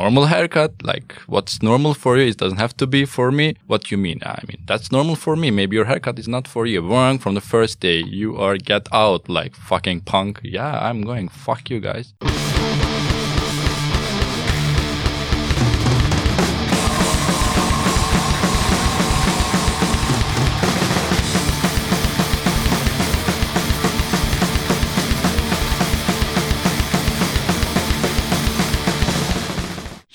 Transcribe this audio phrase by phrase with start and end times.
[0.00, 3.46] normal haircut, like what's normal for you, it doesn't have to be for me.
[3.66, 4.20] What you mean?
[4.24, 5.50] I mean, that's normal for me.
[5.50, 6.80] Maybe your haircut is not for you.
[6.80, 7.98] Wrong from the first day.
[8.20, 10.40] You are get out like fucking punk.
[10.42, 11.28] Yeah, I'm going.
[11.28, 12.14] Fuck you guys.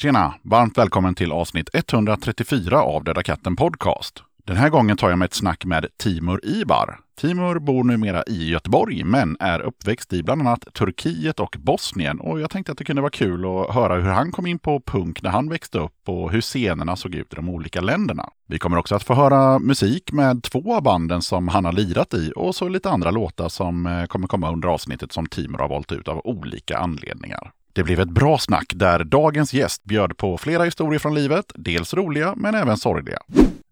[0.06, 0.34] Tjena!
[0.42, 4.24] Varmt välkommen till avsnitt 134 av Döda katten Podcast.
[4.44, 7.00] Den här gången tar jag med ett snack med Timur Ibar.
[7.18, 12.20] Timur bor numera i Göteborg, men är uppväxt i bland annat Turkiet och Bosnien.
[12.20, 14.80] Och jag tänkte att det kunde vara kul att höra hur han kom in på
[14.80, 18.30] punk när han växte upp och hur scenerna såg ut i de olika länderna.
[18.48, 22.14] Vi kommer också att få höra musik med två av banden som han har lirat
[22.14, 25.70] i och så lite andra låtar som eh, kommer komma under avsnittet som Timur har
[25.70, 27.52] valt ut av olika anledningar.
[27.76, 31.94] Det blev ett bra snack där dagens gäst bjöd på flera historier från livet, dels
[31.94, 33.18] roliga men även sorgliga.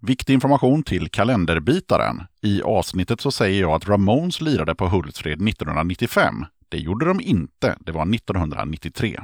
[0.02, 2.22] Viktig information till kalenderbitaren.
[2.42, 6.46] I avsnittet så säger jag att Ramones lirade på Hultsfred 1995.
[6.74, 9.20] Det gjorde de inte, det var 1993.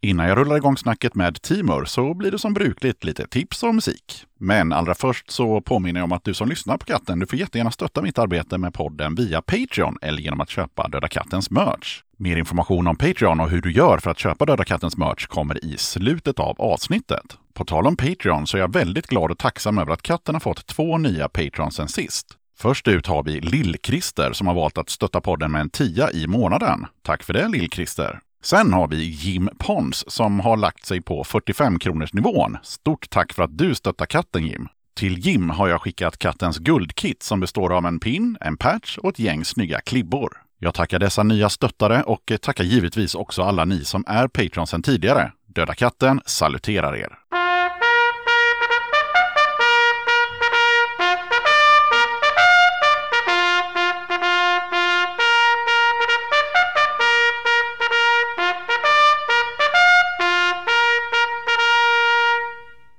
[0.00, 3.74] Innan jag rullar igång snacket med Timur så blir det som brukligt lite tips och
[3.74, 4.24] musik.
[4.38, 7.38] Men allra först så påminner jag om att du som lyssnar på katten, du får
[7.38, 12.02] jättegärna stötta mitt arbete med podden via Patreon eller genom att köpa Döda Kattens merch.
[12.16, 15.64] Mer information om Patreon och hur du gör för att köpa Döda Kattens merch kommer
[15.64, 17.38] i slutet av avsnittet.
[17.54, 20.40] På tal om Patreon så är jag väldigt glad och tacksam över att katten har
[20.40, 22.38] fått två nya Patreons sen sist.
[22.62, 26.26] Först ut har vi Lill-Christer som har valt att stötta podden med en tia i
[26.26, 26.86] månaden.
[27.02, 28.18] Tack för det Lill-Christer!
[28.42, 32.58] Sen har vi Jim Pons som har lagt sig på 45 kronors nivån.
[32.62, 34.68] Stort tack för att du stöttar katten Jim!
[34.96, 39.08] Till Jim har jag skickat kattens guldkit som består av en pin, en patch och
[39.08, 40.32] ett gäng snygga klibbor.
[40.58, 44.82] Jag tackar dessa nya stöttare och tackar givetvis också alla ni som är Patreon sedan
[44.82, 45.32] tidigare.
[45.46, 47.41] Döda katten saluterar er!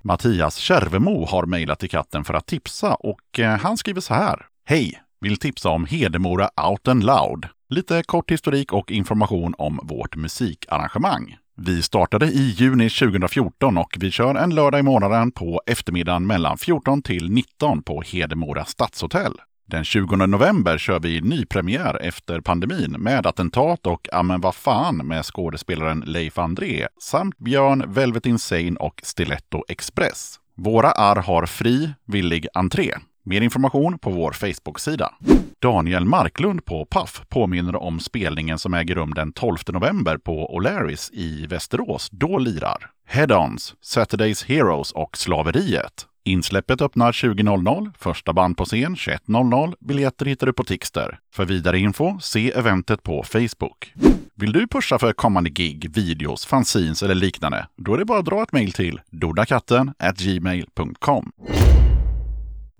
[0.05, 4.45] Mattias Kärvemo har mejlat till katten för att tipsa och eh, han skriver så här.
[4.65, 5.01] Hej!
[5.21, 7.47] Vill tipsa om Hedemora Out and Loud.
[7.69, 11.37] Lite kort historik och information om vårt musikarrangemang.
[11.57, 16.57] Vi startade i juni 2014 och vi kör en lördag i månaden på eftermiddagen mellan
[16.57, 19.33] 14 till 19 på Hedemora stadshotell.
[19.73, 25.25] Den 20 november kör vi nypremiär efter pandemin med Attentat och Amen vad fan med
[25.25, 30.39] skådespelaren Leif André samt Björn, Velvet Insane och Stiletto Express.
[30.57, 32.93] Våra arr har fri, villig entré.
[33.23, 35.13] Mer information på vår Facebook-sida.
[35.61, 41.13] Daniel Marklund på Paf påminner om spelningen som äger rum den 12 november på O'Larrys
[41.13, 42.09] i Västerås.
[42.11, 46.07] Då lirar Head-Ons, Saturdays Heroes och Slaveriet.
[46.25, 49.75] Insläppet öppnar 20.00, första band på scen 21.00.
[49.79, 51.19] Biljetter hittar du på Tixter.
[51.33, 53.93] För vidare info, se eventet på Facebook.
[54.35, 57.67] Vill du pusha för kommande gig, videos, fanzines eller liknande?
[57.77, 61.31] Då är det bara att dra ett mejl till dodakatten gmail.com.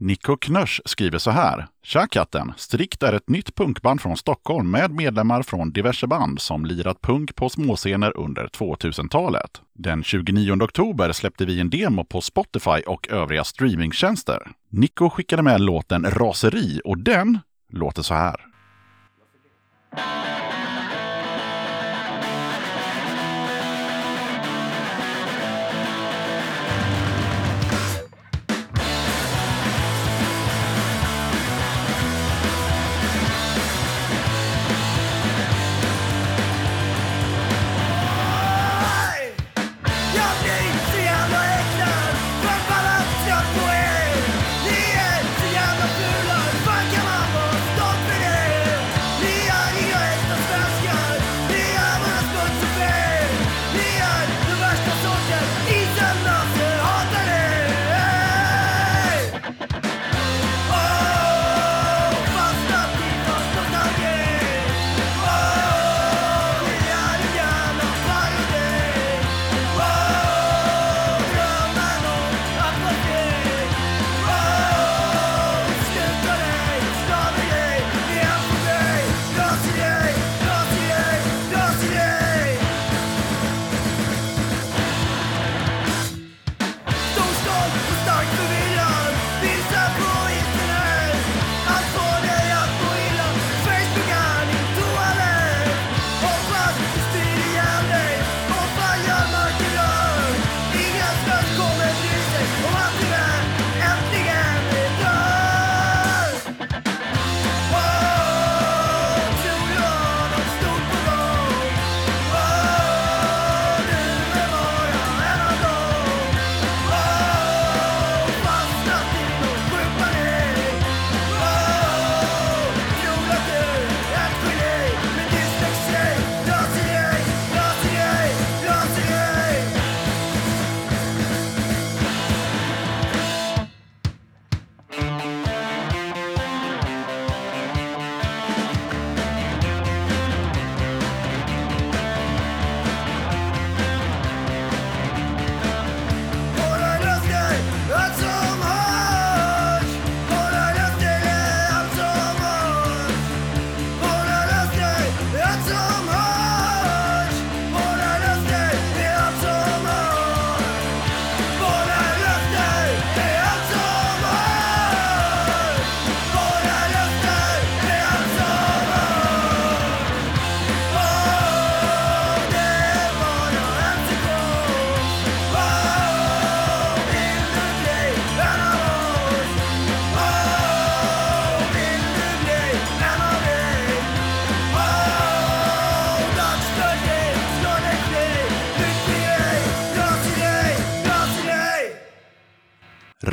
[0.03, 1.67] Nico Knösch skriver så här.
[1.83, 2.53] Tja katten!
[2.57, 7.35] Strikt är ett nytt punkband från Stockholm med medlemmar från diverse band som lirat punk
[7.35, 9.61] på småscener under 2000-talet.
[9.73, 14.51] Den 29 oktober släppte vi en demo på Spotify och övriga streamingtjänster.
[14.69, 17.39] Nico skickade med låten Raseri och den
[17.69, 18.45] låter så här.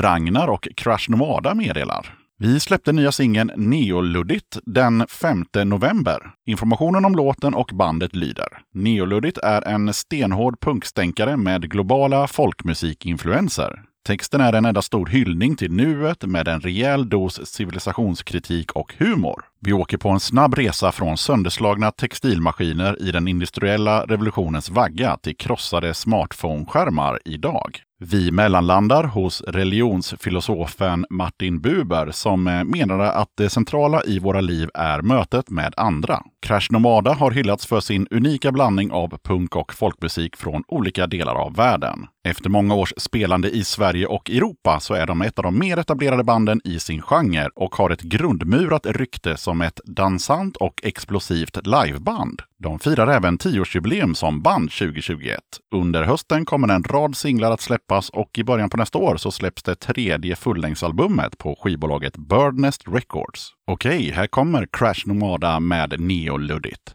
[0.03, 2.15] Ragnar och Crash Nomada meddelar.
[2.39, 6.31] Vi släppte nya singeln Neoluddigt den 5 november.
[6.47, 8.49] Informationen om låten och bandet lyder.
[8.75, 13.83] Neoluddigt är en stenhård punkstänkare med globala folkmusikinfluenser.
[14.07, 19.45] Texten är en enda stor hyllning till nuet med en rejäl dos civilisationskritik och humor.
[19.61, 25.37] Vi åker på en snabb resa från sönderslagna textilmaskiner i den industriella revolutionens vagga till
[25.37, 27.83] krossade smartphone-skärmar idag.
[28.03, 34.69] Vi mellanlandar hos religionsfilosofen Martin Buber som eh, menade att det centrala i våra liv
[34.75, 36.23] är mötet med andra.
[36.43, 41.35] Crash Nomada har hyllats för sin unika blandning av punk och folkmusik från olika delar
[41.35, 42.07] av världen.
[42.25, 45.77] Efter många års spelande i Sverige och Europa så är de ett av de mer
[45.77, 51.67] etablerade banden i sin genre och har ett grundmurat rykte som ett dansant och explosivt
[51.67, 52.43] liveband.
[52.59, 55.41] De firar även tioårsjubileum som band 2021.
[55.75, 59.31] Under hösten kommer en rad singlar att släppas och i början på nästa år så
[59.31, 63.53] släpps det tredje fullängdsalbumet på skivbolaget Birdnest Records.
[63.67, 66.95] Okej, här kommer Crash Nomada med Neo och luddigt.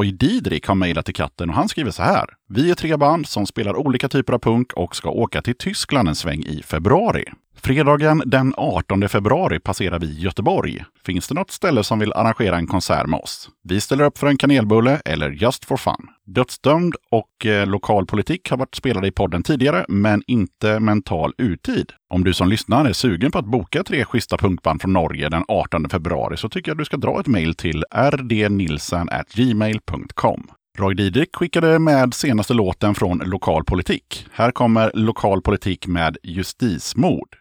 [0.00, 2.26] Roy Didrik har mejlat till katten och han skriver så här.
[2.48, 6.08] Vi är tre band som spelar olika typer av punk och ska åka till Tyskland
[6.08, 7.24] en sväng i februari.
[7.62, 10.84] Fredagen den 18 februari passerar vi Göteborg.
[11.06, 13.48] Finns det något ställe som vill arrangera en konsert med oss?
[13.64, 16.08] Vi ställer upp för en kanelbulle eller just for fun.
[16.26, 21.92] Dödsdömd och eh, lokalpolitik har varit spelade i podden tidigare, men inte mental urtid.
[22.10, 25.44] Om du som lyssnar är sugen på att boka tre schyssta punkband från Norge den
[25.48, 30.50] 18 februari så tycker jag du ska dra ett mejl till rdnilsen@gmail.com.
[30.78, 34.26] Roy Didrik skickade med senaste låten från Lokalpolitik.
[34.32, 37.39] Här kommer Lokalpolitik med Justismord.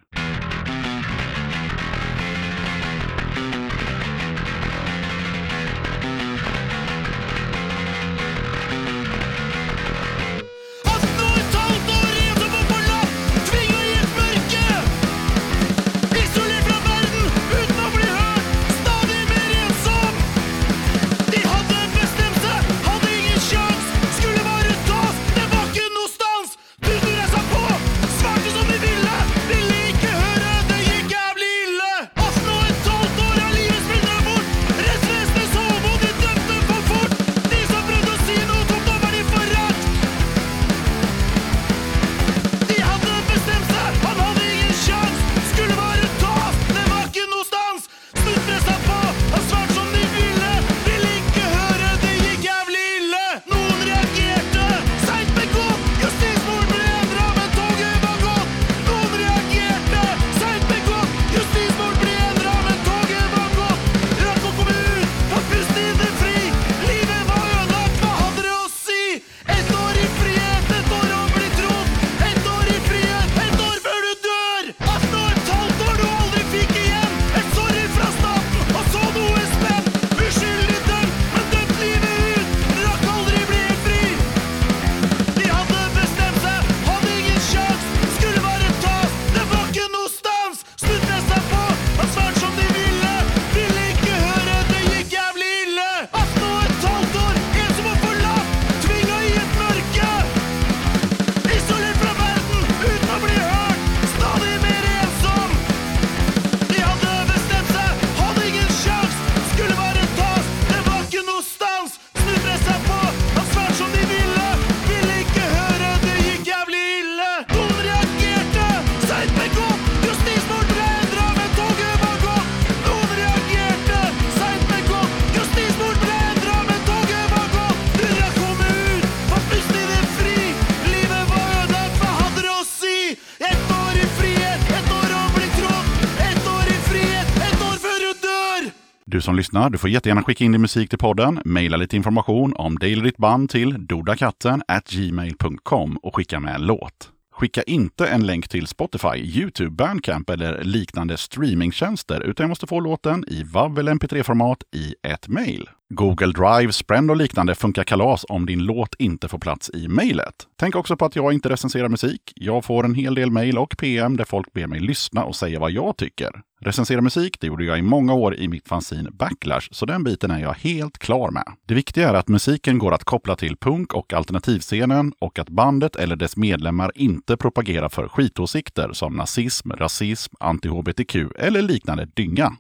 [139.39, 142.93] Lyssnar, du får jättegärna skicka in din musik till podden, mejla lite information om dig
[142.93, 147.11] eller ditt band till dodakatten gmail.com och skicka med en låt.
[147.33, 152.79] Skicka inte en länk till Spotify, YouTube, Bandcamp eller liknande streamingtjänster, utan jag måste få
[152.79, 155.69] låten i WAV eller MP3-format i ett mejl.
[155.93, 160.35] Google Drive, Sprend och liknande funkar kalas om din låt inte får plats i mejlet.
[160.59, 162.33] Tänk också på att jag inte recenserar musik.
[162.35, 165.59] Jag får en hel del mejl och PM där folk ber mig lyssna och säga
[165.59, 166.41] vad jag tycker.
[166.61, 170.31] Recensera musik, det gjorde jag i många år i mitt fanzine Backlash, så den biten
[170.31, 171.43] är jag helt klar med.
[171.67, 175.95] Det viktiga är att musiken går att koppla till punk och alternativscenen och att bandet
[175.95, 182.53] eller dess medlemmar inte propagerar för skitåsikter som nazism, rasism, anti-hbtq eller liknande dynga.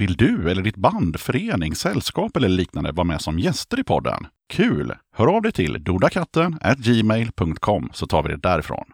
[0.00, 4.26] Vill du eller ditt band, förening, sällskap eller liknande vara med som gäster i podden?
[4.52, 4.94] Kul!
[5.16, 8.84] Hör av dig till dodakatten gmail.com så tar vi det därifrån.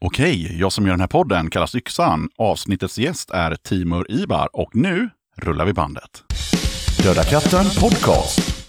[0.00, 2.28] Okej, jag som gör den här podden kallas Yxan.
[2.38, 6.24] Avsnittets gäst är Timur Ibar och nu rullar vi bandet.
[7.02, 8.68] Döda katten podcast.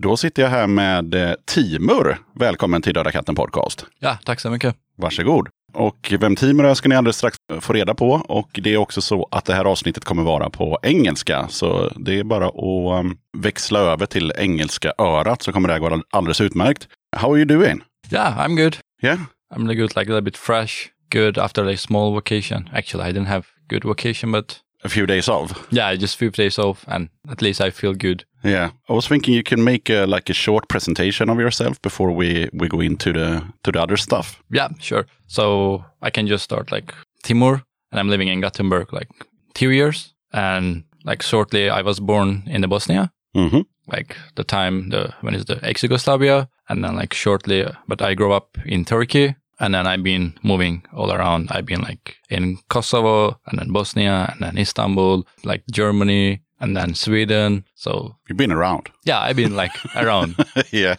[0.00, 2.18] Då sitter jag här med eh, Timur.
[2.34, 3.86] Välkommen till Döda katten podcast.
[3.98, 4.76] Ja, tack så mycket.
[4.96, 5.48] Varsågod.
[5.72, 8.10] Och vem Timur är ska ni alldeles strax få reda på.
[8.10, 11.48] Och det är också så att det här avsnittet kommer vara på engelska.
[11.48, 15.80] Så det är bara att um, växla över till engelska örat så kommer det här
[15.80, 16.88] gå alldeles utmärkt.
[17.16, 17.82] How are you doing?
[18.12, 18.78] Yeah, I'm good.
[19.02, 19.20] Yeah?
[19.54, 22.68] I'm good, like a little bit fresh, good after a small vacation.
[22.72, 25.66] Actually, I didn't have good vacation, but A few days off?
[25.72, 28.24] yeah, just a few days off, and at least I feel good.
[28.44, 32.12] Yeah, I was thinking you can make a, like a short presentation of yourself before
[32.12, 34.40] we, we go into the to the other stuff.
[34.50, 35.06] Yeah, sure.
[35.26, 36.94] So I can just start like
[37.24, 39.08] Timur, and I'm living in Gothenburg like
[39.54, 44.90] two years, and like shortly I was born in the Bosnia, hmm like the time
[44.90, 49.34] the when it's the ex-Yugoslavia, and then like shortly, but I grew up in Turkey,
[49.60, 51.48] and then I've been moving all around.
[51.50, 56.94] I've been like in Kosovo, and then Bosnia, and then Istanbul, like Germany, and then
[56.94, 57.64] Sweden.
[57.74, 58.88] So You've been around.
[59.04, 60.34] yeah, I've been like around.
[60.72, 60.96] yeah.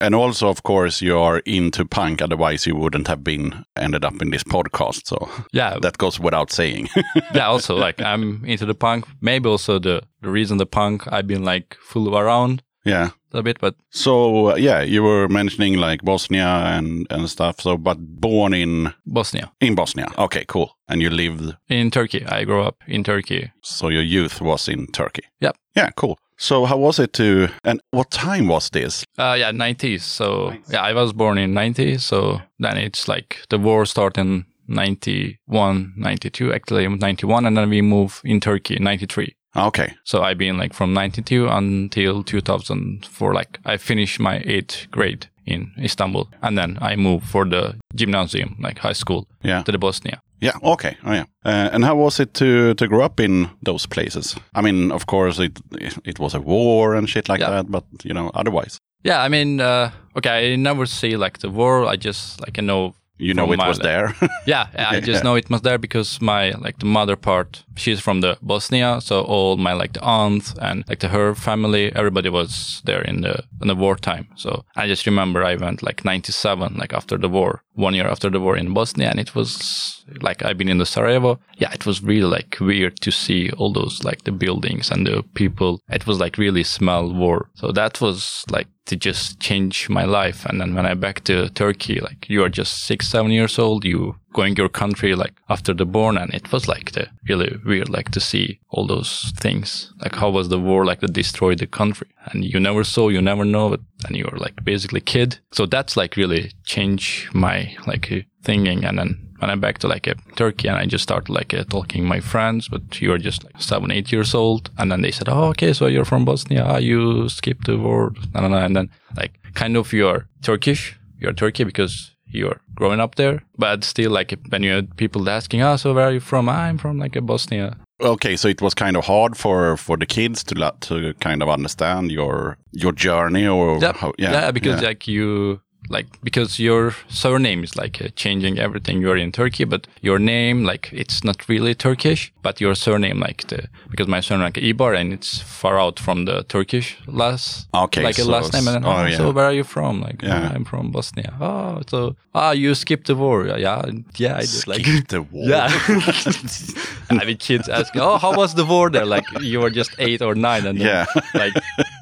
[0.00, 2.20] and also, of course, you are into punk.
[2.22, 5.06] Otherwise, you wouldn't have been ended up in this podcast.
[5.06, 6.88] So Yeah, that goes without saying.
[7.34, 7.46] yeah.
[7.48, 9.06] Also, like I'm into the punk.
[9.20, 13.10] Maybe also the the reason the punk I've been like full around yeah.
[13.32, 17.60] a bit, but So uh, yeah, you were mentioning like Bosnia and and stuff.
[17.60, 20.06] So, but born in Bosnia, in Bosnia.
[20.16, 20.76] Okay, cool.
[20.88, 21.56] And you lived.
[21.68, 22.24] in Turkey.
[22.26, 23.50] I grew up in Turkey.
[23.62, 25.22] So your youth was in Turkey.
[25.40, 25.56] Yep.
[25.76, 26.18] Yeah, cool.
[26.38, 27.48] So how was it to?
[27.64, 29.04] And what time was this?
[29.18, 30.02] Uh, yeah, 90s.
[30.02, 31.98] So yeah, I was born in 90.
[31.98, 37.82] So then it's like the war started in 91, 92, actually 91, and then we
[37.82, 39.34] move in Turkey 93.
[39.66, 39.94] Okay.
[40.04, 43.34] So I've been like from 92 until 2004.
[43.34, 48.56] Like I finished my eighth grade in Istanbul, and then I moved for the gymnasium,
[48.60, 49.62] like high school, Yeah.
[49.62, 50.20] to the Bosnia.
[50.40, 50.52] Yeah.
[50.62, 50.96] Okay.
[51.04, 51.24] Oh, yeah.
[51.44, 54.36] Uh, and how was it to to grow up in those places?
[54.58, 55.58] I mean, of course, it
[56.04, 57.50] it was a war and shit like Yeah.
[57.50, 61.48] that, but you know, otherwise, Yeah, I mean, uh, okay, I never see like the
[61.50, 61.92] war.
[61.94, 62.94] I just like I know.
[63.18, 64.14] You know, it my, was there.
[64.46, 68.20] Yeah, I just know it was there because my like the mother part, she's from
[68.20, 72.80] the Bosnia, so all my like the aunts and like the her family, everybody was
[72.84, 74.28] there in the in the wartime.
[74.36, 78.30] So I just remember I went like '97, like after the war, one year after
[78.30, 81.38] the war in Bosnia, and it was like I've been in the Sarajevo.
[81.56, 85.22] Yeah, it was really like weird to see all those like the buildings and the
[85.34, 85.80] people.
[85.88, 87.50] It was like really smell war.
[87.54, 90.46] So that was like to just change my life.
[90.46, 93.84] And then when I back to Turkey, like you are just six, seven years old,
[93.84, 97.88] you going your country like after the born, and it was like the really weird,
[97.88, 99.92] like to see all those things.
[100.00, 103.22] Like how was the war like to destroyed the country, and you never saw, you
[103.22, 105.38] never know it, and you're like basically kid.
[105.52, 109.24] So that's like really change my like uh, thinking, and then.
[109.38, 112.18] When I'm back to like uh, Turkey and I just started like uh, talking my
[112.18, 115.72] friends, but you're just like seven, eight years old, and then they said, "Oh, okay,
[115.72, 120.26] so you're from Bosnia, ah, you skipped the war," and then like kind of you're
[120.42, 125.28] Turkish, you're Turkey because you're growing up there, but still like when you had people
[125.30, 127.76] asking, "Ah, so where are you from?" "Ah, I'm from like a Bosnia.
[128.00, 131.48] okay, so it was kind of hard for for the kids to to kind of
[131.48, 133.96] understand your your journey or Yep.
[133.96, 134.88] how, yeah, because yeah.
[134.88, 135.60] like you
[135.90, 140.62] like because your surname is like uh, changing everything you're in turkey but your name
[140.64, 144.94] like it's not really turkish but your surname like the because my surname like ibar
[144.94, 148.84] and it's far out from the turkish last Okay, like a last name and then,
[148.84, 149.16] oh, oh, yeah.
[149.16, 150.50] so where are you from like Yeah.
[150.50, 153.82] "Oh, i'm from bosnia oh so ah you skipped the war yeah
[154.16, 155.48] yeah i did like the war.
[155.48, 155.68] yeah
[157.10, 160.20] i mean kids asking oh how was the war there like you were just eight
[160.22, 161.06] or nine and then, Yeah.
[161.34, 161.54] like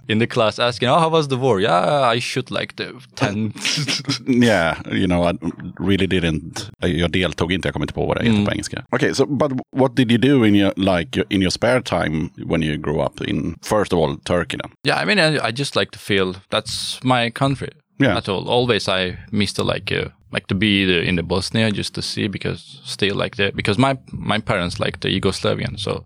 [0.09, 3.53] in the class asking, "Oh, how was the war?" Yeah, I shoot like the ten.
[4.27, 5.39] Yeah, you know, I
[5.79, 6.71] really didn't.
[6.79, 8.85] Jag deltog inte, jag kommer inte på vad det heter på engelska.
[8.91, 12.63] Okay, so but what did you do in your like in your spare time when
[12.63, 14.71] you grew up in first of all Turkey then?
[14.87, 17.73] yeah, I mean, I, I just like to feel that's my country.
[17.99, 18.17] Yeah.
[18.17, 18.49] At all.
[18.49, 22.03] Always, I miss to like uh, like to be the, in the Bosnia just to
[22.03, 26.05] see because still like the because my my parents like the Yugoslavian so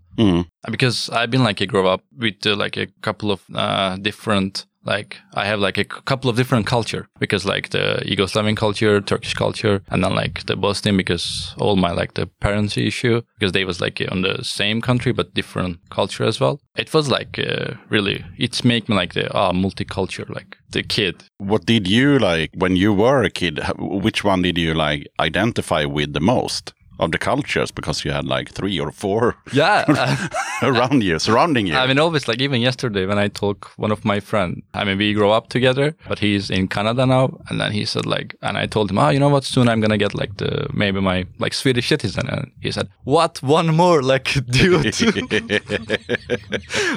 [0.71, 4.65] because I've been like I grew up with uh, like a couple of uh, different
[4.83, 9.33] like I have like a couple of different culture because like the Yugoslavian culture, Turkish
[9.33, 13.65] culture, and then like the Bosnian because all my like the parents issue because they
[13.65, 16.59] was like on the same country but different culture as well.
[16.75, 21.23] It was like uh, really it's make me like the ah multicultural like the kid.
[21.37, 23.59] What did you like when you were a kid?
[23.77, 27.71] Which one did you like identify with the most of the cultures?
[27.71, 29.85] Because you had like three or four Yeah.
[30.01, 30.15] Uh,
[30.63, 31.75] around you, surrounding you.
[31.75, 34.61] I mean, always like even yesterday when I talk one of my friend.
[34.73, 38.05] I mean, we grow up together, but he's in Canada now, and then he said
[38.05, 39.43] like, and I told him, oh, you know what?
[39.43, 43.41] Soon I'm gonna get like the maybe my like Swedish citizen, and he said, what?
[43.43, 44.01] One more?
[44.01, 44.85] Like, dude,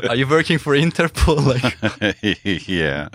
[0.08, 1.44] are you working for Interpol?
[1.52, 3.08] Like, yeah.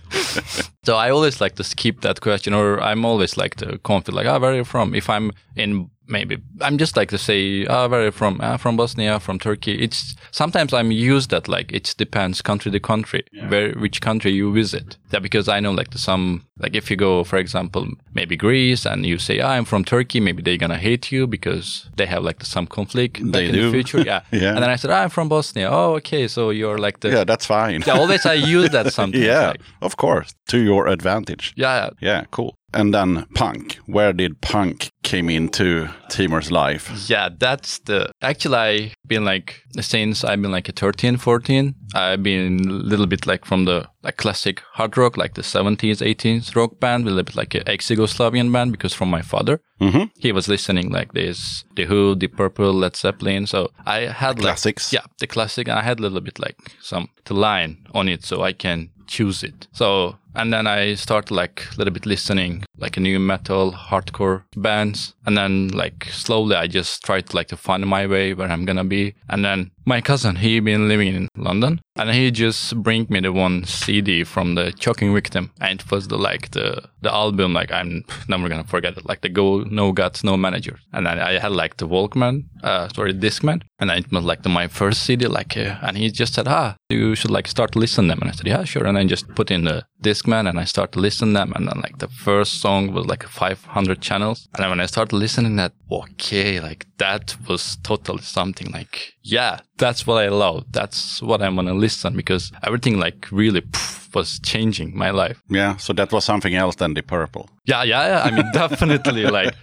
[0.84, 4.26] so I always like to skip that question, or I'm always like to confident, like,
[4.26, 4.94] ah, where are you from?
[4.94, 8.40] If I'm in maybe I'm just like to say, ah, where are you from?
[8.42, 9.82] Ah, from Bosnia, from Turkey.
[9.82, 14.52] It's sometimes I'm used that like it depends country to country, where which country you
[14.52, 14.96] visit.
[15.10, 18.86] Yeah, because I know like the some like if you go, for example, maybe Greece,
[18.86, 22.22] and you say, ah, I'm from Turkey, maybe they're gonna hate you because they have
[22.24, 23.62] like the, some conflict They in do.
[23.66, 24.00] the future.
[24.12, 24.20] Yeah.
[24.30, 24.54] Yeah.
[24.54, 25.68] And then I said, ah, I'm from Bosnia.
[25.70, 27.82] Oh, okay, so you're like the Yeah, that's fine.
[27.86, 27.94] yeah.
[27.98, 29.24] Always I use that sometimes.
[29.24, 31.52] yeah, like, of course, to your advantage.
[31.56, 31.90] yeah.
[32.00, 32.54] Yeah, cool.
[32.74, 33.78] And then punk.
[33.86, 36.90] Where did punk came into Timur's life?
[37.06, 38.10] Yeah, that's the.
[38.22, 41.74] Actually, I've been like since I've been like a 13, 14.
[41.94, 46.00] I've been a little bit like from the like classic hard rock, like the 70s,
[46.00, 50.10] 80s rock band, a little bit like an ex-Yugoslavian band because from my father, Mhm.
[50.18, 53.46] he was listening like this, The Who, The Purple, Led Zeppelin.
[53.46, 54.92] So I had like classics.
[54.92, 58.24] yeah, the classic, and I had a little bit like some the line on it,
[58.24, 59.68] so I can choose it.
[59.72, 64.42] So and then I started like a little bit listening like a nu metal, hardcore
[64.56, 68.48] bands, and then like slowly I just tried to like to find my way where
[68.48, 69.14] I'm gonna be.
[69.28, 73.32] And then my cousin, he been living in London, and he just bring me the
[73.32, 77.70] one CD from the Choking Victim, and it was the like the the album like
[77.72, 81.38] I'm never gonna forget it, like the Go No Gods No Manager, and then I
[81.38, 85.26] had like the Walkman, uh, sorry Discman, and it was like the, my first CD,
[85.26, 88.30] like, uh, and he just said, ah, you should like start to listen them, and
[88.30, 89.84] I said, yeah, sure, and I just put in the
[90.22, 93.22] Discman and I started to listen them, and then like the first song was like
[93.24, 98.70] 500 channels, and then when I started listening that, okay, like that was totally something
[98.72, 103.60] like, yeah, that's what I love, that's what I'm gonna listen because everything like really
[103.60, 105.40] pff, was changing my life.
[105.48, 107.48] Yeah, so that was something else than the purple.
[107.64, 108.22] Yeah, yeah, yeah.
[108.22, 109.54] I mean, definitely like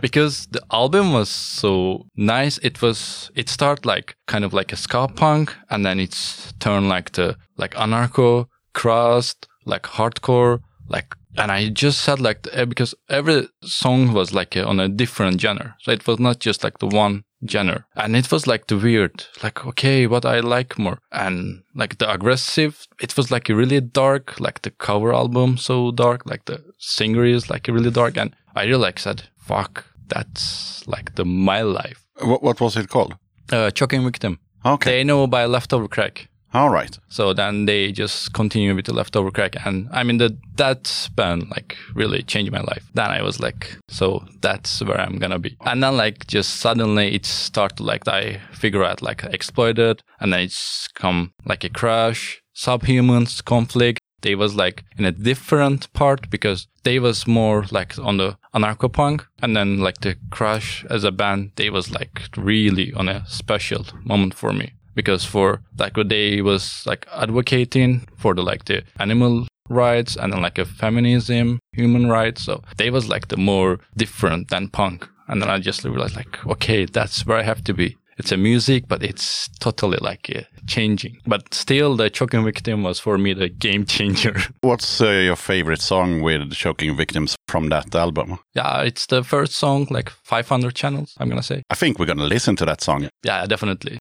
[0.00, 2.58] because the album was so nice.
[2.58, 6.88] It was it started like kind of like a ska punk, and then it's turned
[6.88, 11.14] like the like anarcho, crust, like hardcore, like.
[11.38, 15.76] And I just said like the- because every song was like on a different genre,
[15.80, 19.24] so it was not just like the one genre, and it was like the weird,
[19.42, 22.86] like okay, what I like more, and like the aggressive.
[23.00, 27.48] It was like really dark, like the cover album, so dark, like the singer is
[27.48, 32.04] like really dark, and I really like said, fuck, that's like the my life.
[32.20, 33.16] What, what was it called?
[33.50, 34.38] Uh, Choking Victim.
[34.66, 34.90] Okay.
[34.98, 36.28] They know by Leftover Crack.
[36.54, 36.98] All right.
[37.08, 41.48] So then they just continue with the leftover crack, and I mean the that band
[41.50, 42.84] like really changed my life.
[42.92, 45.56] Then I was like, so that's where I'm gonna be.
[45.62, 50.40] And then like just suddenly it started like I figure out like exploited, and then
[50.40, 54.00] it's come like a Crass, subhumans, conflict.
[54.20, 58.92] They was like in a different part because they was more like on the anarcho
[58.92, 63.24] punk, and then like the Crass as a band, they was like really on a
[63.26, 68.64] special moment for me because for like what they was like advocating for the like
[68.66, 73.36] the animal rights and then like a feminism human rights so they was like the
[73.36, 75.08] more different than punk.
[75.28, 77.96] And then i just realized like okay that's where i have to be.
[78.18, 81.16] It's a music but it's totally like uh, changing.
[81.26, 84.36] But still the choking victim was for me the game changer.
[84.60, 88.38] What's uh, your favorite song with Choking Victims from that album?
[88.54, 91.62] yeah it's the first song like 500 channels i'm gonna say.
[91.70, 93.08] I think we're going to listen to that song.
[93.24, 93.98] yeah definitely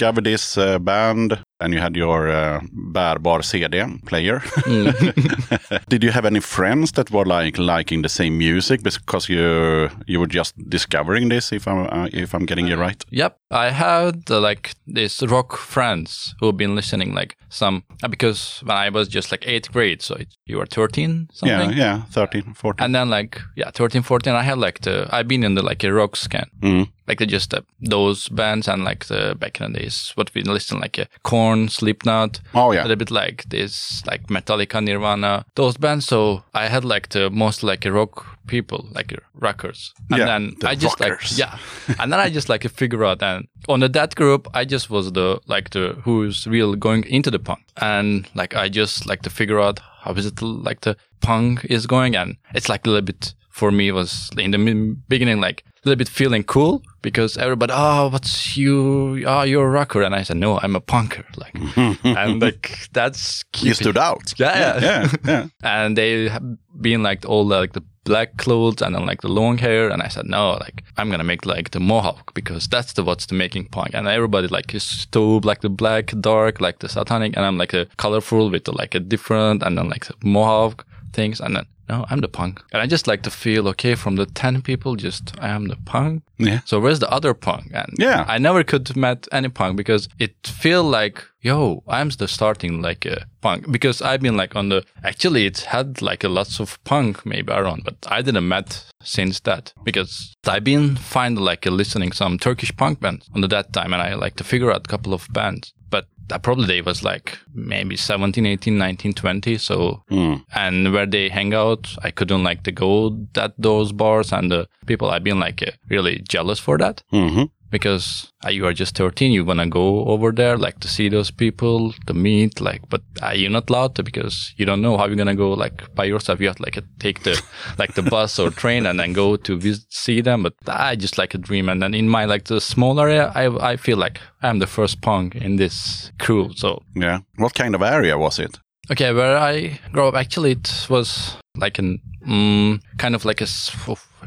[0.00, 2.60] you discovered this uh, band and you had your uh,
[2.92, 4.42] bärbar CD player.
[5.88, 10.20] Did you have any friends that were like liking the same music because you you
[10.20, 11.52] were just discovering this?
[11.52, 13.04] If I'm uh, if I'm getting you right.
[13.10, 18.60] Yep, I had uh, like these rock friends who've been listening like some uh, because
[18.64, 21.70] when I was just like eighth grade, so it, you were thirteen something.
[21.70, 22.84] Yeah, yeah, 13, 14.
[22.84, 25.84] And then like yeah, 13, 14, I had like the I've been in the like
[25.84, 26.46] a rock scan.
[26.60, 26.88] Mm.
[27.06, 30.42] Like the, just uh, those bands and like the back in the days what we
[30.42, 35.44] listen like a Korn, Slipknot, Oh yeah, a little bit like this like Metallica, Nirvana,
[35.60, 36.06] those bands.
[36.06, 38.12] So I had like the most like rock
[38.46, 39.92] people, like rockers.
[40.10, 41.30] And Yeah, then the I just rockers.
[41.30, 41.58] like yeah,
[42.00, 44.90] and then I just like to figure out and on the that group I just
[44.90, 49.22] was the like the who's real going into the punk and like I just like
[49.22, 52.90] to figure out how is it like the punk is going and it's like a
[52.90, 57.36] little bit for me was in the beginning like a little bit feeling cool because
[57.36, 61.24] everybody oh what's you oh you're a rocker and I said no I'm a punker
[61.36, 61.54] like
[62.04, 64.34] and like that's You stood out.
[64.38, 64.80] Yeah, yeah.
[64.80, 65.46] yeah, yeah.
[65.62, 66.42] and they have
[66.80, 70.02] been like all the, like the black clothes and then like the long hair and
[70.02, 73.34] i said no like i'm gonna make like the mohawk because that's the what's the
[73.34, 77.44] making punk and everybody like is too like the black dark like the satanic and
[77.44, 81.40] i'm like a colorful with the, like a different and then like the mohawk things
[81.40, 84.26] and then no i'm the punk and i just like to feel okay from the
[84.26, 86.60] 10 people just i am the punk Yeah.
[86.64, 87.64] so where's the other punk?
[87.80, 88.20] And Yeah.
[88.34, 91.16] I never could met any punk because it feel like,
[91.48, 94.78] yo, I'm the starting like a punk because I've been like on the,
[95.10, 98.70] actually it had like a lots of punk maybe around, but I didn't met
[99.02, 103.48] since that because I've been find like a listening some Turkish punk bands on the
[103.56, 106.66] that time and I like to figure out a couple of bands, but that probably
[106.72, 109.58] they was like maybe 17, 18, 19, 20.
[109.58, 110.34] So, hmm.
[110.54, 114.68] and where they hang out, I couldn't like to go that those bars and the
[114.86, 117.02] people I've been like uh, really jealous for that.
[117.10, 120.88] Hmm because uh, you are just 13 you want to go over there like to
[120.88, 124.02] see those people to meet like but uh, you're not allowed to?
[124.02, 126.40] Because you don't know how you're gonna go like by yourself.
[126.40, 127.40] You have to like uh, take the
[127.78, 131.18] like the bus or train and then go to visit see them but i just
[131.18, 131.68] like a dream.
[131.68, 135.00] And then in my like the small area i i feel like i'm the first
[135.00, 136.82] punk in this crew so.
[136.94, 137.20] Yeah.
[137.36, 138.58] What kind of area was it?
[138.88, 143.46] Okay, where I grew up, actually, it was like an mm, kind of like a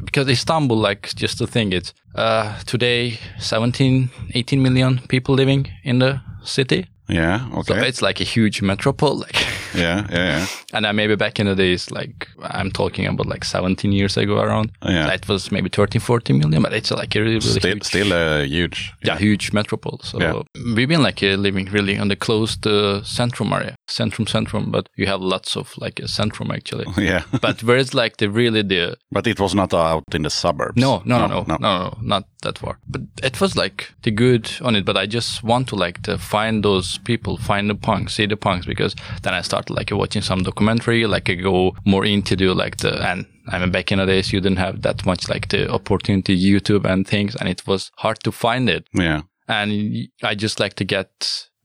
[0.04, 5.98] because Istanbul, like just the thing, it's uh, today 17, 18 million people living in
[5.98, 6.86] the city.
[7.08, 7.48] Yeah.
[7.50, 7.88] So Okay.
[7.88, 9.36] it's like a huge metropole, like,
[9.74, 10.06] yeah.
[10.10, 10.24] Yeah.
[10.38, 10.46] Yeah.
[10.72, 14.38] and then maybe back in the days, like I'm talking about like 17 years ago
[14.40, 15.06] around, Yeah.
[15.06, 18.12] that was maybe 13, 14 million, but it's like a really, really Still, huge, still
[18.12, 18.92] a huge.
[19.04, 20.00] yeah, huge metropole.
[20.02, 20.42] So Yeah.
[20.74, 24.88] we've been like uh, living really on the close to Centrum area, Centrum, Centrum, but
[24.96, 26.86] you have lots of like a Centrum actually.
[27.04, 27.22] Yeah.
[27.40, 30.80] but where it's like the really the but it was not out in the suburbs.
[30.80, 32.78] no no no no no no, no not that far.
[32.86, 34.84] But it was like the good on it.
[34.84, 38.36] But I just want to like to find those people, find the punks, see the
[38.36, 42.54] punks, because then I started like watching some documentary, like I go more into the
[42.54, 43.26] like the and.
[43.46, 46.86] I mean, back in the days, you didn't have that much like the opportunity, YouTube
[46.90, 49.20] and things, and it was hard to find it Yeah.
[49.48, 51.08] and I just like to get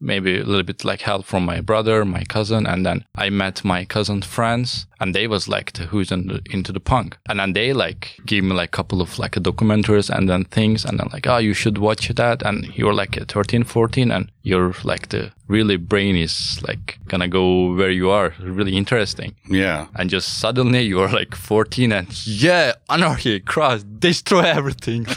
[0.01, 3.63] maybe a little bit like help from my brother, my cousin, and then I met
[3.63, 7.39] my cousin's friends, and they was like the, who's in the, into the punk, and
[7.39, 10.99] then they like gave me like a couple of like documentaries and then things, and
[10.99, 15.09] then like oh you should watch that, and you're like 13, 14, and you're like
[15.09, 19.87] the really brain is like gonna go where you are, really interesting, Yeah.
[19.95, 25.05] and just suddenly you are like 14 and yeah anarchy, cross, destroy everything.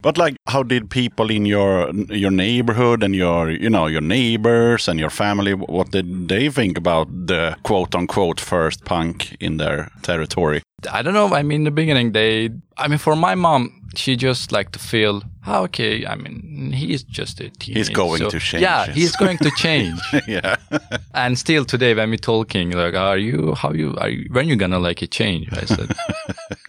[0.00, 4.88] But like, how did people in your your neighborhood and your you know your neighbors
[4.88, 5.54] and your family?
[5.54, 10.62] What did they think about the quote unquote first punk in their territory?
[10.92, 11.34] I don't know.
[11.34, 12.50] I mean, in the beginning, they.
[12.76, 16.06] I mean, for my mom, she just like to feel, oh, okay.
[16.06, 17.78] I mean, he's just a teenager.
[17.80, 18.62] He's going so- to change.
[18.62, 19.98] Yeah, he's going to change.
[20.28, 20.54] yeah.
[21.14, 23.54] and still today, when we're talking, like, are you?
[23.54, 23.96] How you?
[23.98, 24.28] Are you?
[24.30, 25.48] When you gonna like a change?
[25.52, 25.90] I said,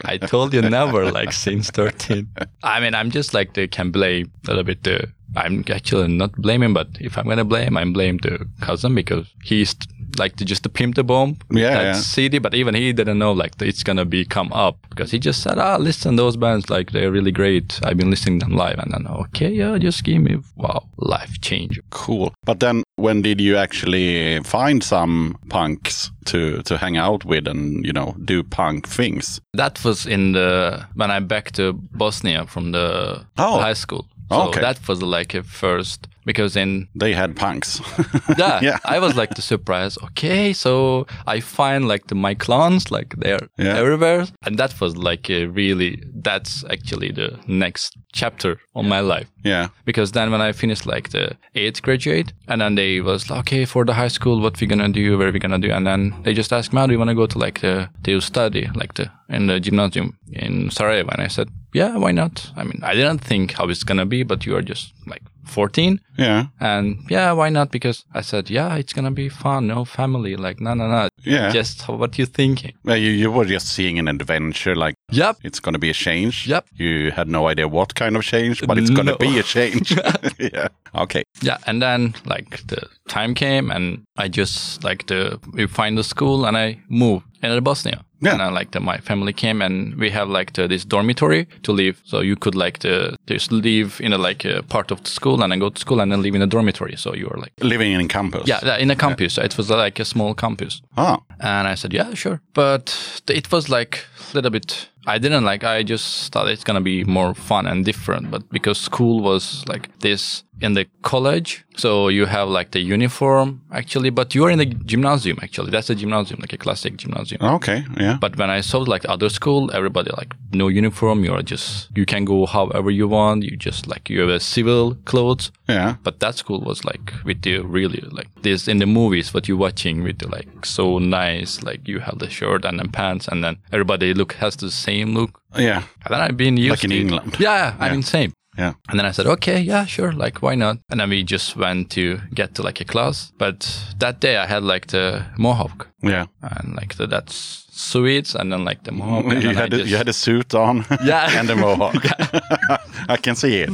[0.04, 1.10] I told you never.
[1.12, 2.28] Like since thirteen.
[2.64, 5.12] I mean, I'm just like they can blame a little bit the.
[5.36, 9.76] I'm actually not blaming, but if I'm gonna blame, I'm blame the cousin because he's
[10.18, 11.36] like to just to pimp the bomb.
[11.50, 11.92] Yeah, that yeah.
[11.94, 15.42] CD, but even he didn't know like it's gonna be come up because he just
[15.42, 17.80] said, "Ah, listen, those bands like they're really great.
[17.84, 21.40] I've been listening to them live." And then, okay, yeah, just give me wow, life
[21.40, 21.80] change.
[21.90, 22.32] Cool.
[22.44, 27.84] But then, when did you actually find some punks to to hang out with and
[27.86, 29.40] you know do punk things?
[29.54, 33.60] That was in the when I back to Bosnia from the Oh.
[33.60, 34.06] high school.
[34.32, 34.60] So Okay.
[34.60, 36.06] that was like a first.
[36.24, 37.80] Because in They had punks.
[38.38, 38.78] yeah, Yeah.
[38.84, 39.98] I was like the surprise.
[40.04, 43.76] Okay, so I find like the my clowns like they're Yeah.
[43.76, 49.26] everywhere, and that was like a really that's actually the next chapter on my life
[49.44, 49.68] yeah.
[49.84, 53.64] because then when I finished like the eighth graduate, and then they was like, okay,
[53.64, 56.34] for the high school, what we gonna do, where we gonna do, and then they
[56.34, 59.46] just asked me, do you wanna go to like the to study like the in
[59.46, 62.50] the gymnasium in Sarajevo, and I said, yeah, why not?
[62.56, 66.00] I mean, I didn't think how it's gonna be, but you are just like 14,
[66.18, 66.46] Yeah.
[66.60, 67.70] and yeah, why not?
[67.70, 71.50] Because I said, yeah, it's gonna be fun, no family, like no, no, no, Yeah.
[71.52, 72.72] just what you thinking?
[72.84, 75.36] Well, you, you were just seeing an adventure, like Yep.
[75.42, 76.46] it's going to be a change.
[76.46, 76.66] Yep.
[76.76, 79.90] You had no idea what kind of change, but it's going to be a change.
[80.38, 80.68] yeah.
[80.94, 81.22] Okay.
[81.42, 86.04] Yeah, and then like the time came, and I just like the we find the
[86.04, 88.04] school, and I move in Bosnia.
[88.20, 88.32] Yeah.
[88.32, 91.72] And then like the, my family came, and we have like the, this dormitory to
[91.72, 92.00] live.
[92.04, 95.42] So you could like the just live in a like a part of the school,
[95.42, 96.96] and then go to school, and then live in a dormitory.
[96.96, 98.46] So you are like Living in campus.
[98.46, 99.38] yeah, yeah, in a campus.
[99.38, 100.82] It was like a small campus.
[100.96, 101.20] Ah.
[101.40, 102.40] And I said, yeah, sure.
[102.52, 106.74] But it was like a little bit, I didn't like, I just thought it's going
[106.74, 108.30] to be more fun and different.
[108.30, 113.60] But because school was like this in the college, so you have like the uniform
[113.72, 115.70] actually, but you're in the gymnasium actually.
[115.70, 117.40] That's a gymnasium, like a classic gymnasium.
[117.42, 117.84] Okay.
[117.98, 118.18] Yeah.
[118.20, 121.24] But when I saw like other school, everybody like no uniform.
[121.24, 123.42] You're just you can go however you want.
[123.44, 125.50] You just like you have a civil clothes.
[125.68, 125.94] yeah.
[126.02, 129.56] But that school was like with the really like this in the movies what you're
[129.56, 133.42] watching with the like so nice like you have the shirt and then pants and
[133.44, 135.40] then everybody look has the same look.
[135.58, 135.82] Yeah.
[136.04, 136.92] And then I've been used Like in.
[136.92, 137.36] England.
[137.38, 138.32] Yeah, I mean same.
[138.58, 138.72] Yeah.
[138.88, 140.78] And then I said, okay, yeah, sure, like why not?
[140.90, 143.32] And then we just went to get to like a class.
[143.38, 146.26] But that day I had like the mohawk Yeah.
[146.42, 149.24] and like the, that's Swedes and then like the mohawk.
[149.42, 151.30] You had, a, just- you had a suit on Yeah.
[151.40, 151.94] and the mohawk.
[153.08, 153.70] I can see it.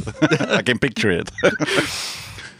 [0.49, 1.31] I can picture it.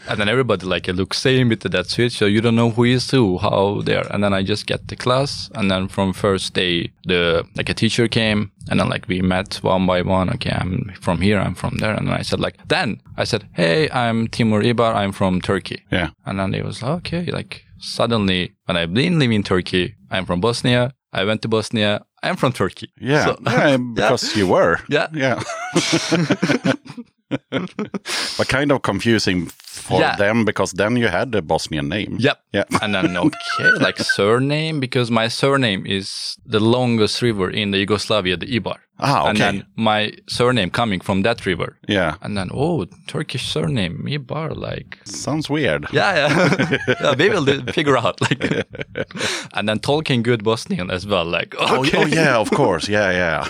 [0.08, 3.10] And then everybody like looks same with that switch, so you don't know who is
[3.10, 4.06] who, how they are.
[4.10, 7.74] And then I just get the class, and then from first day, the like a
[7.74, 10.30] teacher came, and then like we met one by one.
[10.30, 13.44] Okay, I'm from here, I'm from there, and then I said like, then I said,
[13.52, 15.82] hey, I'm Timur Ibar, I'm from Turkey.
[15.90, 16.10] Yeah.
[16.26, 20.24] And then they was like, okay, like suddenly when I've been living in Turkey, I'm
[20.26, 20.92] from Bosnia.
[21.12, 22.04] I went to Bosnia.
[22.22, 22.88] I'm from Turkey.
[23.00, 23.24] Yeah.
[23.26, 24.78] So- yeah because you were.
[24.88, 25.08] Yeah.
[25.14, 25.42] Yeah.
[28.38, 30.16] but kind of confusing for Yeah.
[30.16, 32.16] them because then you had the Bosnian name.
[32.18, 32.38] Yep.
[32.52, 32.64] Yeah.
[32.82, 38.36] And then okay, like surname because my surname is the longest river in the Yugoslavia,
[38.36, 38.76] the Ibar.
[39.00, 39.44] Ah, And okay.
[39.58, 41.76] then my surname coming from that river.
[41.88, 42.14] Yeah.
[42.20, 45.86] And then oh, Turkish surname Ibar, like Sounds weird.
[45.92, 48.42] yeah, yeah, yeah they will figure out like.
[49.54, 51.98] and then talking good Bosnian as well, like Oh, okay.
[52.02, 52.88] oh, yeah, of course.
[52.88, 53.44] Yeah, yeah.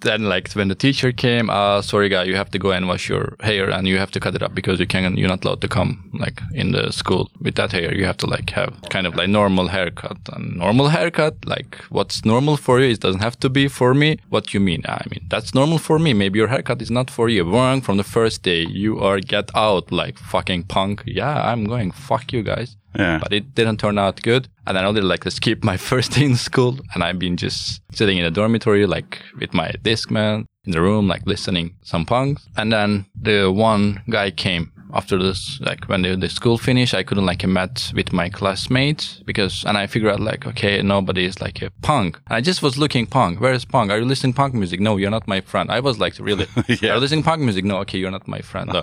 [0.00, 3.08] Then like when the teacher came, uh, sorry guy, you have to go and wash
[3.08, 5.16] your hair and you have to cut it up because you can't.
[5.16, 7.94] you're not allowed to come like in the school with that hair.
[7.94, 11.34] You have to like have kind of like normal haircut and normal haircut.
[11.46, 14.18] Like what's normal for you, it doesn't have to be for me.
[14.28, 14.82] What you mean?
[14.86, 16.12] I mean that's normal for me.
[16.12, 17.44] Maybe your haircut is not for you.
[17.44, 18.66] Wrong from the first day.
[18.68, 21.04] You are get out like fucking punk.
[21.06, 22.76] Yeah, I'm going fuck you guys.
[22.98, 23.18] Yeah.
[23.22, 24.48] But it didn't turn out good.
[24.66, 26.78] And then I did like to skip my first day in school.
[26.94, 31.06] And I've been just sitting in a dormitory, like with my Discman in the room,
[31.08, 32.46] like listening some punks.
[32.56, 37.02] And then the one guy came after this, like when the, the school finished, I
[37.02, 41.40] couldn't like met with my classmates because, and I figured out like, okay, nobody is
[41.40, 42.18] like a punk.
[42.28, 43.40] And I just was looking punk.
[43.40, 43.90] Where is punk?
[43.90, 44.80] Are you listening punk music?
[44.80, 45.70] No, you're not my friend.
[45.70, 46.46] I was like, really?
[46.68, 46.90] Yeah.
[46.92, 47.64] Are you listening punk music?
[47.64, 48.70] No, okay, you're not my friend.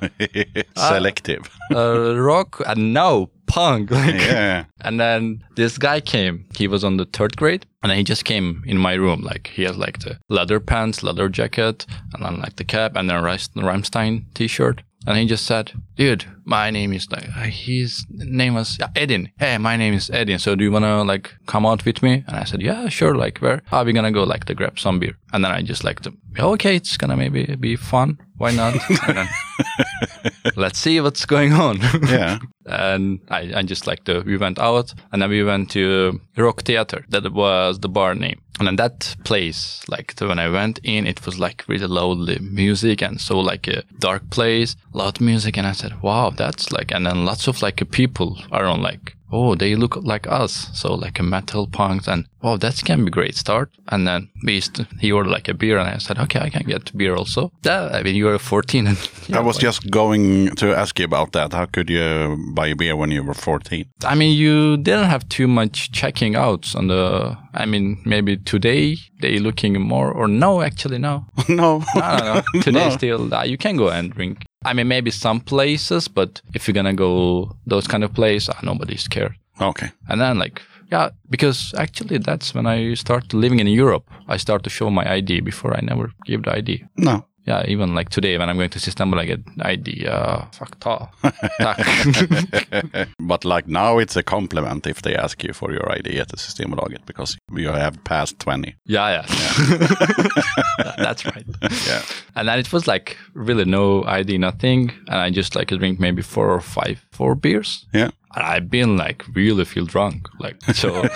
[0.76, 1.49] Uh, Selective.
[1.73, 2.60] uh, rock?
[2.65, 3.91] Uh, no, punk.
[4.03, 4.65] Like, yeah.
[4.82, 6.46] and then this guy came.
[6.58, 9.21] He was on the third grade, and then he just came in my room.
[9.21, 13.10] Like he has like the leather pants, leather jacket, and then like the cap, and
[13.10, 14.81] then Rammstein t-shirt.
[15.06, 19.29] And he just said, "Dude, my name is like uh, his name was Edin.
[19.37, 20.39] Hey, my name is Edin.
[20.39, 23.13] So do you wanna like come out with me?" And I said, "Yeah, sure.
[23.13, 23.62] Like where?
[23.73, 26.13] Are we gonna go like to grab some beer?" And then I just like to,
[26.39, 28.17] okay, it's gonna maybe be fun.
[28.37, 28.75] Why not?
[30.56, 31.79] Let's see what's going on.
[32.08, 32.39] Yeah.
[32.65, 36.63] and I, I just like the we went out and then we went to rock
[36.63, 40.79] theater that was the bar name and then that place like the, when i went
[40.83, 45.58] in it was like really loud music and so like a dark place loud music
[45.58, 49.56] and i said wow that's like and then lots of like people around like oh
[49.56, 53.12] they look like us so like a metal punks and oh that can be a
[53.12, 56.50] great start and then to, he ordered like a beer and i said okay i
[56.50, 58.98] can get beer also yeah i mean you were 14 and
[59.34, 61.54] I was just going to ask you about that.
[61.54, 63.86] How could you buy a beer when you were 14?
[64.06, 67.38] I mean, you didn't have too much checking out on the.
[67.54, 71.83] I mean, maybe today they looking more or no, actually no, no.
[71.95, 72.62] no, no, no.
[72.62, 72.95] Today No.
[72.97, 76.73] still uh, you can go and drink I mean, maybe some places, but if you're
[76.73, 79.35] gonna go those kind of places, uh, nobody's scared.
[79.60, 79.91] Okay.
[80.08, 84.10] And then like, yeah, because actually that's when I start living in Europe.
[84.27, 86.85] I start to show my ID before I never give the ID.
[86.97, 87.25] No.
[87.46, 90.08] Yeah, even like today when I'm going to Istanbul, I get ID.
[90.08, 91.10] Uh, fuck ta.
[93.19, 96.37] But like now it's a compliment if they ask you for your ID at the
[96.37, 98.75] Systembolaget because you have passed 20.
[98.85, 99.25] yeah, yeah.
[100.77, 101.46] That- that's right.
[101.87, 102.02] Yeah.
[102.35, 104.91] And then it was like really no ID, nothing.
[105.08, 107.86] And I just like drink maybe four or five, four beers.
[107.94, 108.10] Yeah.
[108.36, 110.28] I've been like really feel drunk.
[110.40, 111.08] Like, so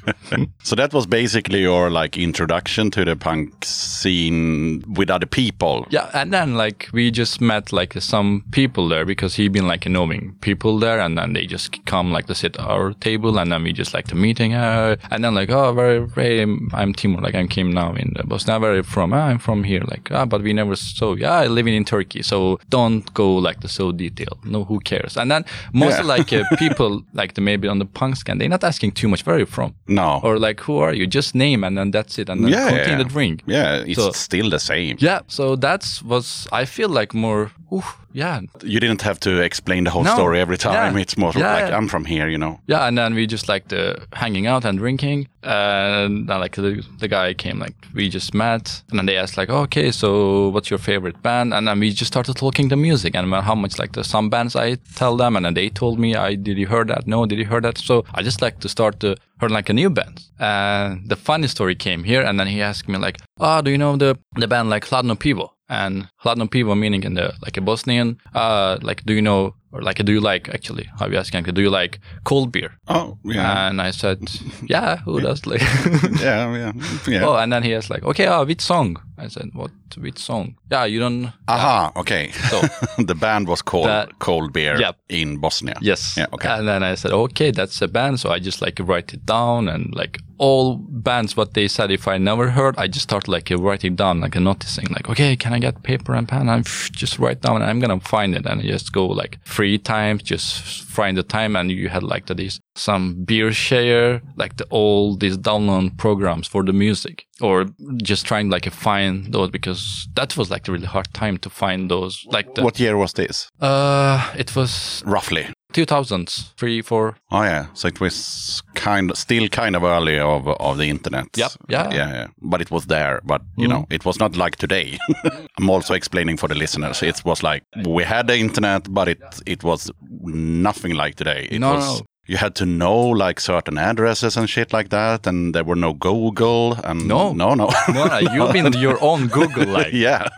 [0.62, 5.86] So that was basically your like introduction to the punk scene with other people.
[5.90, 6.10] yeah.
[6.14, 10.36] And then like we just met like some people there because he been like knowing
[10.40, 11.00] people there.
[11.00, 13.38] And then they just come like to sit at our table.
[13.38, 14.54] And then we just like the meeting.
[14.54, 16.42] Uh, and then like, oh, very, very,
[16.72, 17.20] I'm Timur.
[17.20, 18.60] Like I'm Kim now in the Bosnia.
[18.60, 19.12] Where are you from?
[19.12, 19.82] Ah, I'm from here.
[19.88, 22.22] Like, ah, but we never so yeah, I live in Turkey.
[22.22, 24.38] So don't go like the so detail.
[24.44, 25.16] No, who cares?
[25.16, 25.39] And then
[25.72, 26.16] mostly Yeah.
[26.18, 29.24] like uh, people like the maybe on the punk scan, they're not asking too much.
[29.26, 29.74] Where are you from?
[29.86, 30.20] No.
[30.22, 31.06] Or like, who are you?
[31.06, 32.28] Just name and then that's it.
[32.28, 32.68] And then yeah.
[32.68, 32.98] continue yeah.
[32.98, 33.42] the drink.
[33.46, 34.96] Yeah, it's So- still the same.
[35.00, 35.20] Yeah.
[35.28, 37.50] So that's was I feel like more.
[37.72, 38.40] Ooh, yeah.
[38.62, 40.14] You didn't have to explain the whole No.
[40.14, 40.94] story every time.
[40.94, 41.00] Yeah.
[41.02, 41.76] It's more Yeah, like yeah.
[41.76, 42.58] I'm from here, you know.
[42.66, 46.82] Yeah, and then we just like the hanging out and drinking, and then like the,
[46.98, 50.70] the guy came like we just met, and then they asked like, okay, so what's
[50.70, 51.54] your favorite band?
[51.54, 54.56] And then we just started talking the music and how much like the some bands
[54.56, 57.06] I tell them, and then they told me, I did you heard that?
[57.06, 57.78] No, did you heard that?
[57.78, 60.20] So I just like to start to heard like a new band.
[60.38, 63.78] And the funny story came here, and then he asked me like, oh, do you
[63.78, 65.50] know the the band like Hladno Pivo?
[65.70, 69.82] And Hladno Pivo meaning in the like a Bosnian, uh, like do you know or
[69.82, 70.88] like do you like actually?
[70.98, 71.44] How you asking?
[71.44, 72.72] Do you like cold beer?
[72.88, 73.68] Oh, yeah.
[73.68, 74.18] And I said,
[74.68, 75.60] yeah, who does like?
[76.20, 76.72] yeah, yeah.
[77.08, 77.24] Yeah.
[77.26, 78.96] oh, and then he asked like, okay, uh, which song?
[79.18, 80.56] I said, what, which song?
[80.70, 81.32] Yeah, you don't.
[81.48, 82.30] Aha, okay.
[82.50, 82.62] So-
[83.02, 85.76] the band was called That- Cold Beer in Bosnia.
[85.82, 86.16] Yes.
[86.16, 86.48] Yeah, okay.
[86.48, 88.18] And then I said, okay, that's a band.
[88.20, 92.08] So I just like write it down and like all bands, what they said, if
[92.08, 95.52] I never heard, I just start like writing down, like a noticing, like, okay, can
[95.52, 96.48] I get paper and pen?
[96.48, 98.46] And just write down and I'm going to find it.
[98.46, 101.54] And I just go like three times, just find the time.
[101.54, 106.72] And you had like these, some BearShare, like the all these download programs for the
[106.72, 107.66] music or
[108.02, 111.50] just trying like to find those because that was like a really hard time to
[111.50, 112.24] find those.
[112.36, 113.50] Like the, What year was this?
[113.60, 115.46] uh, it was Roughly.
[115.72, 117.16] 2000s, three, four.
[117.30, 121.26] Oh yeah, so it was kind, of, still kind of early of of the internet.
[121.36, 121.90] Yep, yeah.
[121.90, 122.26] Yeah, yeah.
[122.40, 123.20] But it was there.
[123.24, 123.70] But you mm.
[123.70, 124.98] know, it was not like today.
[125.58, 127.02] I'm also explaining for the listeners.
[127.02, 129.90] It was like we had the internet, but it it was
[130.22, 131.48] nothing like today.
[131.50, 132.00] It No, was.
[132.00, 132.06] no.
[132.30, 135.92] You had to know like certain addresses and shit like that, and there were no
[135.94, 137.32] Google and No.
[137.32, 140.28] no, no, No, no, you've been your own Google like, yeah,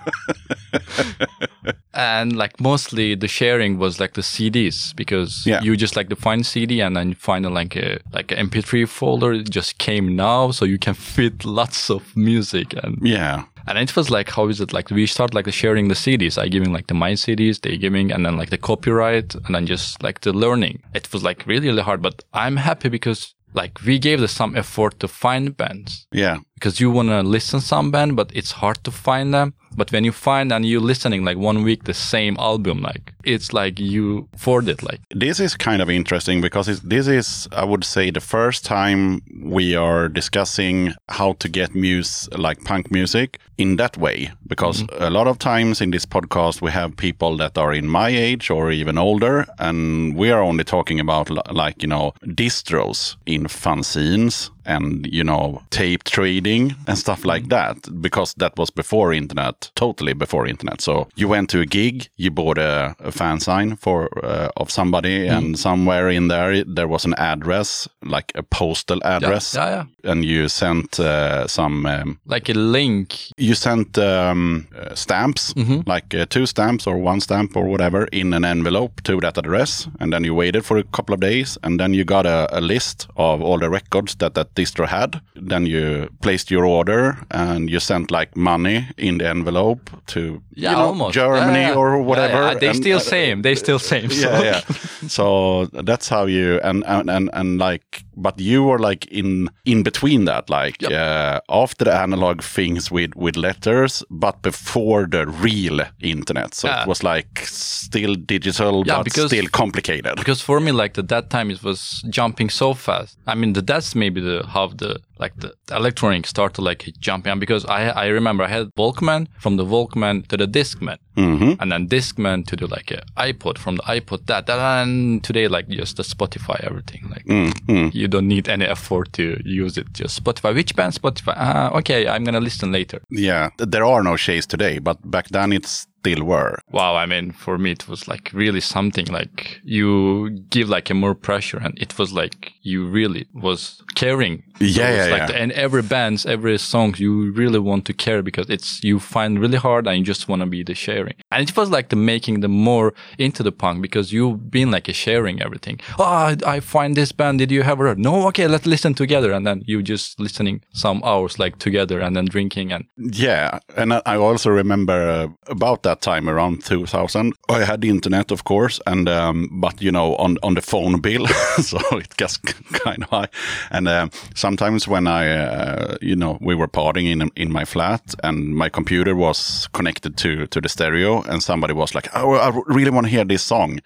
[1.94, 5.60] and like mostly the sharing was like the CDs because Yeah.
[5.62, 9.32] you just like to find CD and then find like a like an MP3 folder.
[9.34, 13.44] It just came now, so you can fit lots of music and yeah.
[13.68, 16.38] and it was like how is it like we start like sharing the CDs.
[16.38, 19.66] I giving like the my CDs, they giving and then like the copyright and then
[19.66, 20.82] just like the learning.
[20.94, 24.56] It was like really really hard, but I'm happy because like we gave the some
[24.56, 26.06] effort to find bands.
[26.12, 29.54] Yeah, because you want to listen some band but it's hard to find them.
[29.74, 33.52] But when you find and you're listening like one week the same album like it's
[33.52, 35.00] like you afford it like.
[35.10, 39.22] This is kind of interesting because it's, this is, I would say, the first time
[39.42, 44.30] we are discussing how to get music, like punk music, in that way.
[44.46, 45.02] Because mm-hmm.
[45.02, 48.50] a lot of times in this podcast, we have people that are in my age
[48.50, 54.50] or even older, and we are only talking about like, you know, distros in fanzines
[54.64, 60.12] and you know tape trading and stuff like that because that was before internet totally
[60.12, 60.80] before internet.
[60.80, 65.26] So you went to a gig you bought a, a fanzine for uh, of somebody
[65.26, 69.54] and somewhere in there there was an address like a postal address.
[69.54, 69.84] Yeah yeah.
[70.04, 73.14] And you sent uh, some um, like a link.
[73.36, 75.54] you sent um, uh, stamps,
[75.86, 79.88] like uh, two stamps or one stamp or whatever, in an envelope to that address,
[80.00, 82.60] and then you waited for a couple of days, and then you got a, a
[82.60, 85.20] list of all the records that that that distro had.
[85.34, 90.20] Then you placed your order, and you sent like money in the envelope to
[90.54, 91.74] yeah you know, almost Germany Yeah, yeah.
[91.76, 92.42] or whatever.
[92.42, 94.28] yeah, they and- still uh, same they still same so.
[94.28, 94.60] yeah, yeah.
[95.08, 99.82] so that's how you and and and, and like but you were like in in
[99.82, 105.80] between that like uh, after the analog things with with letters but before the real
[106.00, 110.98] internet so it was like still digital but because- still complicated because for me like
[110.98, 114.66] at that time it was jumping so fast i mean the, that's maybe the how
[114.68, 119.22] the like the, electronics electronic started like jumping because i i remember i had walkman
[119.44, 120.98] from the walkman to the discman.
[121.16, 121.56] Mhm.
[121.60, 122.90] and then discman to the like
[123.28, 127.24] ipod from the ipod that, that and today like just the spotify everything like
[127.68, 129.24] Mm, you don't need any effort to
[129.64, 130.50] use it just spotify.
[130.58, 131.34] Which band spotify?
[131.46, 132.98] Uh, okay i'm gonna listen later.
[133.10, 136.54] Yeah there are no shades today but back then it still were.
[136.78, 140.94] Wow i mean for me it was like really something like you give like a
[140.94, 143.60] more pressure and it was like you really was
[143.94, 145.26] caring Yeah, So yeah, like yeah.
[145.26, 149.38] The, and every bands every song, you really want to care because it's you find
[149.38, 151.96] really hard and you just want to be the sharing and it was like the
[151.96, 156.36] making them more into the punk because you've been like a sharing everything oh I,
[156.46, 159.62] I find this band did you ever heard no okay let's listen together and then
[159.66, 164.50] you just listening some hours like together and then drinking and Yeah, and I also
[164.50, 167.32] remember uh, about that time around 2000.
[167.48, 171.00] I had the internet, of course, and um, but you know on on the phone
[171.00, 171.26] bill,
[171.60, 172.36] so it gets
[172.84, 173.28] kind of high.
[173.70, 174.10] And um,
[174.52, 178.68] sometimes when I, uh, you know, we were partying in in my flat, and my
[178.70, 183.06] computer was connected to to the stereo, and somebody was like, "Oh, I really want
[183.06, 183.80] to hear this song,"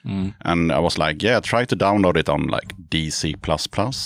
[0.45, 3.35] and I was like, "Yeah, try to download it on like DC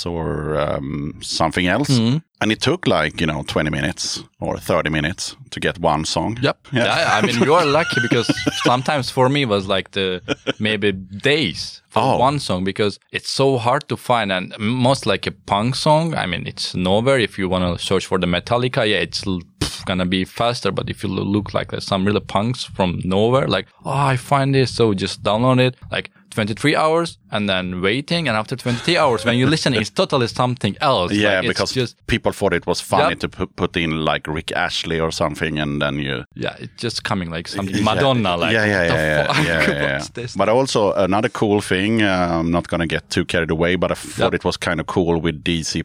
[0.06, 1.98] or um, something else."
[2.42, 6.38] And it took like, you know, 20 minutes or 30 minutes to get one song.
[6.40, 6.68] Yep.
[6.72, 7.18] Yeah.
[7.20, 8.30] I mean, you are lucky because
[8.64, 10.22] sometimes for me it was like the
[10.58, 12.16] maybe days for Oh.
[12.18, 16.14] one song because it's so hard to find and most like a punk song.
[16.14, 17.18] I mean, it's nowhere.
[17.18, 19.22] If you want to search for the Metallica, yeah, it's
[19.84, 20.70] gonna be faster.
[20.72, 24.54] But if you look like there's some really punks from nowhere, like, oh, I find
[24.54, 25.76] this, so just download it.
[25.92, 30.26] Like 23 hours and then waiting, and after 23 hours, when you listen, it's totally
[30.26, 31.12] something else.
[31.12, 33.18] Yeah, Like, because just people thought it was funny Yep.
[33.20, 36.24] to put, put in like Rick Astley or something, and then you.
[36.34, 39.92] yeah, it's just coming like something Madonna, like yeah, yeah, yeah, yeah, yeah, yeah, yeah.
[39.98, 40.36] What's this?
[40.36, 42.02] But also another cool thing.
[42.02, 44.34] Uh, I'm not gonna get too carried away, but I thought Yep.
[44.34, 45.82] it was kind of cool with DC++.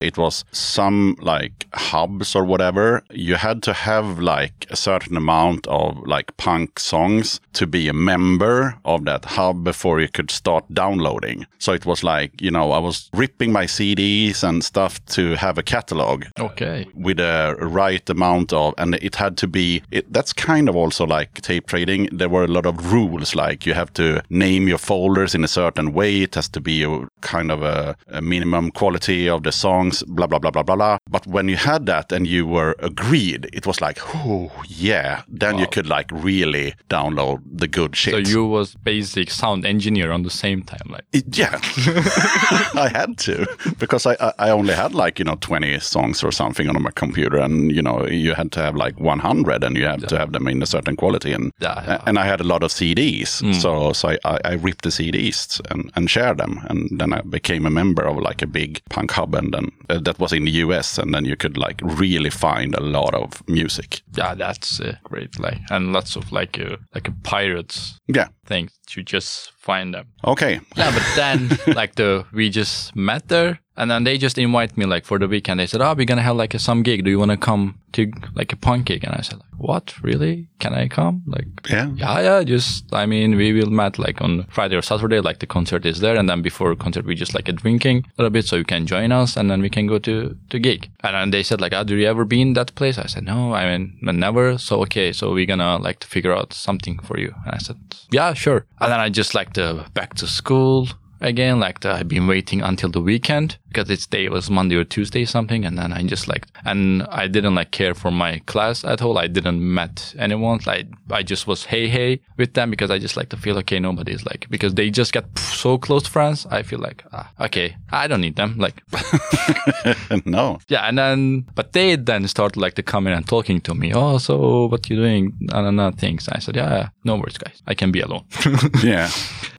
[0.00, 3.02] It was some like hubs or whatever.
[3.10, 7.92] You had to have like a certain amount of like punk songs to be a
[7.94, 11.46] member of that hub before you could start downloading.
[11.58, 15.58] So it was like you know I was ripping my CDs and stuff to have
[15.58, 16.24] a catalog.
[16.38, 16.86] Okay.
[16.94, 21.06] with a right amount of and it had to be it, that's kind of also
[21.06, 22.08] like tape trading.
[22.12, 25.48] There were a lot of rules like you have to name your folders in a
[25.48, 26.22] certain way.
[26.22, 30.26] It has to be a kind of a, a minimum quality of the songs blah
[30.26, 30.98] blah blah blah blah blah.
[31.08, 35.22] But when you had that and you were agreed it was like oh yeah.
[35.28, 38.14] Then you could like really download the good shit.
[38.14, 41.58] So you was basic sound engineer on the same time, like It- yeah,
[42.86, 43.46] I had to
[43.78, 46.90] because I, I I only had like you know twenty songs or something on my
[46.94, 50.18] computer, and you know you had to have like one hundred, and you had to
[50.18, 52.02] have them in a certain quality, and Yeah, yeah.
[52.06, 53.28] and I had a lot of CDs,
[53.60, 57.20] so so I, I, I ripped the CDs and, and shared them, and then I
[57.22, 60.44] became a member of like a big punk hub, and then uh, that was in
[60.44, 64.02] the US, and then you could like really find a lot of music.
[64.18, 65.38] yeah, that's uh, great.
[65.38, 68.28] Like and lots of like uh, like a pirates Yeah.
[68.46, 70.06] Things to just find them.
[70.24, 70.60] Okay.
[70.76, 74.86] Yeah, but then like the we just met there, and then they just invite me
[74.86, 75.60] like for the weekend.
[75.60, 77.04] They said, "Oh, we're gonna have like a, some gig.
[77.04, 79.94] Do you want to come to like a punk gig?" And I said, like, "What?
[80.02, 80.48] Really?
[80.58, 81.90] Can I come?" Like, Yeah.
[81.96, 82.42] yeah, yeah.
[82.44, 85.20] Just I mean, we will meet like on Friday or Saturday.
[85.20, 88.22] Like the concert is there, and then before concert, we just like a drinking a
[88.22, 90.88] little bit, so you can join us, and then we can go to to gig.
[91.02, 93.54] And then they said like, "Ah, do you ever been that place?" I said, "No,
[93.54, 97.34] I mean, never." So okay, so we're gonna like to figure out something for you.
[97.44, 97.76] And I said,
[98.10, 100.88] "Yeah, sure." And then I just like the back to school
[101.22, 104.84] again like the, i've been waiting until the weekend because its day was monday or
[104.84, 108.84] tuesday something and then i just like and i didn't like care for my class
[108.84, 109.18] at all.
[109.18, 110.60] I didn't met anyone.
[110.66, 113.78] Like i just was hey hey with them because i just like to feel okay.
[113.78, 118.06] Nobody's like because they just got so close friends i feel like ah, okay i
[118.06, 118.76] don't need them like
[120.24, 120.58] no.
[120.68, 123.92] yeah and then but they then started like to come in and talking to me.
[123.94, 125.22] Oh so what you doing?
[125.52, 126.28] And another things.
[126.28, 127.62] I said yeah no worries guys.
[127.66, 128.24] I can be alone.
[128.82, 129.10] Yeah.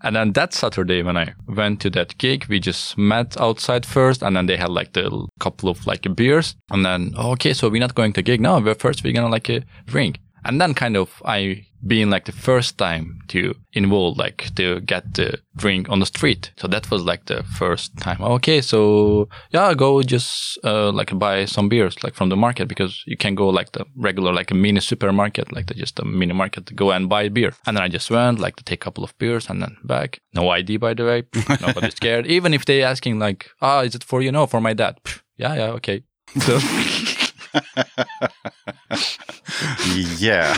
[0.02, 4.07] And then that Saturday when I went to that gig, we just met outside first,
[4.22, 7.70] and then they had like the couple of like beers, and then oh, okay, so
[7.70, 8.60] we're not going to gig now.
[8.60, 10.20] But first we're gonna like uh, a drink.
[10.46, 15.14] And then kind of I being like the first time to involve like to get
[15.14, 16.52] the drink on the street.
[16.58, 18.22] So that was like the first time.
[18.22, 23.04] Okay, so yeah, go just uh, like buy some beers like from the market because
[23.06, 26.34] you can go like the regular like a mini supermarket like the, just a mini
[26.34, 27.54] market to go and buy beer.
[27.66, 30.20] And then I just went like to take a couple of beers and then back.
[30.34, 31.24] No ID by the way.
[31.62, 32.26] Nobody scared.
[32.28, 34.32] Even if they asking like, ah, is it for you?
[34.32, 35.00] No, for my dad.
[35.04, 36.04] Pff, Yeah, yeah, okay.
[36.40, 36.60] So
[40.18, 40.58] yeah.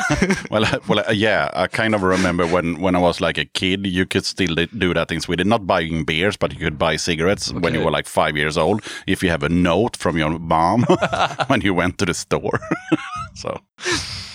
[0.50, 1.50] well, well, yeah.
[1.54, 4.94] I kind of remember when when I was like a kid, you could still do
[4.94, 5.50] that in Sweden.
[5.50, 8.84] Not buying beers, but you could buy cigarettes when you were like five years old.
[9.08, 10.84] If you have a note from your mom
[11.48, 12.60] when you went to the store.
[13.36, 13.60] so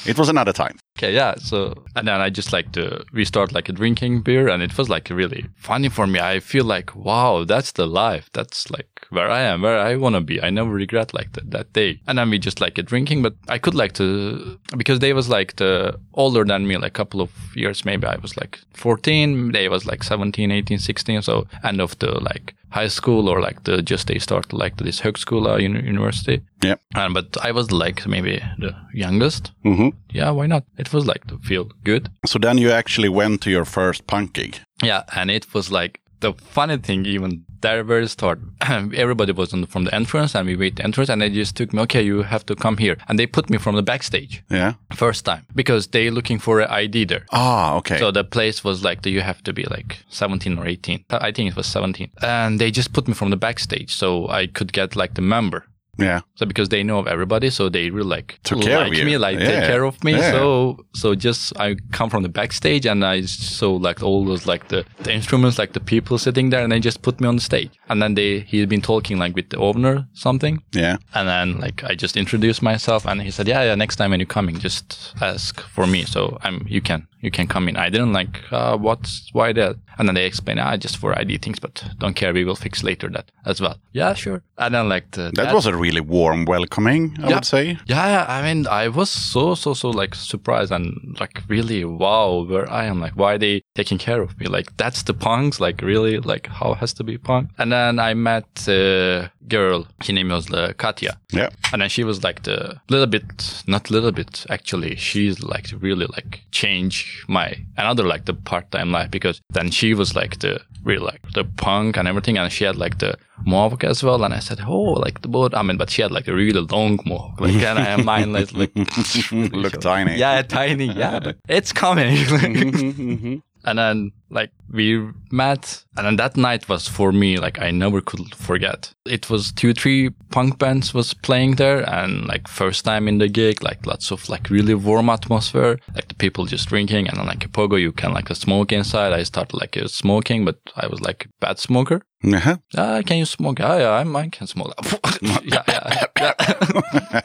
[0.06, 0.78] it was another time.
[0.96, 1.34] Okay, yeah.
[1.38, 4.88] So and then I just like to restart like a drinking beer, and it was
[4.88, 6.20] like really funny for me.
[6.20, 8.30] I feel like wow, that's the life.
[8.32, 10.40] That's like where I am, where I want to be.
[10.40, 12.00] I never regret like that that day.
[12.06, 15.28] And then we just like a drinking, but I could like to because they was
[15.28, 17.84] like the older than me, like a couple of years.
[17.84, 19.52] Maybe I was like 14.
[19.52, 21.22] They was like 17, 18, 16.
[21.22, 25.00] So end of the like high school or like the just they start like this
[25.00, 26.40] högskola uni- university.
[26.62, 26.76] Yeah.
[26.94, 29.52] And but I was like maybe the youngest.
[29.62, 30.64] hmm Yeah, why not?
[30.78, 32.08] It was like to feel good.
[32.26, 34.58] So then you actually went to your first punk gig.
[34.82, 38.38] Yeah, and it was like the funny thing, even there very start,
[38.94, 41.56] everybody was on the, from the entrance and we wait the entrance and they just
[41.56, 42.96] took me, okay, you have to come here.
[43.08, 44.74] And they put me from the backstage Yeah.
[44.94, 47.24] first time because they looking for an ID there.
[47.32, 47.98] Ah, okay.
[47.98, 51.04] So the place was like, you have to be like 17 or 18.
[51.10, 52.10] I think it was 17.
[52.22, 55.64] And they just put me from the backstage so I could get like the member.
[55.98, 56.20] Yeah.
[56.34, 59.04] So because they know of everybody, so they really like Took care of like you.
[59.04, 59.46] me, like Yeah.
[59.46, 60.12] take care of me.
[60.12, 60.30] Yeah.
[60.32, 64.68] So so just I come from the backstage and I saw like all those like
[64.68, 67.42] the, the instruments, like the people sitting there, and they just put me on the
[67.42, 67.70] stage.
[67.88, 70.96] And then they he'd been talking like with the owner something, Yeah.
[71.14, 74.20] and then like I just introduced myself, and he said, yeah, yeah, next time when
[74.20, 76.04] you're coming, just ask for me.
[76.04, 77.76] So I'm you can you can come in.
[77.76, 81.38] I didn't like uh, what's why that, and then they explained, ah, just for ID
[81.38, 83.76] things, but don't care, we will fix later that as well.
[83.92, 84.42] Yeah, sure.
[84.58, 87.34] And then like the, That was a really warm welcoming, I Yeah.
[87.36, 87.78] would say.
[87.86, 92.44] Yeah, yeah, I mean, I was so, so, so like surprised and like really wow,
[92.48, 93.00] where I am.
[93.00, 94.46] Like, why are they taking care of me?
[94.46, 95.60] Like, that's the punks.
[95.60, 97.50] Like, really, like, how has to be punk?
[97.58, 99.86] And then I met a girl.
[100.06, 101.16] Her name was uh, Katya.
[101.32, 101.48] Yeah.
[101.72, 106.06] And then she was like the little bit, not little bit, actually, she's like really
[106.06, 110.60] like change my another like the part time life because then she was like the
[110.84, 114.22] real like the punk and everything, and she had like the mohawk as well.
[114.24, 115.54] And I said, oh, like the boat.
[115.54, 118.32] I mean, but she had like a really long mohawk, like and I have mine
[118.32, 118.72] like, like
[119.32, 120.16] Look tiny.
[120.16, 122.16] yeah, tiny, yeah, it's coming.
[122.16, 123.36] Mm-hmm, mm-hmm.
[123.66, 128.00] And then like we met and then that night was for me like I never
[128.00, 128.92] could forget.
[129.06, 133.28] It was two, three punk bands was playing there and like first time in the
[133.28, 137.26] gig, like lots of like really warm atmosphere, like the people just drinking and then
[137.26, 139.12] like a pogo you can like smoke inside.
[139.12, 142.02] I started like uh, smoking, but I was like a bad smoker.
[142.24, 142.56] Uh-huh.
[142.76, 143.60] Ah, can you smoke?
[143.60, 144.72] Ah, yeah, I'm, I can smoke.
[145.22, 147.20] yeah, yeah, yeah.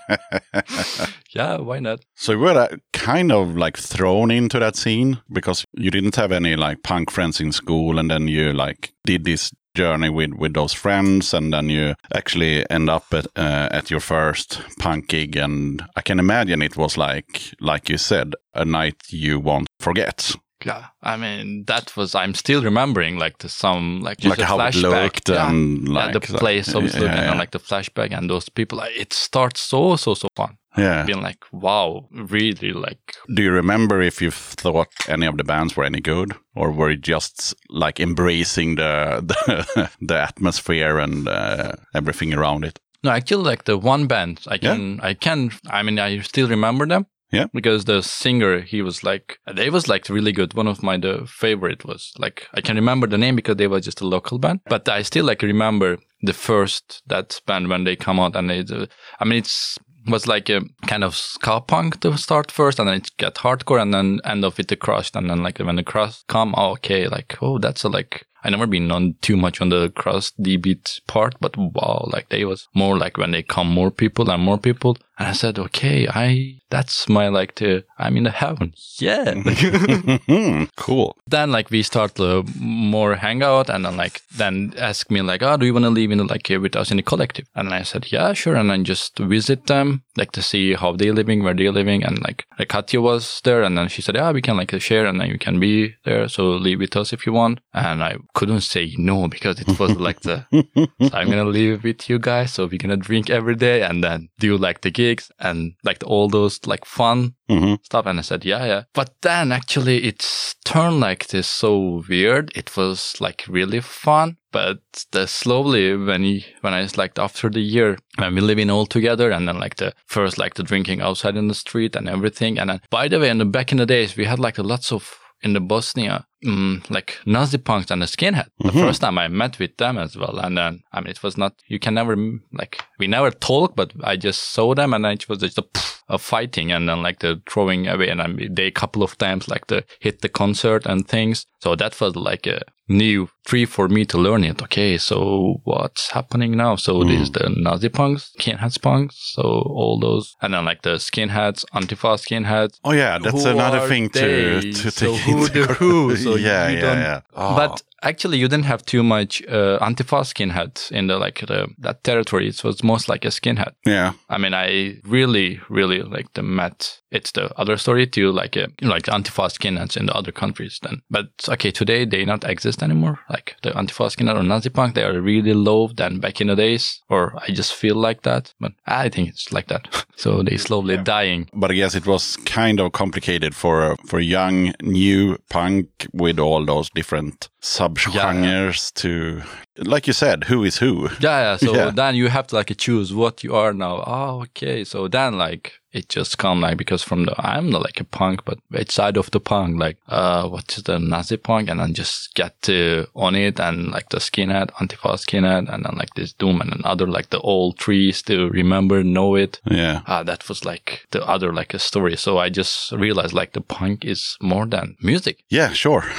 [1.33, 2.01] yeah, why not?
[2.15, 6.33] So you were uh, kind of like thrown into that scene because you didn't have
[6.33, 10.53] any like punk friends in school, and then you like did this journey with with
[10.53, 15.35] those friends, and then you actually end up at uh, at your first punk gig,
[15.35, 20.35] and I can imagine it was like like you said, a night you won't forget.
[20.65, 22.13] Yeah, I mean that was.
[22.15, 25.03] I'm still remembering like the some like just Like a how it flashback.
[25.03, 25.49] looked yeah.
[25.49, 27.29] and yeah, like the place obviously, yeah, and yeah.
[27.29, 28.79] then, like the flashback and those people.
[28.79, 30.57] Like, it starts so so so fun.
[30.77, 31.05] Yeah.
[31.05, 35.75] Being like wow, really like Do you remember if you thought any of the bands
[35.75, 41.71] were any good, or were you just like embracing the the, the atmosphere and uh,
[41.93, 42.79] everything around it?
[43.03, 46.47] no, I actually like the one band I can I can I mean I still
[46.49, 47.05] remember them.
[47.31, 47.45] Yeah.
[47.53, 50.55] Because the singer, he was like, they was like really good.
[50.55, 53.79] One of my the favorite was like I can remember the name because they were
[53.81, 57.95] just a local band, but I still like remember the first that band when they
[57.95, 58.63] come out and they.
[58.63, 58.87] do-
[59.19, 59.77] I mean, it's
[60.11, 63.81] was like a kind of ska punk to start first, and then it got hardcore,
[63.81, 66.71] and then end off with the crust, and then like when the crust come, oh,
[66.71, 68.25] okay, like oh, that's a like.
[68.43, 72.67] I never been on too much on the crust-d-beat part, but wow, like they was
[72.73, 76.59] more like when they come more people and more people, and I said, okay, I
[76.69, 79.33] that's my like the I'm in the heaven, yeah.
[80.77, 81.17] Cool.
[81.27, 85.57] then like we start to more hangout and then like then ask me like oh
[85.57, 87.47] do you want to live in like uh, with us in the collective?
[87.55, 88.55] And i said yeah sure.
[88.55, 92.21] And then just visit them like to see how they living where they're living and
[92.21, 95.19] like, like katya was there and then she said yeah we can like share and
[95.19, 97.59] then you can be there so live with us if you want.
[97.73, 102.09] And i couldn't say no because it was like the so I'm gonna live with
[102.09, 105.73] you guys, so we're gonna drink every day and then do like the gigs and
[105.83, 108.05] like all those like fun hmm stuff.
[108.05, 108.83] And I said, yeah, yeah.
[108.93, 112.51] But then actually it's turned like this so weird.
[112.55, 114.37] It was like really fun.
[114.51, 114.79] But
[115.11, 119.31] the slowly when you, when I like after the year when we living all together
[119.31, 122.69] and then like the first like the drinking outside in the street and everything and
[122.69, 125.19] then by the way in the back in the days we had like lots of
[125.41, 128.49] in the Bosnia mm, like Nazi punks and the skinhead.
[128.59, 131.37] The first time I met with them as well, and then I mean it was
[131.37, 132.15] not you can never
[132.53, 135.98] like we never talk, but I just saw them and it was just a, pff,
[136.09, 139.17] a fighting and then like the throwing away and I mean, they a couple of
[139.17, 141.45] times like the hit the concert and things.
[141.61, 144.61] So that was like a new tree for me to learn it.
[144.61, 146.75] Okay, so what's happening now?
[146.75, 147.09] So hmm.
[147.09, 152.17] there's the Nazi punks, skinheads punks, so all those, and then like the skinheads, Antifa
[152.17, 152.79] skinheads.
[152.83, 154.19] Oh yeah, that's Who another thing to
[154.61, 154.71] they?
[154.71, 156.15] to so take who into the who?
[156.15, 157.21] So yeah, yeah, yeah.
[157.35, 157.55] Oh.
[157.55, 162.03] But actually, you didn't have too much uh, Antifa skinheads in the like the, that
[162.03, 162.47] territory.
[162.47, 163.73] It was most like a skinhead.
[163.85, 166.99] yeah, I mean, I really, really like the met.
[167.11, 170.79] It's the other story too, like uh, like Antifa skinheads in the other countries.
[170.81, 173.19] Then, but okay, today they not exist anymore.
[173.29, 176.55] Like the Antifa skinhead or Nazi punk, they are really low than back in the
[176.55, 178.53] days, or I just feel like that.
[178.59, 180.05] But I think it's like that.
[180.15, 181.49] so they slowly dying.
[181.53, 186.65] but I guess it was kind of complicated for for young new punk with all
[186.65, 187.49] those different
[187.95, 189.41] subgenres to,
[189.77, 191.09] like you said, who is who.
[191.19, 191.57] Yeah, yeah.
[191.57, 191.91] So Yeah.
[191.91, 194.03] then you have to like choose what you are now.
[194.05, 194.83] Oh, okay.
[194.83, 198.45] So then like it just come like because from the I'm not like a punk,
[198.45, 199.79] but which side of the punk?
[199.79, 201.69] Like uh what is the Nazi punk?
[201.69, 205.95] And then just get to on it and like the skinhead, Antifa skinhead, and then
[205.97, 209.59] like this doom and another like the old trees to remember, know it.
[209.69, 212.15] Yeah, Ah, that was like the other like a story.
[212.17, 215.43] So I just realized like the punk is more than music.
[215.49, 216.03] yeah, sure.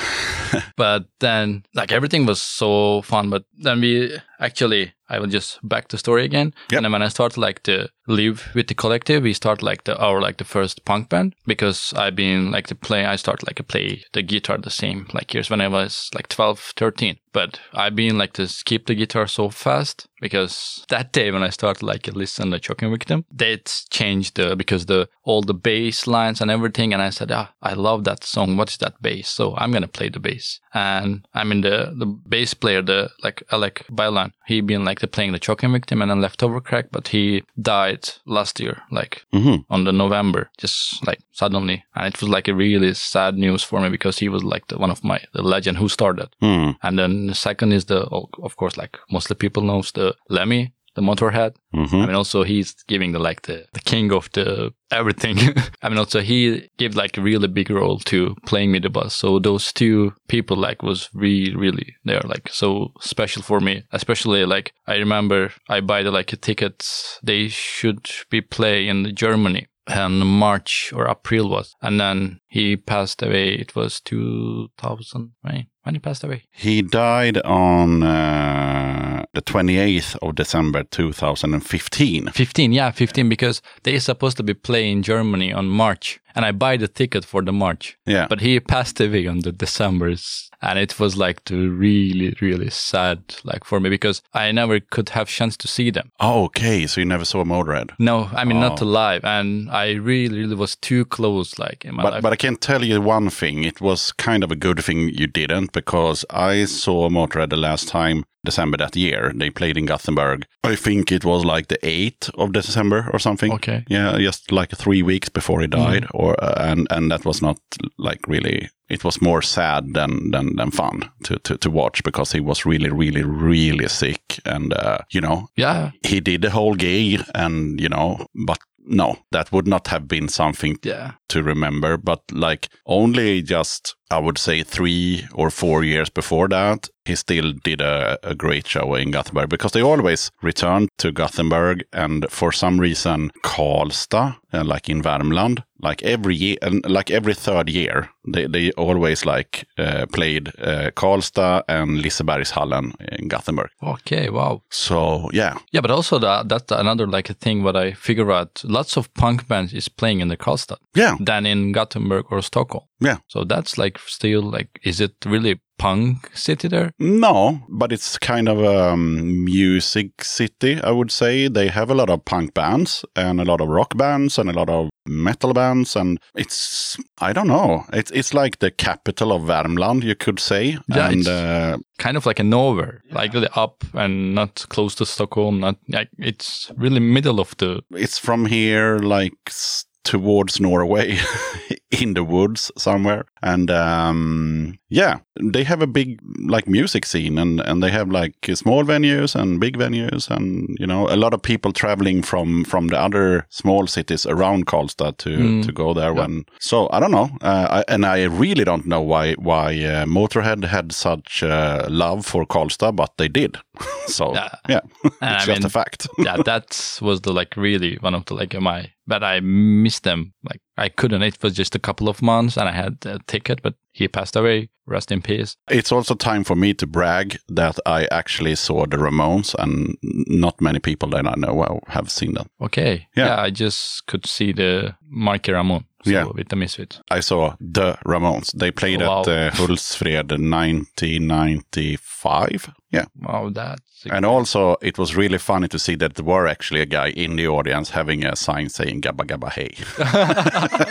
[0.77, 3.31] But then, like everything was so fun.
[3.31, 6.55] But then we actually, I will just back the story again.
[6.71, 6.79] Yep.
[6.79, 9.99] And then when I start like to live with the collective, we start like the
[9.99, 13.05] our like the first punk band because I've been like to play.
[13.05, 16.29] I start like to play the guitar the same like years when I was like
[16.29, 17.19] 12, 13.
[17.33, 21.51] But I've been like to skip the guitar so fast because that day when I
[21.51, 26.07] started like to listen to Choking Victim, that changed the because the all the bass
[26.07, 26.93] lines and everything.
[26.93, 28.57] And I said, ah, I love that song.
[28.57, 29.29] What's that bass?
[29.29, 30.61] So I'm gonna play the bass.
[30.75, 35.09] And I mean the the bass player, the like Alec Baillie, he been like the
[35.09, 39.57] playing the Choking Victim and then Leftover Crack, but he died last year, like hmm
[39.69, 43.81] on the November, just like suddenly, and it was like a really sad news for
[43.81, 46.29] me because he was like the, one of my the legend who started.
[46.41, 46.71] Hmm.
[46.83, 48.01] And then the second is the
[48.47, 50.63] of course like mostly people knows the Lemmy,
[50.95, 51.53] the Motorhead.
[51.73, 55.37] hmm I mean also he's giving the like the, the king of the everything.
[55.83, 59.15] I mean also he gave like a really big role to playing me the bus.
[59.15, 63.83] So those two people like was really really they're like so special for me.
[63.93, 69.15] Especially like I remember I buy the like a tickets they should be play in
[69.15, 71.75] Germany and March or April was.
[71.83, 73.55] And then he passed away.
[73.55, 75.67] It was 2000, right?
[75.83, 76.45] When he passed away.
[76.51, 82.29] He died on uh, the 28th of December 2015.
[82.33, 86.77] 15, yeah, 15, because they supposed to be playing Germany on March, and I buy
[86.77, 87.97] the ticket for the March.
[88.07, 88.27] Yeah.
[88.29, 93.65] But he passed away on the December's, and it was like really, really sad, like
[93.65, 96.13] for me, because I never could have chance to see them.
[96.21, 96.87] Oh, okay.
[96.87, 97.91] So you never saw Motorhead.
[97.99, 99.25] No, I mean not alive.
[99.25, 102.23] and I really, really was too close, like in my But, life.
[102.23, 103.65] but I can tell you one thing.
[103.65, 107.89] It was kind of a good thing you didn't because I saw Motorhead the last
[107.89, 109.33] time December that year.
[109.35, 110.47] They played in Gothenburg.
[110.65, 113.53] I think it was like the 8th of December or something.
[113.53, 113.85] Okay.
[113.89, 117.59] Yeah, just like three weeks before he died, or uh, and and that was not
[117.99, 118.71] like really.
[118.89, 122.67] It was more sad than than, than fun to, to to watch because he was
[122.67, 127.81] really really really sick, and uh, you know yeah, he did the whole gig, and
[127.81, 132.69] you know, but no, that would not have been something yeah, to remember, but like
[132.87, 138.19] only just I would say three or four years before that, he still did a,
[138.23, 143.31] a great show in Gothenburg because they always returned to Gothenburg and for some reason
[143.45, 148.73] Karlstad, uh, like in Värmland, like every year and like every third year, they they
[148.73, 153.71] always like uh, played uh, Karlstad and Lisebergshallen in Gothenburg.
[153.83, 154.63] okay, wow.
[154.71, 158.63] So yeah, Yeah, but also that that's another like a thing what I figure out.
[158.65, 162.85] Lots of punk bands is playing in the Karlstad yeah, than in Gothenburg or Stockholm.
[163.01, 163.17] Yeah.
[163.29, 166.91] So that's like still like, is it really punk city there?
[166.99, 171.49] No, but it's kind of a music city, I would say.
[171.49, 174.53] They have a lot of punk bands and a lot of rock bands and a
[174.53, 177.85] lot of metal bands and it's I don't know.
[177.93, 180.79] It's it's like the capital of Värmland, you could say.
[180.89, 184.95] Yeah, and it's- uh, Kind of like a nowhere, like really up and not close
[184.95, 185.61] to Stockholm.
[185.61, 187.83] Not like it's really middle of the.
[187.95, 191.17] it's from here like s- towards Norway
[191.93, 193.27] in the woods somewhere.
[193.43, 195.19] And um, yeah,
[195.53, 196.19] they have a big
[196.49, 200.87] like music scene and, and they have like small venues and big venues and you
[200.87, 205.31] know a lot of people traveling from from the other small cities around Karlstad to
[205.31, 205.65] Mm.
[205.67, 209.01] to go there when so I don't know uh, I, and I really don't know
[209.01, 213.57] why why uh, Motorhead had such uh, love for Karlstad but they did
[214.07, 214.49] so Yeah.
[214.69, 218.25] yeah it's I just mean, a fact yeah, that was the like really one of
[218.25, 218.91] the like my.
[219.07, 220.33] But I miss them.
[220.45, 221.23] Like I couldn't.
[221.23, 223.63] It was just a couple of months, and I had a ticket.
[223.63, 224.71] But he passed away.
[224.87, 225.57] Rest in peace.
[225.71, 230.61] It's also time for me to brag that I actually saw the Ramones, and not
[230.61, 232.49] many people that I know have seen them.
[232.61, 233.07] Okay.
[233.15, 233.41] Yeah.
[233.41, 235.85] I just could see the Marky Ramone.
[236.05, 236.25] So Yeah.
[236.35, 237.01] With the Misfits.
[237.11, 238.53] I saw the Ramones.
[238.53, 239.21] They played Wow.
[239.23, 242.71] at uh, Hultsfred 1995.
[242.91, 243.05] Yeah.
[243.21, 246.87] Wow, that's And also, it was really funny to see that there were actually a
[246.87, 249.75] guy in the audience having a sign saying Gabba Gabba Hey.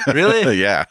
[0.14, 0.58] really.
[0.62, 0.86] yeah.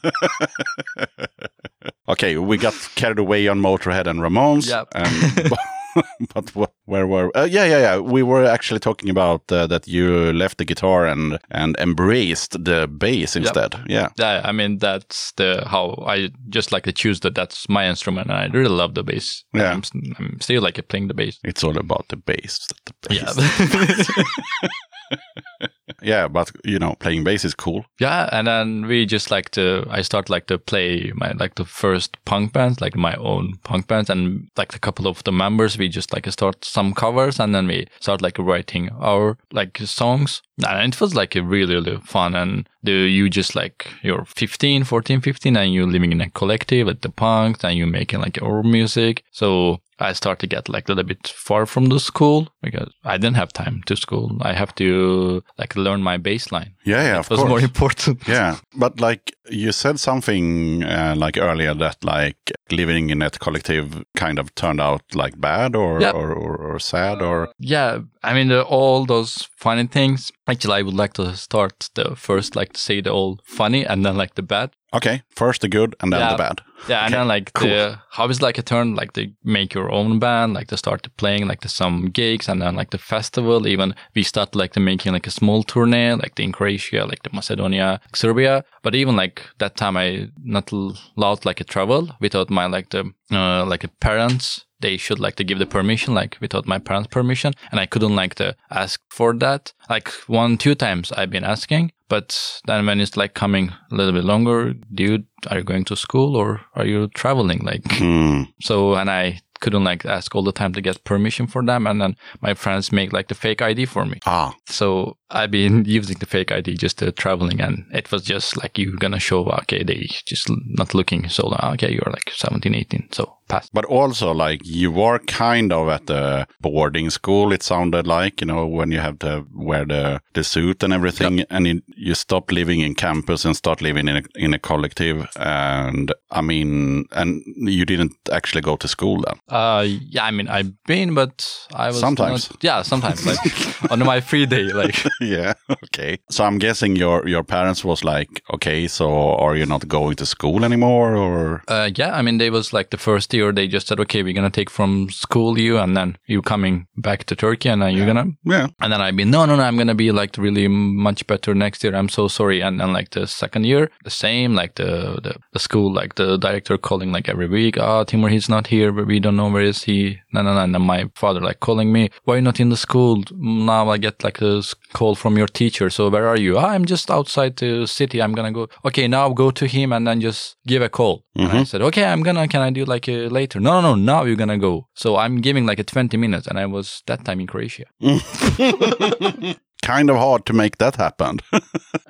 [2.09, 4.69] okay, we got carried away on Motorhead and Ramones.
[4.69, 4.89] Yep.
[4.95, 5.53] And,
[6.35, 7.37] but wh- where were?
[7.37, 7.99] Uh, yeah, yeah, yeah.
[7.99, 12.87] We were actually talking about uh, that you left the guitar and and embraced the
[12.87, 13.75] bass instead.
[13.87, 14.09] Yeah.
[14.19, 17.35] Yeah, I mean that's the how I just like to choose that.
[17.35, 19.45] That's my instrument, and I really love the bass.
[19.55, 19.73] Yeah.
[19.73, 19.83] I'm,
[20.19, 21.39] I'm still like playing the bass.
[21.45, 22.67] It's all about the bass.
[22.87, 24.09] The bass.
[24.09, 24.69] Yeah,
[26.03, 27.85] yeah, but you know, playing bass is cool.
[27.99, 29.87] yeah, and then we just like to.
[29.91, 33.87] I start like to play my like the first punk bands, like my own punk
[33.89, 37.55] bands, and like a couple of the members, we just like start some covers, and
[37.55, 40.43] then we start like writing our like songs.
[40.67, 42.35] And it was like really really fun.
[42.35, 46.87] And the you just like you're 15, 14, 15, and you're living in a collective
[46.87, 49.23] with the punks, and you're making like your music.
[49.33, 53.19] So I start to get like a little bit far from the school because I
[53.19, 54.39] didn't have time to school.
[54.43, 56.75] I have to like learn my bass line.
[56.85, 57.49] Yeah, yeah, It of was course.
[57.49, 58.29] more important.
[58.29, 62.37] Yeah, but like you said something uh, like earlier that like
[62.71, 66.11] living in that collective kind of turned out like bad or Yeah.
[66.11, 70.31] or, or, or sad or Yeah, I mean the, all those funny things.
[70.47, 74.05] Actually, I would like to start the first like to say the all funny and
[74.05, 74.71] then like the bad.
[74.93, 76.31] Okay, first the good and then Yeah.
[76.33, 76.61] the bad.
[76.89, 77.69] Yeah, and Okay, then like cool.
[77.69, 81.09] the how is like a turn like to make your own band, like to start
[81.17, 83.67] playing like the some gigs and then like the festival.
[83.67, 87.23] Even we start like the making like a small tourney, like the in Croatia, like
[87.25, 88.63] the Macedonia, like Serbia.
[88.83, 93.13] But even like that time, I not allowed like a travel without my like the
[93.33, 94.65] uh, like the parents.
[94.81, 98.15] They should like to give the permission, like without my parents' permission, and I couldn't
[98.15, 99.73] like to ask for that.
[99.91, 104.13] Like one, two times I've been asking, but then when it's like coming a little
[104.13, 107.61] bit longer, dude, are you going to school or are you traveling?
[107.65, 108.43] Like, Hmm.
[108.61, 111.87] so, and I couldn't like ask all the time to get permission for them.
[111.87, 114.19] And then my friends make like the fake ID for me.
[114.25, 118.57] Ah, So I've been using the fake ID just uh, traveling and it was just
[118.57, 121.29] like you're going to show, okay, they just not looking.
[121.29, 123.09] So, okay, you're like 17, 18.
[123.13, 123.69] So pass.
[123.73, 127.53] but also like you were kind of at the boarding school.
[127.53, 131.41] It sounded like you know when you have to wear the the suit and everything,
[131.51, 135.27] and you, you stop living in campus and start living in a, in a collective.
[135.37, 139.39] And I mean, and you didn't actually go to school then.
[139.49, 139.83] Uh,
[140.15, 142.51] yeah, I mean, I've been, but I was Sometimes.
[142.51, 143.41] not- yeah, sometimes like
[143.91, 145.55] on my free day, like yeah.
[145.85, 146.19] Okay.
[146.31, 150.27] So I'm guessing your your parents was like, okay, so are you not going to
[150.27, 153.87] school anymore, or Uh, yeah, I mean, they was like the first year they just
[153.89, 157.69] said, okay, we're gonna take from school you, and then you coming back to Turkey,
[157.69, 158.27] and then you're gonna.
[158.45, 158.67] yeah?
[158.81, 161.83] And then I've been, no, no, no, I'm gonna be like really much better next
[161.85, 161.95] year.
[161.95, 162.61] I'm so sorry.
[162.61, 164.91] And then like the second year, the same, like the
[165.25, 168.93] the, the school, like the director calling like every week, oh, Timur, he's not here,
[168.93, 170.19] but we don't know where is he.
[170.33, 170.61] No, no, no.
[170.61, 173.23] And then my father like calling me, why are you not in the school?
[173.37, 174.63] Now I get like a
[174.93, 175.91] call from your teacher.
[175.91, 176.59] So where are you?
[176.59, 178.21] "Ah, I'm just outside the city.
[178.23, 178.69] I'm gonna go.
[178.85, 181.25] Okay, now go to him and then just give a call.
[181.35, 182.49] And I said, okay, I'm gonna.
[182.49, 183.61] Can I do like a later?
[183.61, 184.13] No, no, no.
[184.13, 184.89] Now you're gonna go.
[184.95, 187.85] So I'm giving like a 20 minutes, and I was that time in Croatia.
[189.83, 191.39] Kind of hard to make that happen.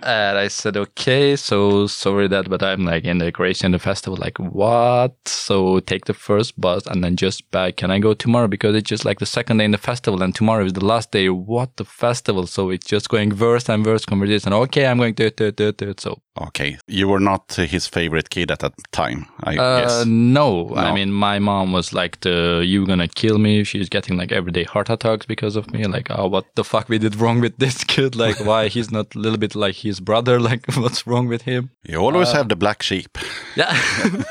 [0.02, 4.16] And I said, okay, so sorry that, but I'm like in the Croatian the festival,
[4.16, 5.16] like what?
[5.26, 7.76] So take the first bus and then just back.
[7.76, 8.46] Can I go tomorrow?
[8.46, 11.10] Because it's just like the second day in the festival and tomorrow is the last
[11.10, 11.28] day.
[11.28, 12.46] What the festival?
[12.46, 14.52] So it's just going worse and worse conversation.
[14.52, 15.94] Okay, I'm going to, to, to, to.
[15.98, 20.06] So Okay, you were not his favorite kid at that time, I Uh, guess.
[20.06, 20.72] no.
[20.76, 24.64] I mean, my mom was like, the, "You gonna kill me?" She's getting like everyday
[24.64, 25.84] heart attacks because of me.
[25.84, 28.14] Like, oh, what the fuck we did wrong with this kid?
[28.14, 30.38] Like, why he's not a little bit like his brother?
[30.48, 31.70] Like, what's wrong with him?
[31.84, 33.18] You always have the black sheep.
[33.56, 33.76] Yeah,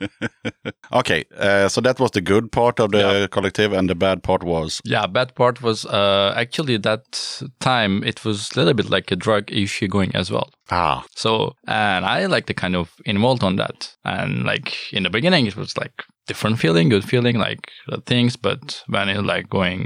[0.92, 4.44] Okay, uh, so that was the good part of the collective, and the bad part
[4.44, 5.06] was yeah.
[5.06, 9.50] Bad part was uh actually that time it was a little bit like a drug
[9.52, 10.50] issue going as well.
[10.70, 13.96] ah, So, and I like the kind of involved on that.
[14.04, 17.70] And like in the beginning, it was like different feeling, good feeling, like
[18.06, 18.36] things.
[18.36, 19.84] But when it like going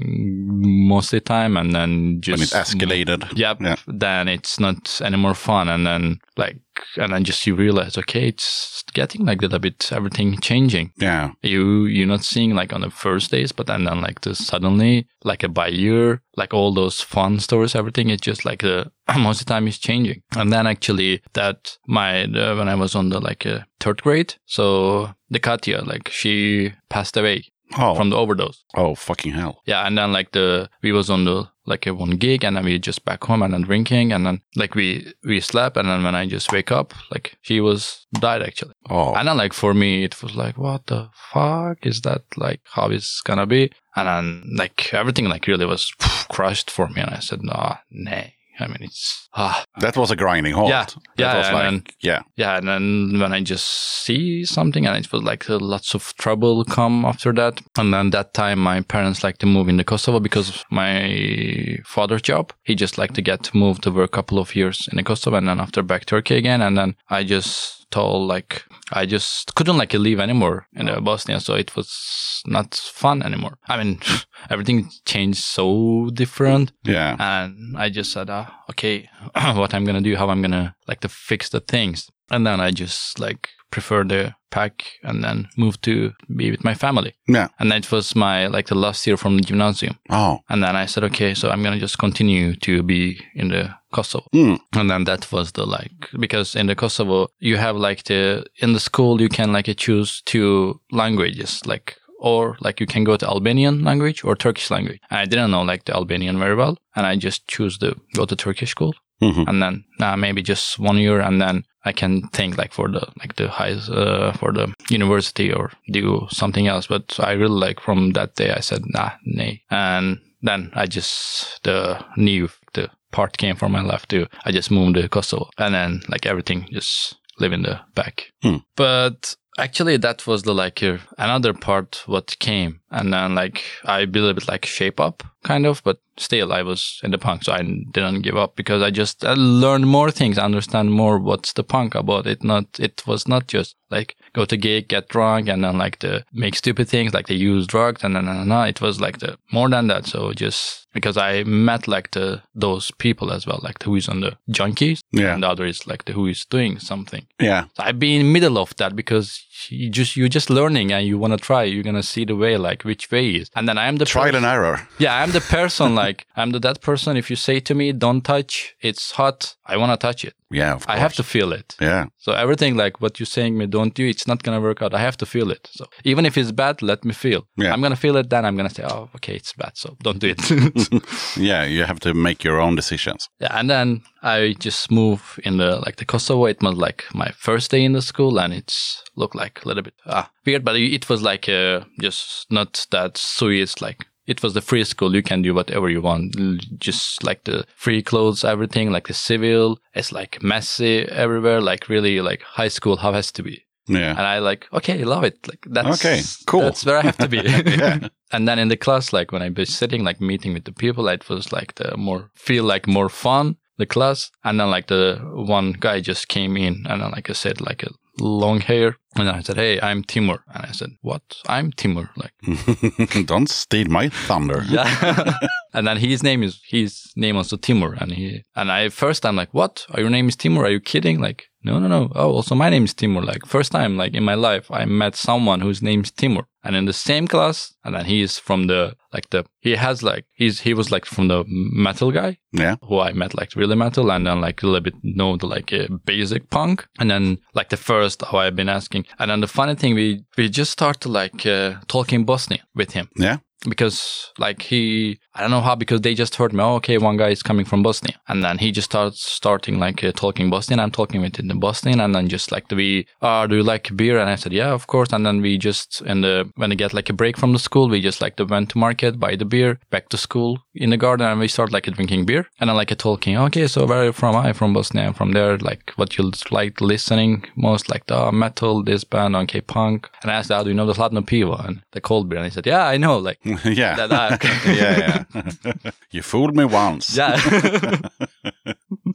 [0.88, 3.36] most of the time and then just when it escalated.
[3.36, 3.60] Yep.
[3.60, 3.76] Yeah.
[3.86, 5.68] Then it's not anymore fun.
[5.68, 6.58] And then like,
[6.96, 10.92] and then just you realize, okay, it's getting like that a bit everything changing.
[10.96, 14.46] Yeah, You you're not seeing like on the first days, but then then like this
[14.46, 18.10] suddenly like a by year, like all those fun stories, everything.
[18.10, 20.22] It's just like the most of the time is changing.
[20.36, 24.34] And then actually that my the, when I was on the like uh, third grade,
[24.46, 27.44] so the Katya like she passed away
[27.76, 28.64] Oh, from the overdose.
[28.76, 29.62] oh, fucking hell.
[29.66, 32.64] Yeah, and then like the we was on the like a one gig, and then
[32.64, 36.02] we just back home and then drinking, and then like we we slept, and then
[36.02, 38.72] when I just wake up, like she was died actually.
[38.88, 42.22] Oh, And then like for me, it was like, what the fuck is that?
[42.36, 43.70] Like how is gonna be?
[43.96, 45.92] And then like everything like really was
[46.30, 48.34] crushed for me, and I said, nah, nay.
[48.60, 50.68] I mean, it's ah, that was a grinding halt.
[50.70, 52.56] Yeah, that yeah, was and like, then- yeah, yeah.
[52.58, 53.66] And then when I just
[54.04, 57.60] see something, and it was like uh, lots of trouble come after that.
[57.76, 62.52] And then that time, my parents like to move into Kosovo because my father's job,
[62.64, 65.02] he just like to get to move to work a couple of years in the
[65.02, 66.60] Kosovo, and then after back to Turkey again.
[66.62, 71.40] And then I just told like I just couldn't like leave anymore in uh, Bosnia,
[71.40, 73.58] so it was not fun anymore.
[73.68, 74.00] I mean,
[74.50, 77.16] everything changed so different yeah.
[77.18, 81.08] and I just said, uh, okay, what I'm gonna do, how I'm gonna like to
[81.08, 86.12] fix the things, and then I just like prefer the pack and then move to
[86.36, 87.12] be with my family.
[87.28, 87.48] Yeah.
[87.58, 90.86] And that was my like the last year from the gymnasium, Oh, and then I
[90.86, 94.54] said, okay, so I'm gonna just continue to be in the Kosovo, Hmm.
[94.72, 98.72] and then that was the like because in the Kosovo you have like the in
[98.72, 101.96] the school you can like choose two languages like.
[102.20, 104.98] Or like you can go to Albanian language or Turkish language.
[105.08, 108.34] I didn't know like the Albanian very well, and I just choose to go to
[108.34, 108.92] Turkish school
[109.22, 109.44] Mhm.
[109.48, 113.04] and then uh, maybe just one year and then i can think like for the
[113.20, 117.80] like the highest uh, for the university or do something else but i really like
[117.80, 119.62] from that day i said nah nay.
[119.70, 124.26] And then i just the new the part came from my life too.
[124.44, 128.32] I just moved to kosovo and then like everything just live in the back.
[128.42, 128.58] Hmm.
[128.76, 132.80] but actually that was the like uh, another part what came.
[132.90, 137.00] And then like i built it like shape up kind of but still i was
[137.04, 140.36] in the punk so i didn't give up because i just I learned more things
[140.38, 144.56] understand more what's the punk about it not it was not just like go to
[144.56, 148.16] gig get drunk and then like the make stupid things like they use drugs and
[148.16, 148.26] then
[148.66, 152.90] it was like the more than that so just because i met like the those
[152.98, 155.34] people as well like the who is on the junkies Yeah.
[155.34, 157.64] and the other is like the who is doing something yeah.
[157.76, 161.18] so I've been in middle of that because you just you're just learning and you
[161.18, 161.62] want to try.
[161.64, 164.26] You're gonna see the way like which way is, and then I am the Trial
[164.32, 164.88] pers- and error.
[164.98, 167.16] yeah I'm the person like I'm the that person.
[167.16, 169.56] If you say to me don't touch, it's hot.
[169.66, 170.34] I want to touch it.
[170.50, 171.76] Yeah, of I have to feel it.
[171.80, 172.06] Yeah.
[172.16, 174.94] So everything like what you're saying me don't do, it's not gonna work out.
[174.94, 175.68] I have to feel it.
[175.72, 177.46] So even if it's bad, let me feel.
[177.56, 177.72] Yeah.
[177.72, 178.30] I'm gonna feel it.
[178.30, 179.72] Then I'm gonna say, oh, okay, it's bad.
[179.76, 180.40] So don't do it.
[181.36, 183.28] Yeah, you have to make your own decisions.
[183.40, 186.46] Yeah, and then I just move in the like the Kosovo.
[186.46, 189.82] It was like my first day in the school, and it's looked like a little
[189.82, 193.80] bit ah, weird, but it was like uh, just not that serious.
[193.80, 196.36] Like it was the free school; you can do whatever you want.
[196.78, 199.78] Just like the free clothes, everything, like the civil.
[199.94, 203.64] It's like messy everywhere, like really like high school how has to be.
[203.88, 204.10] Yeah.
[204.10, 205.48] And I like, okay, love it.
[205.48, 206.60] Like that's Okay, cool.
[206.60, 207.38] That's where I have to be.
[207.78, 208.08] Yeah.
[208.30, 211.08] And then in the class, like when I was sitting, like meeting with the people,
[211.08, 214.30] it was like the more feel like more fun the class.
[214.44, 217.82] And then like the one guy just came in, and then like I said, like
[217.82, 217.90] a
[218.20, 221.22] long hair, and I said, "Hey, I'm Timur," and I said, "What?
[221.46, 222.32] I'm Timur." Like
[223.26, 224.62] Don't steal my thunder.
[224.68, 225.34] yeah.
[225.74, 229.36] and then his name is his name also Timur, and he and I first time
[229.36, 229.86] like, what?
[229.92, 230.64] Are your name is Timur?
[230.64, 231.20] Are you kidding?
[231.20, 232.10] Like, no, no, no.
[232.14, 233.22] Oh, also my name is Timur.
[233.22, 236.76] Like first time like in my life, I met someone whose name is Timur, and
[236.76, 240.60] in the same class, and then he's from the like the he has like he's
[240.60, 242.76] he was like from the metal guy, Yeah.
[242.82, 245.72] who I met like really metal and then like a little bit know the like
[245.72, 249.48] uh, basic punk and then like the first how I've been asking and then the
[249.48, 253.38] funny thing we we just started like uh, talking Bosnian with him Yeah.
[253.68, 256.62] because like he I don't know how because they just heard me.
[256.62, 260.02] Oh, okay, one guy is coming from Bosnia, and then he just starts starting like
[260.02, 260.80] uh, talking Bosnian.
[260.80, 263.94] I'm talking with him in Bosnian, and then just like we, uh, do you like
[263.96, 264.18] beer?
[264.18, 265.12] And I said, yeah, of course.
[265.12, 267.88] And then we just in the when they get like a break from the school,
[267.88, 270.96] we just like the went to market, buy the beer, back to school in the
[270.96, 273.36] garden, and we start like drinking beer, and then like talking.
[273.36, 274.34] Okay, so where are you from?
[274.34, 275.06] I'm from Bosnia.
[275.06, 275.56] I'm from there.
[275.58, 280.08] Like what you like listening most, like the metal, this band, okay, punk.
[280.22, 282.38] And I asked, oh, do you know the Hladno Pivo and the cold beer?
[282.38, 283.18] And he said, yeah, I know.
[283.18, 283.94] Like yeah.
[283.96, 284.10] that.
[284.10, 285.17] that yeah, yeah.
[286.10, 287.16] you fooled me once.
[287.16, 287.38] yeah.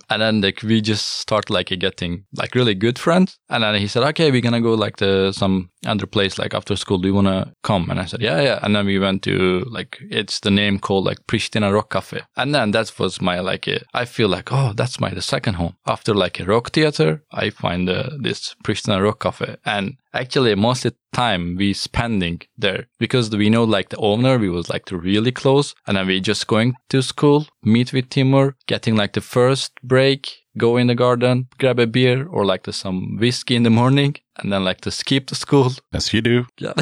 [0.09, 3.37] and then like we just start like getting like really good friends.
[3.49, 6.75] And then he said, okay, we're gonna go like to some other place like after
[6.75, 6.97] school.
[6.97, 7.89] Do you wanna come?
[7.89, 8.59] And I said, yeah, yeah.
[8.61, 12.21] And then we went to like it's the name called like Pristina Rock Cafe.
[12.35, 15.75] And then that was my like I feel like oh that's my the second home
[15.87, 17.23] after like a rock theater.
[17.31, 22.41] I find uh, this Pristina Rock Cafe and actually most of the time we spending
[22.57, 26.07] there because we know like the owner we was like to really close and then
[26.07, 30.87] we just going to school meet with timur getting like the first break go in
[30.87, 34.81] the garden grab a beer or like some whiskey in the morning and then like
[34.81, 36.45] to skip the school Yes, you do.
[36.59, 36.73] yeah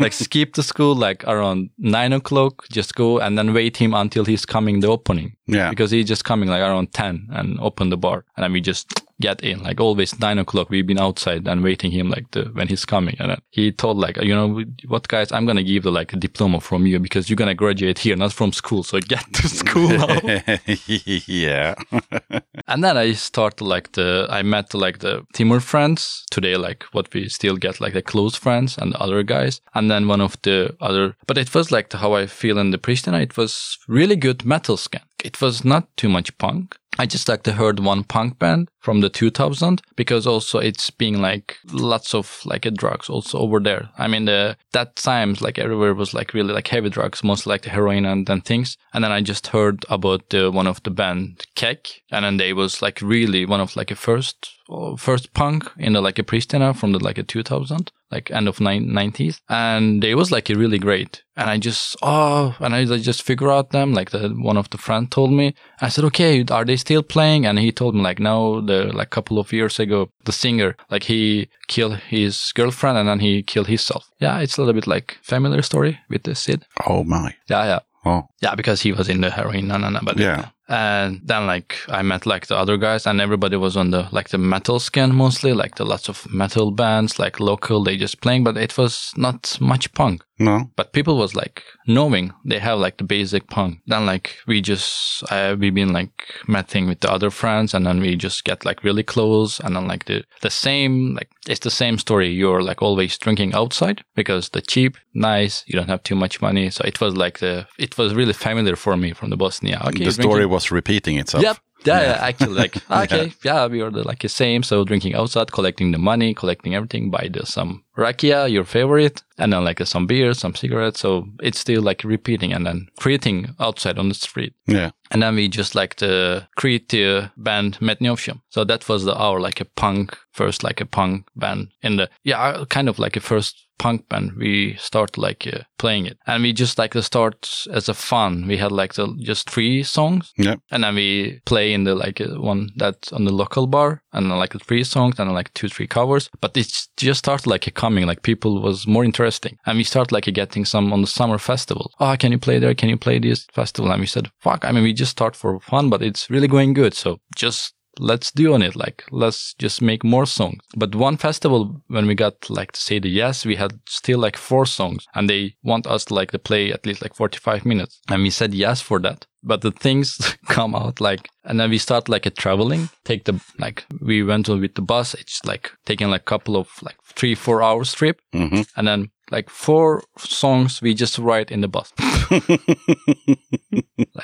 [0.00, 4.24] like skip the school like around nine o'clock just go and then wait him until
[4.24, 5.70] he's coming the opening Yeah.
[5.70, 8.88] because he's just coming like around 10 and open the bar and then we just
[9.20, 12.68] get in like always 9 o'clock we've been outside and waiting him like the when
[12.68, 16.12] he's coming and he told like you know what guys i'm gonna give the like
[16.12, 19.48] a diploma from you because you're gonna graduate here not from school so get to
[19.48, 19.90] school
[21.26, 21.74] yeah.
[22.68, 26.24] and then i started like the i met like the timur friends.
[26.30, 29.60] Today like what we still get like the close friends and the other guys.
[29.74, 32.70] And then one of the other but it was like the, how i feel in
[32.70, 35.02] the pristina it was really good metal scan.
[35.24, 36.76] It was not too much punk.
[36.98, 41.20] I just like to heard one punk band from the 2000 because also it's being
[41.20, 43.90] like lots of like uh, drugs also over there.
[43.98, 47.62] I mean, the, that times like everywhere was like really like heavy drugs, mostly like
[47.62, 48.76] the heroin and, and things.
[48.92, 52.52] And then I just heard about the, one of the band Kek and then they
[52.52, 56.22] was like really one of like a first, uh, first punk in the like a
[56.22, 60.48] Pristina from the like a 2000 like end of nine, 90s and they was like
[60.48, 61.22] a really great.
[61.36, 64.70] And i just oh and i like, just figure out them like the one of
[64.70, 65.54] the friend told me.
[65.80, 67.46] I said okay are they still playing?
[67.46, 71.04] And he told me like no the like couple of years ago the singer like
[71.04, 75.18] he killed his girlfriend and then he killed himself yeah it's a little bit like
[75.22, 77.34] familiar story with the sid Oh my.
[77.50, 78.22] yeah yeah Oh.
[78.40, 80.48] yeah, because he was in the heroin, no, no, no, but Yeah.
[80.68, 84.28] And then like I met like the other guys, and everybody was on the like
[84.30, 88.44] the metal skin mostly, like the lots of metal bands, like local, they just playing,
[88.44, 90.22] but it was not much punk.
[90.38, 90.70] No.
[90.76, 93.80] But people was like knowing they have like the basic punk.
[93.86, 96.12] Then like we just uh, we been like
[96.46, 99.88] meeting with the other friends, and then we just get like really close, and then
[99.88, 102.28] like the the same like it's the same story.
[102.28, 106.70] You're like always drinking outside because the cheap, nice, you don't have too much money.
[106.70, 109.82] So it was like the it was really familiar for me from the Bosnia.
[109.86, 111.42] Okay, the story drinking- was repeating itself.
[111.42, 111.58] Yep.
[111.84, 113.66] Yeah, yeah, actually, like okay, yeah.
[113.68, 114.64] we are the, like the same.
[114.64, 119.52] So drinking outside, collecting the money, collecting everything, buy the some rakia, your favorite, and
[119.52, 121.00] then like some beer, some cigarettes.
[121.00, 124.54] So it's still like repeating and then creating outside on the street.
[124.66, 124.90] Yeah.
[125.10, 128.40] And then we just like the create the band Metniovsham.
[128.50, 132.08] So that was the our like a punk first like a punk band in the
[132.24, 134.32] yeah kind of like a first punk band.
[134.36, 138.46] We start like uh, playing it, and we just like to start as a fun.
[138.48, 140.56] We had like the just three songs, Yeah.
[140.72, 144.30] and then we play in the like uh, one that's on the local bar, and
[144.30, 146.28] then like three songs, and then like two three covers.
[146.40, 150.12] But it just started like a coming, like people was more interesting, and we start
[150.12, 151.90] like getting some on the summer festival.
[151.98, 152.74] Oh, can you play there?
[152.74, 153.90] Can you play this festival?
[153.90, 154.64] And we said, fuck.
[154.64, 156.92] I mean, we just start for fun, but it's really going good.
[156.92, 160.62] So just let's do on it like let's just make more songs.
[160.76, 164.36] But one festival when we got like to say the yes we had still like
[164.36, 168.00] four songs and they want us to like to play at least like 45 minutes
[168.08, 169.26] and we said yes for that.
[169.42, 173.40] But the things come out like and then we start like a traveling take the
[173.58, 176.96] like we went on with the bus it's like taking like a couple of like
[177.04, 181.68] three four hours trip hmm and then like four songs we just write in the
[181.68, 181.92] bus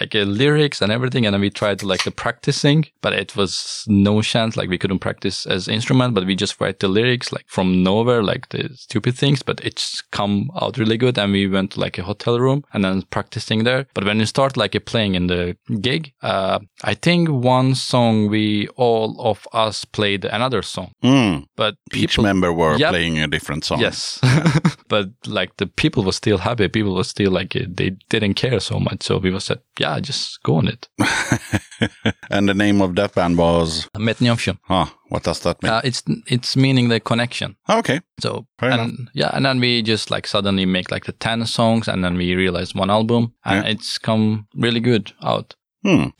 [0.01, 3.37] like uh, lyrics and everything and then we tried to like the practicing but it
[3.37, 7.33] was no chance like we couldn't practice as instrument but we just write the lyrics
[7.33, 11.47] like from nowhere like the stupid things but it's come out really good and we
[11.47, 14.75] went to like a hotel room and then practicing there but when you start like
[14.87, 20.63] playing in the gig uh i think one song we all of us played another
[20.63, 21.45] song Mm.
[21.57, 22.91] but Each people member were Yep.
[22.91, 23.81] playing a different song.
[23.81, 24.19] Yes.
[24.95, 26.69] but but like the people were still happy.
[26.69, 29.03] People were still like uh, they didn't care so much.
[29.03, 30.89] So we was said, yeah, just go on it.
[32.31, 34.59] And the name of that band was, Metnioption.
[34.63, 35.73] huh, what does that mean?
[35.73, 37.57] Uh, it's it's meaning the connection.
[37.69, 38.01] Ah, okay.
[38.21, 39.09] So Fair and enough.
[39.15, 42.35] yeah, and then we just like suddenly make like the ten songs, and then we
[42.37, 43.73] realize one album, and Yeah.
[43.73, 45.55] it's come really good out.
[45.83, 46.11] Hmm.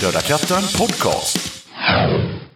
[0.00, 1.55] Döda katten podcast.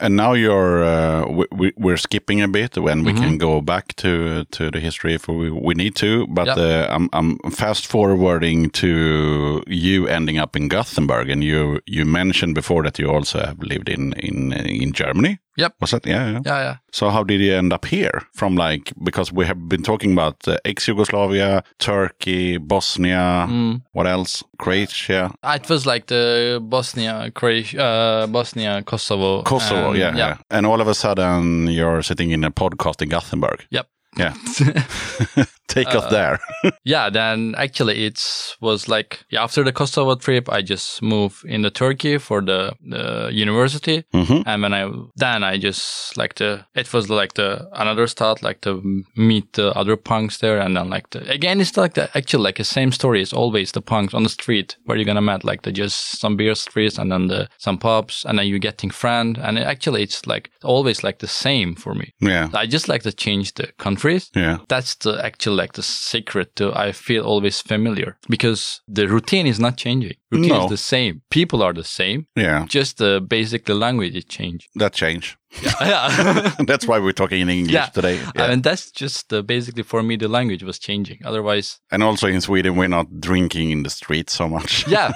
[0.00, 3.94] And now you're uh, we, we, we're skipping a bit when we can go back
[3.96, 6.26] to to the history if we, we need to.
[6.28, 6.56] But Yep.
[6.58, 12.54] uh, I'm I'm fast forwarding to you ending up in Gothenburg, and you you mentioned
[12.54, 15.38] before that you also have lived in in in Germany.
[15.58, 15.74] Yep.
[15.80, 16.40] Was that yeah yeah.
[16.46, 16.76] Yeah, yeah.
[16.92, 18.22] So how did you end up here?
[18.32, 23.82] From like because we have been talking about uh, ex-Yugoslavia, Turkey, Bosnia, Mm.
[23.92, 24.44] what else?
[24.58, 29.42] Croatia, Ah, It was like the Bosnia, Croatia, uh, Bosnia, Kosovo.
[29.42, 30.36] Kosovo, and- yeah, yeah.
[30.50, 33.66] And all of a sudden you're sitting in a podcast in Gothenburg.
[33.70, 33.86] Yep.
[34.16, 34.34] Yeah.
[35.68, 36.40] Take off there.
[36.84, 38.20] yeah, then actually it
[38.60, 43.30] was like yeah, after the Kosovo trip, I just moved into Turkey for the, the
[43.32, 44.42] university, Mhm.
[44.46, 48.60] and when I then I just like the it was like the another start like
[48.62, 48.82] to
[49.16, 52.56] meet the other punks there, and then like the again it's like the actually like
[52.56, 53.20] the same story.
[53.22, 56.36] It's always the punks on the street where you're gonna meet like the just some
[56.36, 60.26] beer streets and then the some pubs, and then you're getting friend, and actually it's
[60.26, 62.12] like always like the same for me.
[62.20, 62.48] Yeah.
[62.54, 64.58] I just like to change the countries Yeah.
[64.68, 69.58] that's the actual like the secret to I feel always familiar because the routine is
[69.60, 70.16] not changing.
[70.30, 70.64] Routine No.
[70.64, 71.22] is the same.
[71.30, 72.26] People are the same.
[72.36, 72.66] Yeah.
[72.68, 74.68] Just the basic the language is changed.
[74.74, 75.36] That change.
[75.80, 76.52] yeah.
[76.66, 77.86] That's why we're talking in English Yeah.
[77.86, 78.16] today.
[78.36, 78.44] Yeah.
[78.44, 81.20] I mean that's just uh, basically for me the language was changing.
[81.24, 84.86] Otherwise, and also in Sweden, we're not drinking in the streets so much.
[84.96, 85.12] yeah,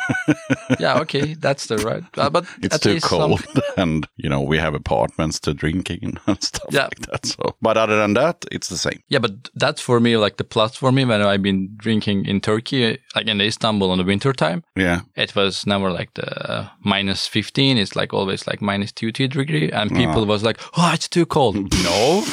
[0.80, 2.02] yeah, okay, that's the right.
[2.16, 3.44] Uh, but It's too least some- cold,
[3.76, 6.84] and you know we have apartments to drink in and stuff Yeah.
[6.84, 7.26] like that.
[7.26, 9.00] So, but other than that, it's the same.
[9.08, 12.40] Yeah, but that's for me like the plus for me when I've been drinking in
[12.40, 14.62] Turkey, like in Istanbul in the winter time.
[14.76, 19.28] Yeah, it was never like the minus 15 it's like always like minus 2 2
[19.28, 19.70] degree.
[19.70, 19.94] And ah.
[19.94, 21.56] people was like oh it's too cold.
[21.82, 22.24] No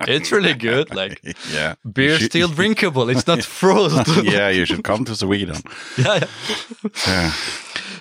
[0.00, 1.20] it's really good like
[1.52, 1.74] yeah.
[1.92, 3.10] beer should- still drinkable.
[3.10, 5.56] It's not frozen yeah, you should come to Sweden.
[5.98, 6.24] yeah,
[7.06, 7.32] yeah.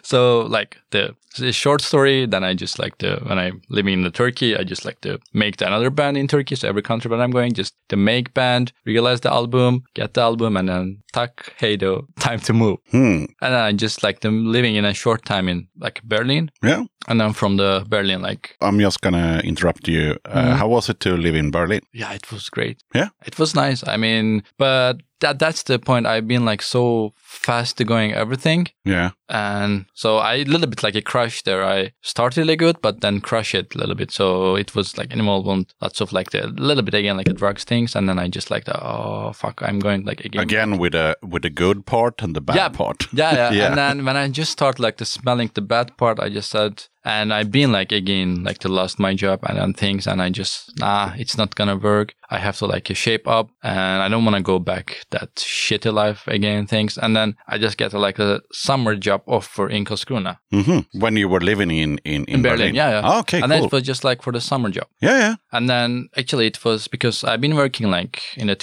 [0.06, 4.04] So like the, the short story then i just like to when i'm living in
[4.04, 6.56] the turkey i just like to make the another band in turkey.
[6.56, 10.22] So every country where i'm going just to make band realize the album get the
[10.22, 13.26] album and then tak hey though time to move Hmm.
[13.42, 16.84] and then i just like them living in a short time in like berlin Yeah.
[17.08, 20.18] and then from the berlin like I'm just gonna interrupt you.
[20.26, 20.58] Uh, Mhm.
[20.60, 21.82] How was it to live in Berlin?
[21.94, 23.10] yeah it was great Yeah.
[23.30, 24.94] it was nice i mean but
[25.24, 27.14] that that's the point i've been like so
[27.46, 29.10] fast going everything Yeah.
[29.30, 33.00] and so i a little bit like a crush there i started really good but
[33.02, 36.42] then crush it a little bit so it was like involved lots of like the
[36.46, 39.32] a little bit again like the drugs things and then i just like the oh
[39.34, 42.56] fuck i'm going like again Again with the with the good part and the bad
[42.56, 42.70] Yeah.
[42.70, 43.08] part.
[43.14, 43.52] yeah, yeah.
[43.60, 43.68] Yeah.
[43.68, 46.84] And then when I just start like the smelling the bad part, I just said,
[47.04, 50.30] and I've been like again like to lost my job and then things, and I
[50.30, 52.14] just nah, it's not gonna work.
[52.32, 55.92] I have to like shape up, and I don't want to go back that shitty
[55.94, 56.68] life again.
[56.68, 61.18] Things, and then I just get like a summer job offer in Karlskrona hmm When
[61.18, 62.76] you were living in in, in, in Berlin.
[62.76, 63.02] Yeah, yeah.
[63.04, 63.68] Ah, okay, and then cool.
[63.68, 64.88] it was just like for the summer job.
[65.04, 65.36] yeah, yeah.
[65.52, 68.56] And then actually it was because I've been working like in the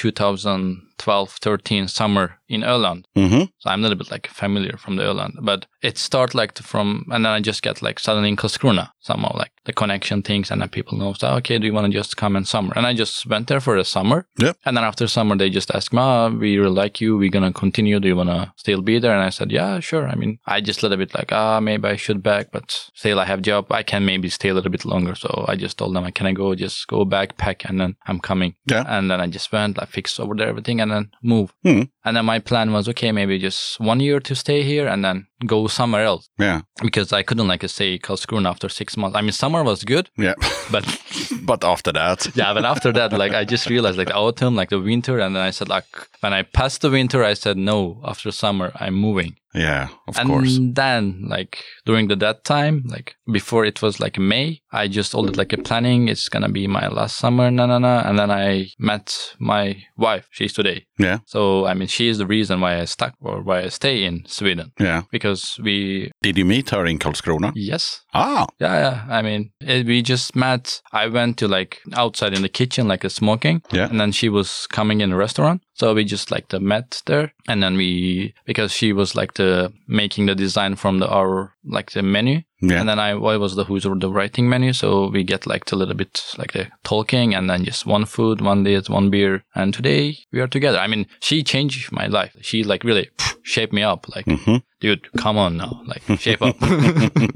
[1.03, 3.05] 2012 13 summer in Öland.
[3.15, 6.59] hmm So I'm a little bit like familiar from the Öland, but it started like
[6.63, 10.51] from, and then I just get like suddenly in Karlskrona somehow like the connection things
[10.51, 12.73] and then people know, so, okay, do you want to just come in summer?
[12.75, 14.27] And I just went there for the summer.
[14.39, 14.57] Yep.
[14.65, 17.17] And then after summer, they just asked me, oh, we really like you.
[17.17, 18.01] We're going to continue.
[18.01, 19.13] Do you want to still be there?
[19.13, 20.09] And I said, yeah, sure.
[20.09, 23.21] I mean, I just a little bit like, ah, maybe I should back, but still
[23.21, 23.71] I have job.
[23.71, 25.15] I can maybe stay a little bit longer.
[25.15, 27.97] So I just told them, I can I go just go back, pack, and then
[28.07, 28.55] I'm coming.
[28.67, 28.85] Yeah.
[28.87, 31.53] And then I just went, I fixed over there everything and then move.
[31.65, 31.83] Hmm.
[32.05, 35.27] And then my plan was, okay, maybe just one year to stay here and then
[35.47, 36.63] go somewhere else Yeah.
[36.83, 39.17] because I couldn't like stay Karlskrona after six months.
[39.17, 40.35] I mean, summer was good, Yeah.
[40.71, 40.85] but
[41.43, 44.71] but after that, yeah, but after that, like I just realized like the autumn, like
[44.71, 45.85] the winter, and then I said like
[46.21, 48.01] when I passed the winter, I said no.
[48.05, 49.37] After summer, I'm moving.
[49.55, 50.57] Yeah, of and course.
[50.57, 55.15] And then like during the that time, like before it was like May, I just
[55.15, 56.09] all did like a planning.
[56.09, 58.03] It's gonna be my last summer, na na na.
[58.09, 60.27] And then I met my wife.
[60.31, 60.87] She's today.
[60.99, 61.19] Yeah.
[61.27, 64.25] So I mean, she is the reason why I stuck or why I stay in
[64.27, 65.03] Sweden Yeah.
[65.11, 67.53] because we Did you meet her in Karlskrona?
[67.55, 69.07] yes Ah, yeah, yeah.
[69.19, 70.81] I mean, it, we just met.
[70.93, 73.63] I went to like outside in the kitchen, like a smoking.
[73.73, 73.89] Yeah.
[73.89, 75.63] And then she was coming in a restaurant.
[75.75, 77.33] So we just like the met there.
[77.49, 81.93] And then we, because she was like the making the design from the, our, like
[81.93, 82.43] the menu.
[82.61, 82.79] yeah.
[82.81, 84.73] And then I, I was the who's the writing menu.
[84.75, 88.41] So we get like a little bit like the talking and then just one food,
[88.41, 89.45] one dish, one beer.
[89.55, 90.79] And today we are together.
[90.79, 92.37] I mean, she changed my life.
[92.43, 93.09] She like really
[93.43, 94.07] shaped me up.
[94.15, 94.63] Like, Mhm.
[94.83, 95.81] Dude, come on now.
[95.87, 96.57] Like shape up.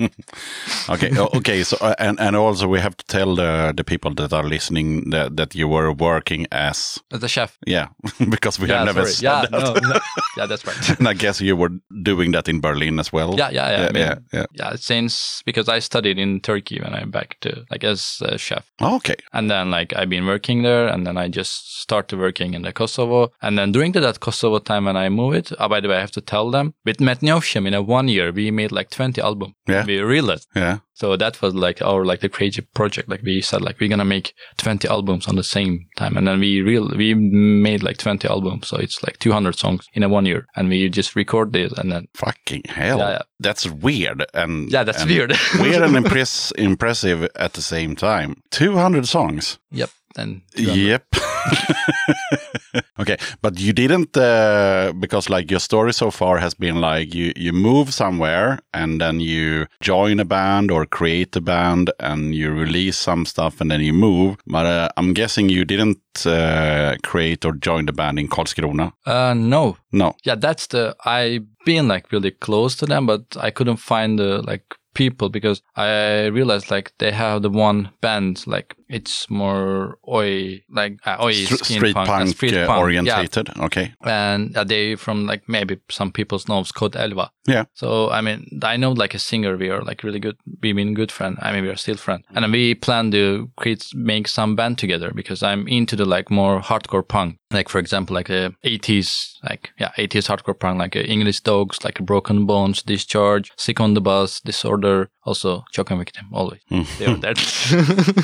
[0.88, 1.62] Okay, okay.
[1.64, 5.10] So, uh, and and also we have to tell the the people that are listening
[5.10, 7.58] that that you were working as As a chef.
[7.66, 7.88] yeah,
[8.30, 9.12] because we Yeah, have never sorry.
[9.12, 9.50] said Yeah, that.
[9.50, 10.00] no, no.
[10.36, 10.98] yeah, that's right.
[10.98, 11.70] and I guess you were
[12.02, 13.34] doing that in Berlin as well.
[13.38, 13.80] Yeah, yeah, yeah.
[13.80, 14.46] yeah, I mean, yeah, yeah.
[14.58, 18.70] yeah, since because I studied in Turkey when I'm back to like as a chef,
[18.80, 22.62] Okay, and then like I've been working there, and then I just started working in
[22.62, 25.88] the Kosovo, and then during the, that Kosovo time when I moved, uh, by the
[25.88, 27.00] way, I have to tell them with
[27.40, 29.54] Metnioshim in a one year we made like twenty album.
[29.68, 29.84] Yeah.
[29.84, 30.46] we realized.
[30.54, 33.08] yeah, So that was like our like the crazy project.
[33.08, 36.40] Like we said, like we're gonna make twenty albums on the same time, and then
[36.40, 38.68] we real we made like twenty albums.
[38.68, 41.72] So it's like two hundred songs in a one year, and we just record this
[41.72, 43.22] and then fucking hell, Yeah, yeah.
[43.40, 45.32] that's weird and yeah, that's and weird.
[45.60, 48.42] weird and impress impressive at the same time.
[48.50, 49.58] Two hundred songs.
[49.70, 49.90] Yep.
[50.18, 50.76] And 200.
[50.76, 51.06] Yep.
[53.00, 57.32] okay, but you didn't uh, because like your story so far has been like you
[57.36, 62.50] you move somewhere and then you join a band or create a band and you
[62.50, 64.36] release some stuff and then you move.
[64.46, 68.92] But uh, I'm guessing you didn't uh, create or join the band in Karlskrona.
[69.04, 69.76] Uh, no.
[69.92, 70.14] No.
[70.24, 70.96] Yeah, that's the.
[71.04, 75.60] I've been like really close to them, but I couldn't find the like people because
[75.76, 81.32] I realized like they have the one band like it's more oi like uh, oi
[81.32, 83.50] skin street punk, uh, punk, street uh, punk, orientated.
[83.58, 83.92] Okay.
[84.02, 87.30] And uh, they from like maybe some people know Scott Elva.
[87.46, 87.64] Yeah.
[87.74, 89.56] So I mean, I know like a singer.
[89.56, 90.36] We are like really good.
[90.62, 91.36] We've been good friend.
[91.40, 92.24] I mean, we are still friend.
[92.34, 96.60] And we plan to create make some band together because I'm into the like more
[96.60, 97.38] hardcore punk.
[97.52, 101.84] Like for example, like the 80s, like yeah, 80s hardcore punk, like uh, English Dogs,
[101.84, 106.26] like Broken Bones, Discharge, Sick on the Bus, Disorder, also Choking Victim.
[106.32, 106.60] Always
[106.98, 107.34] they are there.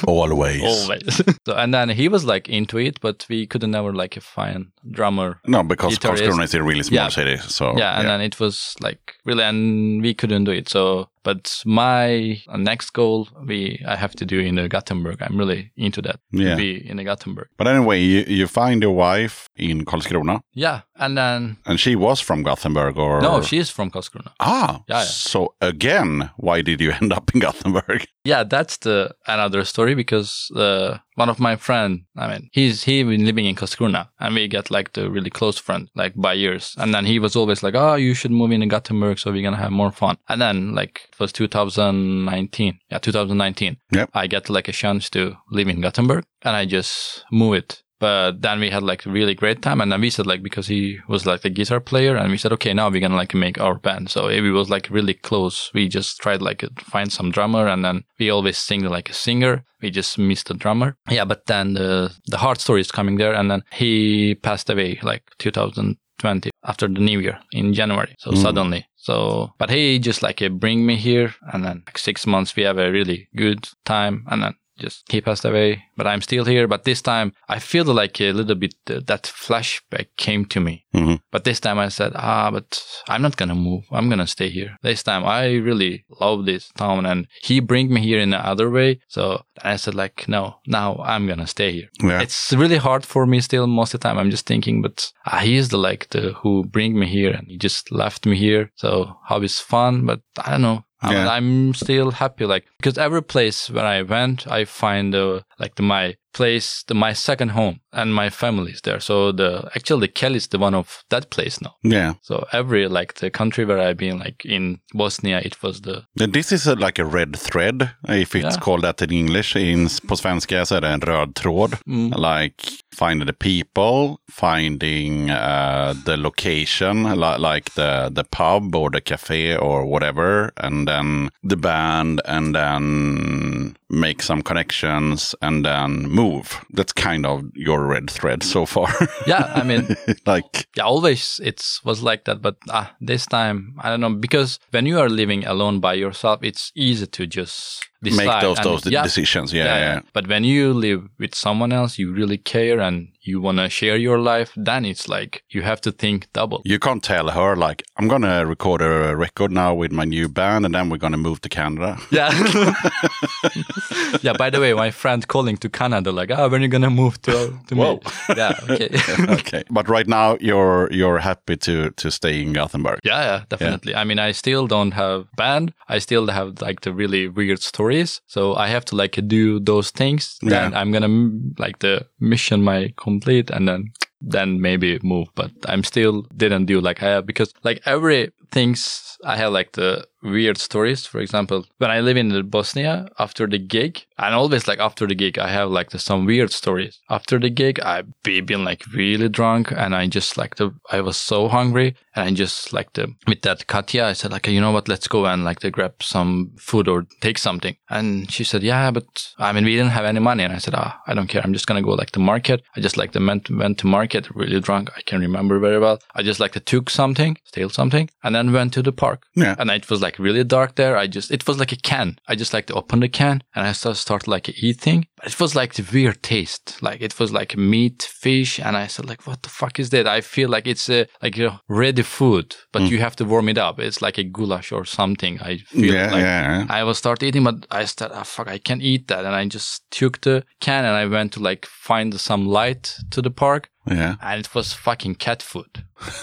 [0.07, 0.52] Always.
[0.61, 1.23] Always.
[1.47, 5.41] so and then he was like into it, but we couldn't never like find drummer
[5.47, 5.99] No, because.
[5.99, 7.09] Karlskrona is a really small Yeah.
[7.09, 7.37] city.
[7.39, 10.69] So yeah, and then it was like really, and we couldn't do it.
[10.69, 15.23] So, but my next goal, we I have to do in the Gothenburg.
[15.23, 16.19] I'm really into that.
[16.33, 16.57] Yeah.
[16.57, 17.49] be in the Gothenburg.
[17.57, 22.21] But anyway, you, you find your wife in Karlskrona, Yeah, and then and she was
[22.21, 24.33] from Gothenburg, or no, she is from Karlskrona.
[24.41, 25.05] ah, Yeah, yeah.
[25.05, 28.07] So again, why did you end up in Gothenburg?
[28.25, 33.03] Yeah, that's the another story because uh, one of my friend, I mean, he's he
[33.03, 36.75] been living in Karlskrona, and we get like the really close friend like by years.
[36.79, 39.57] And then he was always like, "Oh, you should move in Gothenburg, so we're gonna
[39.65, 43.77] have more fun." And then like it was 2019, yeah, 2019.
[43.93, 44.11] Yep.
[44.15, 47.83] I get like a chance to live in Gothenburg, and I just move it.
[48.03, 50.67] But then we had like a really great time, and then we said like because
[50.67, 53.61] he was like the guitar player, and we said okay, now we're gonna like make
[53.61, 54.11] our band.
[54.11, 55.71] So it was like really close.
[55.73, 59.15] We just tried like to find some drummer, and then we always sing like a
[59.15, 59.63] singer.
[59.81, 60.97] We just missed the drummer.
[61.09, 64.99] Yeah, but then the the hard story is coming there, and then he passed away
[65.05, 68.17] like 2020 after the New Year in January.
[68.19, 72.27] So suddenly, so but he just like uh, bring me here, and then like six
[72.27, 76.21] months we have a really good time, and then just he passed away, but I'm
[76.23, 76.67] still here.
[76.69, 80.85] But this time I feel like a little bit uh, that flashback came to me.
[80.95, 81.21] Mhm.
[81.31, 83.85] But this time I said, ah, but I'm not gonna move.
[83.93, 84.77] I'm gonna stay here.
[84.83, 89.01] This time I really love this town, and he bring me here in another way.
[89.09, 91.89] So I said like, no, now I'm gonna stay here.
[92.03, 92.21] Yeah.
[92.23, 93.67] It's really hard for me still.
[93.67, 96.65] Most of the time I'm just thinking, but ah, he is the like the who
[96.65, 98.71] bring me here, and he just left me here.
[98.77, 100.07] So how is fun?
[100.07, 100.85] But I don't know.
[101.11, 101.29] Yeah.
[101.29, 105.83] I'm still happy, like because every place where I went, I find uh, like the,
[105.83, 109.01] my place, the, my second home, and my family is there.
[109.01, 111.75] So the actually the Kelly is the one of that place now.
[111.83, 112.15] Yeah.
[112.23, 116.33] So every like the country where I've been, like in Bosnia, it was the And
[116.33, 118.61] This is a, like a red thread, if it's Yeah.
[118.65, 119.57] called that in English.
[119.57, 121.77] In, på svenska så är det en röd tråd.
[121.87, 122.11] Mm.
[122.17, 122.65] Like
[122.99, 129.57] finding the people, finding uh, the location, li- like the, the pub or the cafe
[129.57, 136.65] or whatever, and then the band, and then make some connections, and then move.
[136.71, 138.89] That's kind of your red thread so far.
[139.27, 139.53] yeah.
[139.55, 139.97] I mean,
[140.27, 142.43] like, yeah, always it was like that.
[142.43, 146.41] But ah, this time I don't know because when you are living alone by yourself,
[146.43, 148.27] it's easy to just decide.
[148.27, 149.53] make those and- those yeah, decisions.
[149.53, 150.01] Yeah, yeah.
[150.13, 153.97] But when you live with someone else, you really care and you want to share
[153.97, 156.61] your life, then it's like you have to think double.
[156.65, 160.65] You can't tell her like I'm gonna record a record now with my new band,
[160.67, 161.97] and then we're gonna move to Canada.
[162.11, 162.31] Yeah.
[164.23, 164.33] yeah.
[164.39, 167.21] By the way, my friend calling to Canada, like, ah, when are you gonna move
[167.23, 167.33] to
[167.69, 167.95] to Whoa.
[167.95, 168.01] me?
[168.37, 168.53] Yeah.
[168.71, 168.91] Okay.
[169.29, 172.99] okay, but right now you're you're happy to to stay in Gothenburg.
[173.05, 173.95] Yeah, yeah, definitely.
[173.95, 175.73] I mean, I still don't have band.
[175.89, 177.61] I still have like the really weird
[177.93, 178.21] stories.
[178.27, 180.39] So I have to like do those things.
[180.41, 180.81] Then Yeah.
[180.81, 185.29] I'm gonna like the mission my complete and then then maybe move.
[185.35, 189.73] But I'm still didn't do like I have because like every things I have like
[189.73, 191.07] the weird stories.
[191.07, 195.15] For example, when I live in Bosnia after the gig, and always like after the
[195.15, 197.01] gig, I have like the, some weird stories.
[197.11, 201.01] After the gig, I've be- been like really drunk, and I just like the I
[201.01, 204.61] was so hungry, and I just like the with that Katya, I said like you
[204.61, 208.45] know what, let's go and like to grab some food or take something, and she
[208.45, 211.15] said yeah, but I mean we didn't have any money, and I said ah I
[211.15, 212.63] don't care, I'm just gonna go like to market.
[212.77, 214.91] I just like the went went to market really drunk.
[214.97, 215.99] I can remember very well.
[216.15, 219.25] I just like to took something, steal something, and then went to the park.
[219.37, 219.55] Yeah.
[219.59, 220.97] And it was like really dark there.
[220.97, 222.19] I just, it was like a can.
[222.27, 225.07] I just like to open the can and I start, start like eating.
[225.23, 226.83] It was like the weird taste.
[226.83, 228.59] Like it was like meat, fish.
[228.59, 230.09] And I said like, what the fuck is that?
[230.09, 233.59] I feel like it's a, like a ready food, but you have to warm it
[233.59, 233.79] up.
[233.79, 235.41] It's like a goulash or something.
[235.41, 236.67] I feel Yeah, like yeah.
[236.69, 239.25] I was start eating, but I started, ah, fuck, I can't eat that.
[239.25, 243.23] And I just took the can and I went to like find some light to
[243.23, 244.15] the park Yeah.
[244.21, 245.85] and it was fucking cat food.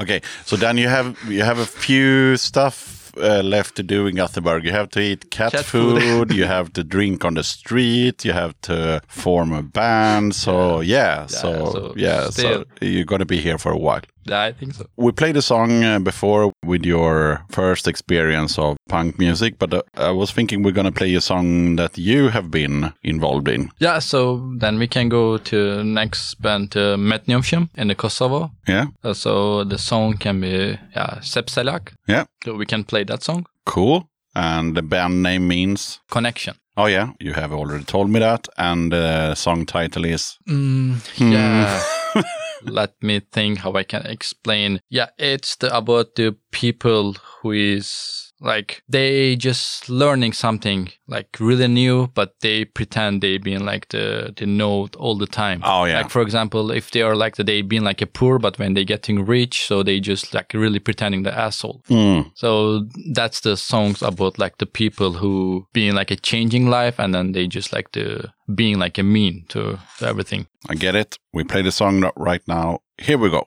[0.00, 4.14] Okay, so then you have you have a few stuff uh, left to do in
[4.14, 4.64] Gothenburg.
[4.64, 6.00] You have to eat cat, Cat food.
[6.00, 6.32] food.
[6.32, 8.24] you have to drink on the street.
[8.24, 10.36] You have to form a band.
[10.36, 14.02] So yeah, so so yeah, so you're gonna be here for a while.
[14.32, 14.86] I think so.
[14.96, 19.82] We played a song uh, before with your first experience of punk music, but uh,
[19.96, 23.70] I was thinking we're gonna play a song that you have been involved in.
[23.80, 28.50] Yeah, so then we can go to next band, uh, Metniumshim in the Kosovo.
[28.68, 31.92] Yeah, Uh, so the song can be yeah, Sepselak.
[32.08, 33.46] yeah, So we can play that song.
[33.64, 34.08] cool.
[34.34, 35.98] And the band name means.
[36.10, 36.54] Connection.
[36.76, 40.38] Oh yeah, you have already told me that, and the song title is.
[40.48, 41.82] Mm, yeah.
[42.62, 44.80] Let me think how I can explain.
[44.88, 51.68] Yeah, it's the, about the people who is like they just learning something like really
[51.68, 55.60] new, but they pretend they been like the they know all the time.
[55.64, 55.98] Oh, yeah.
[55.98, 58.74] Like for example, if they are like the, they been like a poor, but when
[58.74, 61.82] they getting rich, so they just like really pretending the asshole.
[61.88, 62.30] Mm.
[62.34, 67.14] So that's the songs about like the people who being like a changing life and
[67.14, 70.46] then they just like the being like a mean to, to everything.
[70.68, 71.18] I get it.
[71.32, 72.80] We play the song right now.
[72.98, 73.46] Here we go.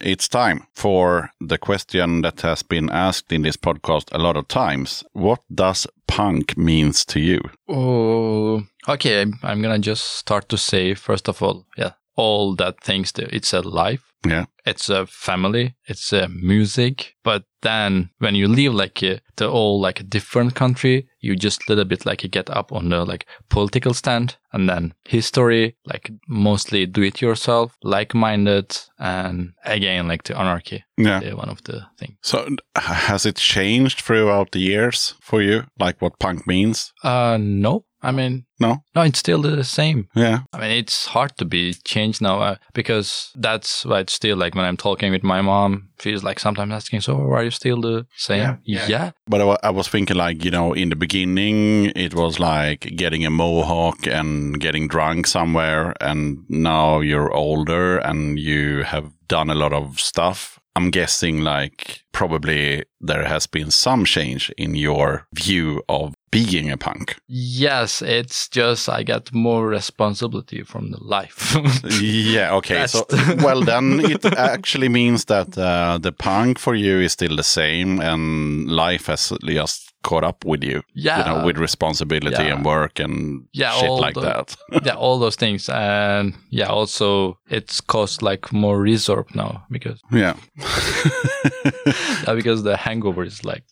[0.00, 4.48] It's time for the question that has been asked in this podcast a lot of
[4.48, 5.04] times.
[5.12, 7.40] What does punk means to you?
[7.68, 9.26] Oh, okay.
[9.42, 13.12] I'm, gonna just start to say first of all, yeah, all that things.
[13.16, 14.12] It's a life.
[14.26, 14.46] Yeah.
[14.66, 15.76] It's a family.
[15.86, 17.14] It's a music.
[17.24, 21.68] But then when you leave like uh, the all like a different country, you just
[21.68, 26.10] little bit like you get up on the like political stand and then history, like
[26.26, 30.84] mostly do it yourself, like minded, and again like the anarchy.
[30.96, 31.34] Yeah.
[31.34, 32.16] one of the things.
[32.22, 36.92] So has it changed throughout the years for you, like what punk means?
[37.02, 37.84] Uh, no.
[38.02, 38.82] I mean, No?
[38.94, 40.08] no, it's still the same.
[40.14, 40.40] Yeah.
[40.52, 44.54] I mean, it's hard to be changed now uh, because that's why it's still like
[44.54, 48.06] when I'm talking with my mom, she's like sometimes asking, "So, are you still the
[48.16, 48.88] same?" Yeah,
[49.26, 52.80] But I, wa- I was thinking, like, you know, in the beginning, it was like
[52.96, 55.94] getting a mohawk and getting drunk somewhere.
[56.00, 60.59] And now you're older and you have done a lot of stuff.
[60.76, 66.76] I'm guessing, like, probably there has been some change in your view of being a
[66.76, 67.16] punk.
[67.26, 71.56] Yes, it's just I get more responsibility from the life.
[72.00, 72.86] Yeah, okay.
[72.86, 73.04] So,
[73.38, 78.00] well, then it actually means that uh, the punk for you is still the same
[78.00, 80.82] and life has just caught up with you.
[80.94, 81.18] Yeah.
[81.18, 82.54] You know, with responsibility Yeah.
[82.56, 84.56] and work and Yeah, shit like the- that.
[84.86, 90.34] yeah, all those things, and yeah, also it's cost like more resort now because yeah.
[92.26, 93.64] yeah, because the hangover is like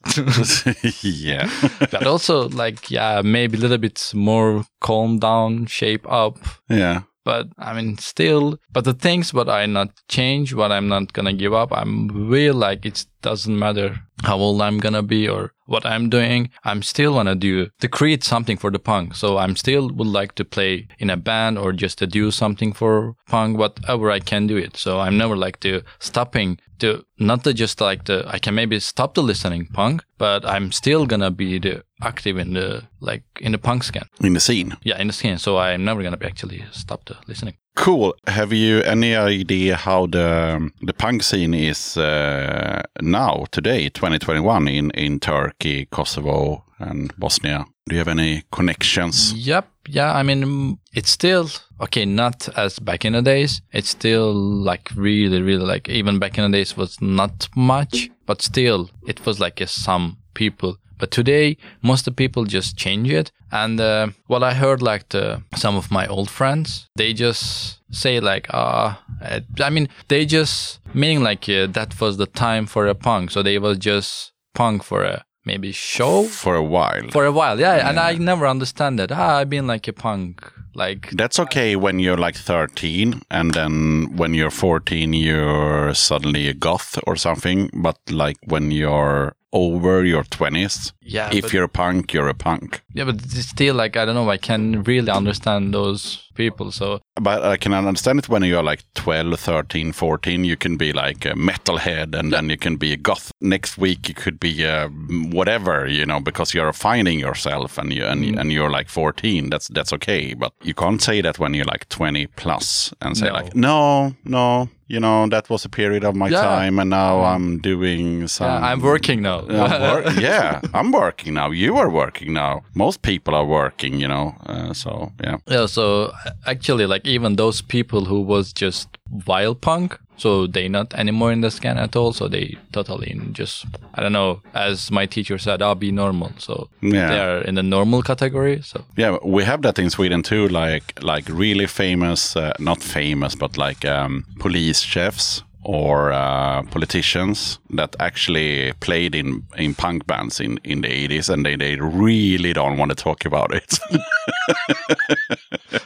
[1.03, 1.49] yeah.
[1.91, 6.39] but also like yeah maybe a little bit more calm down shape up
[6.69, 7.03] yeah.
[7.24, 11.32] But i mean still but the things what i not change what i'm not gonna
[11.32, 15.85] give up i'm really like it doesn't matter how old i'm gonna be or what
[15.85, 19.15] i'm doing i'm still wanna do to create something for the punk.
[19.15, 22.73] So i'm still would like to play in a band or just to do something
[22.73, 24.77] for punk whatever i can do it.
[24.77, 28.81] So i'm never like to stopping to not to just like the i can maybe
[28.81, 33.53] stop the listening punk but i'm still gonna be the active in the like in
[33.53, 34.03] the punk scene.
[34.20, 34.77] In the scene.
[34.83, 38.16] yeah in the scene so i'm never gonna be actually stop listening Cool.
[38.27, 44.91] Have you any idea how the the punk scene is uh, now today, 2021, in
[44.91, 47.66] in Turkey, Kosovo, and Bosnia?
[47.89, 49.33] Do you have any connections?
[49.33, 49.69] Yep.
[49.89, 50.12] Yeah.
[50.12, 51.49] I mean, it's still
[51.81, 52.05] okay.
[52.05, 53.62] Not as back in the days.
[53.73, 58.43] It's still like really, really like even back in the days was not much, but
[58.43, 60.77] still it was like a, some people.
[60.99, 63.31] But today, most of the people just change it.
[63.51, 68.20] And uh, what I heard, like the some of my old friends, they just say
[68.20, 72.87] like, uh, uh, I mean, they just meaning like uh, that was the time for
[72.87, 73.31] a punk.
[73.31, 77.09] So they was just punk for a maybe show For a while.
[77.11, 80.53] for a while yeah, and i never understand that ah, i've been like a punk
[80.75, 86.55] like That's okay when you're like 13, and then when you're 14, you're suddenly a
[86.55, 87.69] goth or something.
[87.83, 90.93] But like when you're over your 20s.
[91.03, 92.83] Yeah, If but- you're a punk, you're a punk.
[92.95, 94.29] Yeah, but still like I don't know.
[94.31, 96.70] I can really understand those people.
[96.73, 100.45] So But I can understand it when you're like 12, 13, 14.
[100.45, 103.33] You can be like a metalhead and then you can be a goth.
[103.41, 104.89] Next week, you could be uh,
[105.33, 109.51] whatever, you know, because you're finding yourself and, you, and, and you're like 14.
[109.51, 110.35] That's that's okay.
[110.35, 113.33] But you can't say that when you're like 20 plus and say No.
[113.33, 116.43] like, no, no, you know, that was a period of my Yeah.
[116.43, 118.47] time and now I'm doing some.
[118.62, 119.40] yeah, I'm working now.
[119.48, 121.51] I'm wor- yeah, I'm working now.
[121.52, 122.62] You are working now.
[122.74, 124.35] Most people are working, you know.
[124.47, 126.12] Uh, so yeah, Yeah, so
[126.47, 128.89] actually, like even those people who was just
[129.27, 132.12] wild punk, so they not anymore in the scan at all.
[132.12, 133.65] So they totally just
[133.95, 134.40] I don't know.
[134.55, 136.31] As my teacher said, I'll be normal.
[136.39, 137.09] So Yeah.
[137.11, 138.61] they are in the normal category.
[138.62, 140.49] So yeah, we have that in Sweden too.
[140.49, 147.59] Like like really famous, uh, not famous, but like um, police chefs or uh, politicians
[147.71, 152.53] that actually played in in punk bands in in the 80s, and they they really
[152.53, 153.79] don't want to talk about it.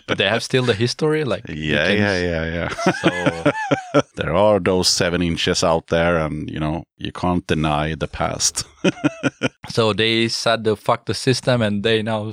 [0.06, 1.24] but they have still the history.
[1.24, 2.68] Like yeah, can- yeah, yeah, yeah.
[3.02, 8.08] So there are those seven inches out there, and you know you can't deny the
[8.08, 8.64] past.
[9.68, 12.32] so they said the fuck the system, and they now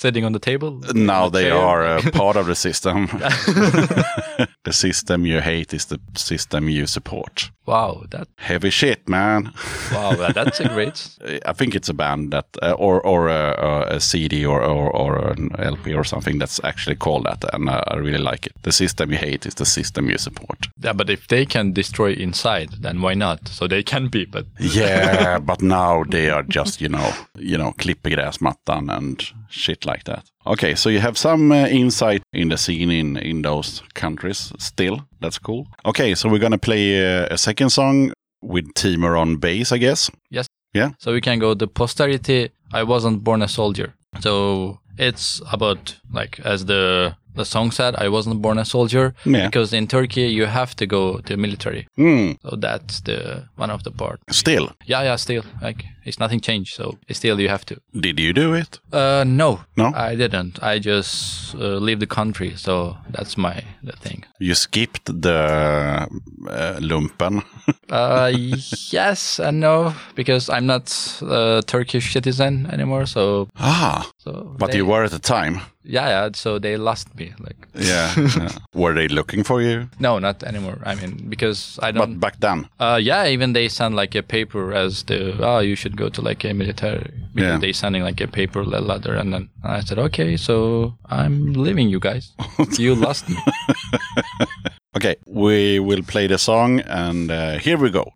[0.00, 0.80] sitting on the table.
[0.94, 1.58] now the they chair.
[1.58, 3.06] are a part of the system.
[4.64, 7.50] the system you hate is the system you support.
[7.66, 9.52] Wow, that Heavy shit, man.
[9.92, 11.18] wow, that's a great.
[11.46, 15.32] I think it's a band that, uh, or or a, a CD or, or or
[15.32, 18.52] an LP or something that's actually called that, and uh, I really like it.
[18.62, 20.58] The system you hate is the system you support.
[20.84, 23.48] Yeah, but if they can destroy inside, then why not?
[23.48, 27.72] So they can be, but Yeah, but now they are just you know you know
[27.72, 30.24] klipper gräsmattan and shit like that.
[30.46, 35.06] Okay, so you have some uh, insight in the scene in in those countries still.
[35.20, 35.66] That's cool.
[35.84, 38.12] Okay, so we're gonna play uh, a second song
[38.42, 40.10] with Timur on bass, I guess.
[40.30, 40.46] Yes.
[40.72, 40.90] Yeah.
[40.98, 42.50] So we can go the posterity.
[42.72, 43.94] I wasn't born a soldier.
[44.20, 49.46] So it's about like as the the song said, I wasn't born a soldier Yeah.
[49.48, 51.82] because in Turkey you have to go to military.
[51.96, 52.32] Hmm.
[52.42, 53.18] So that's the
[53.58, 54.18] one of the part.
[54.30, 55.16] Still, Yeah, yeah.
[55.16, 56.72] Still, like it's nothing changed.
[56.74, 57.74] So still you have to.
[58.06, 58.80] did you do it?
[58.92, 59.92] Uh, no, No?
[60.10, 60.58] I didn't.
[60.62, 62.52] I just uh, leave the country.
[62.56, 63.54] So that's my
[63.86, 64.24] the thing.
[64.38, 66.08] You skipped the
[66.48, 67.42] uh, lumpen.
[67.90, 68.30] Uh,
[68.92, 70.86] yes and no because I'm not
[71.22, 73.06] a Turkish citizen anymore.
[73.06, 74.54] So ah, so.
[74.58, 75.60] but they- you were at the time.
[75.82, 76.28] Yeah, yeah.
[76.34, 77.32] So they lost me.
[77.40, 78.12] Like, Yeah.
[78.36, 78.50] yeah.
[78.74, 79.88] Were they looking for you?
[79.98, 80.78] no, not anymore.
[80.84, 82.12] I mean, because I But don't.
[82.14, 82.68] But back then.
[82.78, 86.20] uh, yeah, even they send like a paper as the oh, you should go to
[86.22, 87.10] like a military.
[87.34, 87.58] Because Yeah.
[87.58, 92.00] They sending like a paper letter, and then I said, okay, so I'm leaving you
[92.00, 92.32] guys.
[92.78, 93.36] you lost me.
[94.96, 98.10] Okay, we will play the song, and uh, here we go.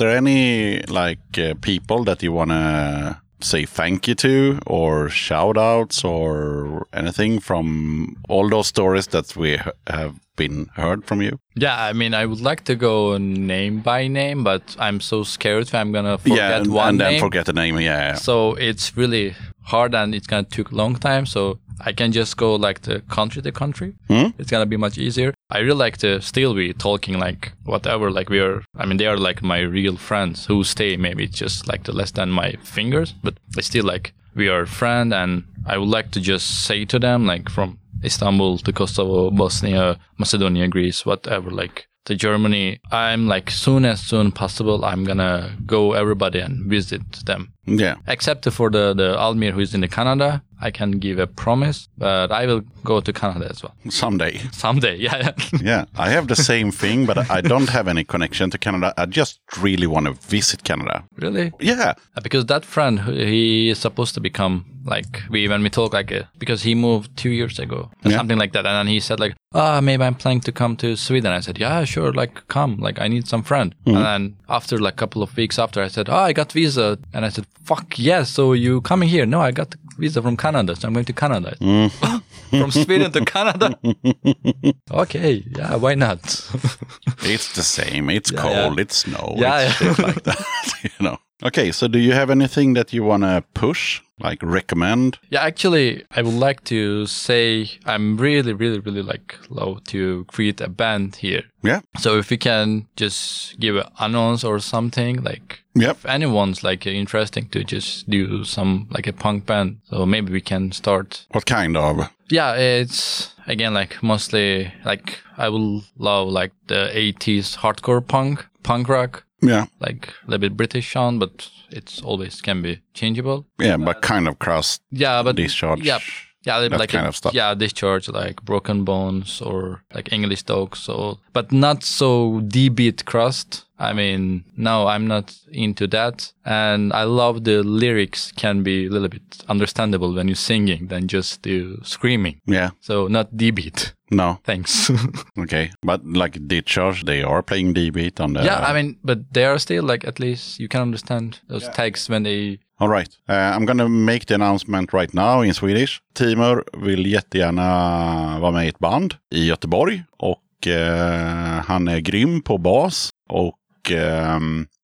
[0.00, 5.56] There any like uh, people that you want to say thank you to or shout
[5.56, 11.38] outs or anything from all those stories that we have been heard from you?
[11.54, 15.74] Yeah, I mean, I would like to go name by name, but I'm so scared
[15.74, 17.20] I'm gonna forget yeah, and, one and then name.
[17.20, 17.78] forget the name.
[17.80, 18.14] Yeah.
[18.14, 21.26] So it's really hard and it's gonna take a long time.
[21.26, 23.94] So I can just go like the country to country.
[24.08, 24.28] Hmm?
[24.38, 25.34] It's gonna be much easier.
[25.50, 28.10] I really like to still be talking like whatever.
[28.10, 28.62] Like we are.
[28.76, 30.96] I mean, they are like my real friends who stay.
[30.96, 35.14] Maybe just like the less than my fingers, but I still like we are friend.
[35.14, 39.98] And I would like to just say to them like from Istanbul to Kosovo, Bosnia,
[40.18, 41.50] Macedonia, Greece, whatever.
[41.50, 42.80] Like to Germany.
[42.90, 44.84] I'm like soon as soon possible.
[44.84, 47.96] I'm gonna go everybody and visit them Yeah.
[48.06, 50.42] except for the the Almir who is in the Canada.
[50.62, 54.40] I can give a promise, but I will go to Canada as well Someday.
[54.52, 54.96] someday.
[55.00, 55.30] Yeah,
[55.62, 55.84] yeah.
[55.96, 58.92] I have the same thing, but I don't have any connection to Canada.
[58.98, 61.02] I just really want to visit Canada.
[61.22, 61.52] really?
[61.60, 61.94] Yeah.
[62.16, 66.12] Uh, Because that friend, he is supposed to become like we when we talk like
[66.12, 68.18] uh, because he moved two years ago or Yeah.
[68.18, 70.94] something like that, and then he said like, ah, maybe I'm planning to come to
[70.96, 71.32] Sweden.
[71.38, 73.74] I said, yeah, sure, like come, like I need some friend.
[73.86, 73.96] Mm-hmm.
[73.96, 76.98] And then after like a couple of weeks after, I said, oh, I got visa,
[77.14, 79.26] and I said, fuck yes, so you coming here?
[79.26, 81.56] No, I got visa from Canada, so I'm going to Canada.
[81.60, 82.58] Mm-hmm.
[82.60, 83.78] from Sweden to Canada.
[84.90, 86.20] okay, yeah, why not?
[87.22, 88.10] It's the same.
[88.10, 88.76] It's Yeah, cold.
[88.76, 88.82] yeah.
[88.82, 89.34] It's snow.
[89.36, 89.94] Yeah, it's yeah.
[89.94, 90.44] shit like that.
[90.82, 91.18] you know.
[91.42, 95.18] Okay, so do you have anything that you want to push, like recommend?
[95.30, 100.60] Yeah, actually, I would like to say I'm really, really, really like low to create
[100.60, 101.44] a band here.
[101.62, 101.80] Yeah.
[101.98, 105.96] So if we can just give an announce or something, like Yep.
[105.98, 110.40] if anyone's like interesting to just do some like a punk band, so maybe we
[110.40, 111.26] can start.
[111.30, 112.10] What kind of?
[112.30, 118.88] Yeah, it's again like mostly like I will love like the 80s hardcore punk, punk
[118.88, 119.66] rock, Yeah.
[119.80, 123.46] like a little bit British sound, but it's always can be changeable.
[123.60, 124.82] Yeah, but kind of crust.
[124.90, 126.00] Yeah, but Discharge, Yeah,
[126.44, 127.32] yeah, that like kind a- of stuff.
[127.34, 130.78] Yeah, discharge like broken bones or like English dogs.
[130.80, 133.66] So, but not so D beat crust.
[133.80, 136.32] I mean, no, I'm not into that.
[136.44, 141.08] And I love the lyrics can be a little bit understandable when you're singing than
[141.08, 142.40] just the screaming.
[142.46, 142.70] Yeah.
[142.80, 143.94] So not D beat.
[144.10, 144.38] No.
[144.44, 144.90] Thanks.
[145.38, 145.70] Okay.
[145.82, 148.42] But like Discharge, they are playing D beat on the.
[148.44, 152.10] yeah, I mean, but they are still like at least you can understand those tags
[152.10, 152.58] when they.
[152.78, 153.08] All right.
[153.28, 156.00] Uh, I'm gonna make the announcement right now in Swedish.
[156.14, 160.04] Timur vill jättegärna vara med i ett band i Göteborg.
[160.18, 163.10] Och eh, han är grym på bas.
[163.28, 163.54] Och
[163.92, 164.38] eh,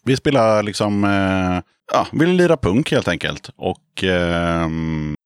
[0.05, 1.05] vi spelar liksom...
[1.05, 1.61] Eh,
[1.93, 3.51] ja, vill lira punk helt enkelt.
[3.57, 4.69] Och eh,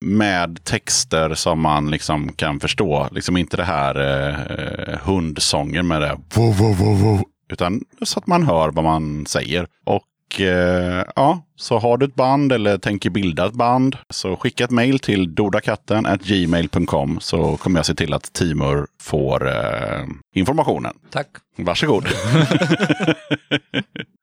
[0.05, 3.09] med texter som man liksom kan förstå.
[3.11, 6.19] Liksom inte det här eh, hundsången med det.
[6.35, 9.67] Vo, vo, vo, vo, utan så att man hör vad man säger.
[9.85, 10.03] Och
[10.39, 14.99] ja, så har du ett band eller tänker bilda ett band så skicka ett mejl
[14.99, 20.05] till dodakatten gmail.com så kommer jag se till att Timur får eh,
[20.35, 20.95] informationen.
[21.11, 21.29] Tack.
[21.57, 22.07] Varsågod.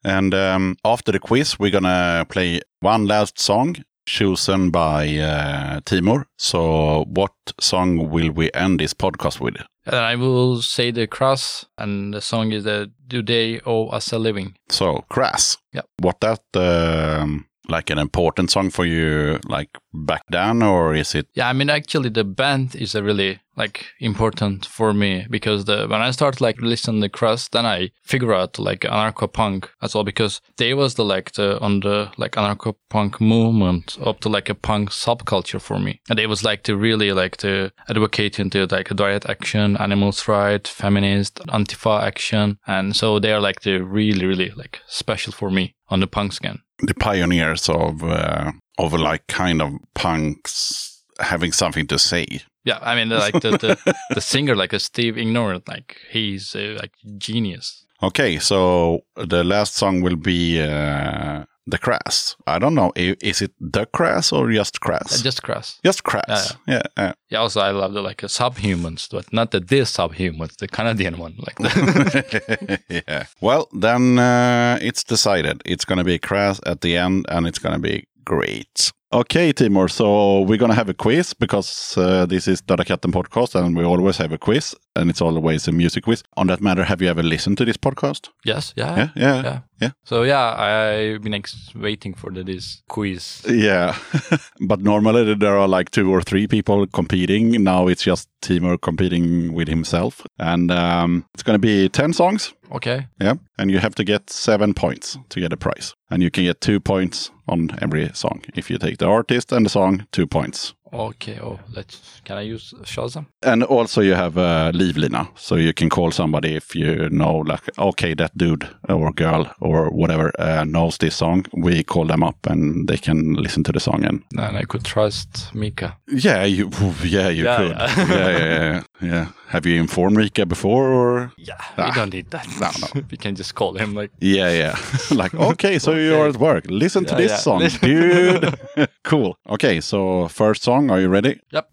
[0.03, 3.75] and um, after the quiz we're gonna play one last song
[4.07, 6.25] chosen by uh, Timur.
[6.37, 9.57] So what song will we end this podcast with?
[9.87, 14.11] And I will say the cross, and the song is the "Do They Owe Us
[14.11, 15.57] a Living." So Crass.
[15.73, 15.83] Yeah.
[15.99, 21.27] What that um, like an important song for you like back then or is it
[21.33, 25.87] Yeah, I mean, actually, the band is a really like important for me because the
[25.87, 29.95] when I start like listening to Crust, then I figure out like anarcho punk as
[29.95, 34.29] well because they was the like the on the like anarcho punk movement up to
[34.29, 38.39] like a punk subculture for me, and they was like to really like to advocate
[38.39, 43.61] into like a diet action, animals right, feminist, antifa action, and so they are like
[43.61, 46.59] the really really like special for me on the punk scan.
[46.79, 52.25] The pioneers of uh, of like kind of punks having something to say?
[52.63, 56.77] Yeah, I mean, like the the, the singer, like a Steve Ignorant, like he's uh,
[56.79, 57.85] like genius.
[58.03, 62.35] Okay, so the last song will be uh, the Crass.
[62.47, 65.19] I don't know, is it the Crass or just Crass?
[65.19, 65.79] Uh, just crass.
[65.83, 66.55] just Crass.
[66.65, 67.13] Yeah, yeah.
[67.29, 71.17] Yeah, also I love the like uh, subhumans, but not the this subhumans, the Canadian
[71.17, 73.25] one, like the yeah.
[73.41, 75.61] Well, then uh, it's decided.
[75.65, 78.91] It's going to be Crass at the end, and it's going to be great.
[79.13, 79.87] Okay, Timur.
[79.87, 83.75] So we're going to have a quiz because uh, this is Döda katten podcast, and
[83.75, 84.75] we always have a quiz.
[84.97, 86.23] And it's always a music quiz.
[86.35, 88.29] On that matter, have you ever listened to this podcast?
[88.45, 89.59] Yes, yeah, Yeah, yeah, yeah.
[89.81, 89.91] yeah.
[90.03, 93.43] So yeah, I've been ex- waiting for the, this quiz.
[93.49, 93.95] Yeah,
[94.67, 97.63] but normally there are like two or three people competing.
[97.63, 102.53] Now it's just Timur competing with himself, and um, it's going to be ten songs.
[102.71, 106.29] Okay, Yeah, and you have to get seven points to get a prize, and you
[106.29, 108.41] can get two points on every song.
[108.55, 110.73] If you take the artist and the song, two points.
[110.93, 111.39] Okay.
[111.41, 112.21] Oh, let's.
[112.25, 113.25] Can I use Shazam?
[113.43, 117.69] And also you have uh, livlina, so you can call somebody if you know, like,
[117.77, 121.45] okay, that dude or girl or whatever uh, knows this song.
[121.53, 124.03] We call them up and they can listen to the song.
[124.05, 125.97] And And I could trust Mika.
[126.07, 126.69] yeah, you,
[127.03, 127.77] yeah, you Yeah, could.
[127.77, 128.07] yeah.
[128.07, 128.29] Yeah.
[128.29, 129.27] yeah, yeah, yeah.
[129.49, 130.87] Have you informed Rika before?
[130.89, 131.85] Or Yeah, Ah.
[131.85, 132.47] we don't need that.
[132.59, 133.01] No, no.
[133.11, 134.11] we can just call him like.
[134.19, 134.75] yeah, yeah.
[135.11, 136.65] like, okay, so you're at work.
[136.69, 137.37] Listen to this yeah.
[137.37, 138.55] song, dude.
[139.03, 139.37] cool.
[139.49, 140.89] Okay, so first song.
[140.91, 141.39] Are you ready?
[141.51, 141.69] Yep.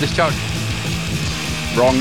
[0.00, 0.34] Discharge.
[1.76, 1.96] Wrong.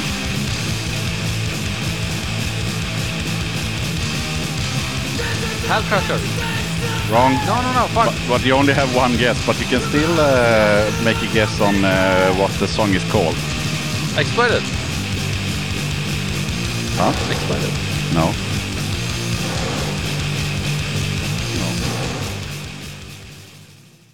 [5.68, 6.53] Hellkrusher.
[7.14, 7.34] Wrong.
[7.46, 7.86] No, no, no.
[7.94, 8.08] Fuck.
[8.08, 11.62] But, but you only have one guess, but you can still uh, make a guess
[11.62, 13.36] on uh, what the song is called.
[14.18, 14.64] Exploited.
[16.98, 17.14] Huh?
[17.30, 17.72] Exploited.
[18.16, 18.34] No.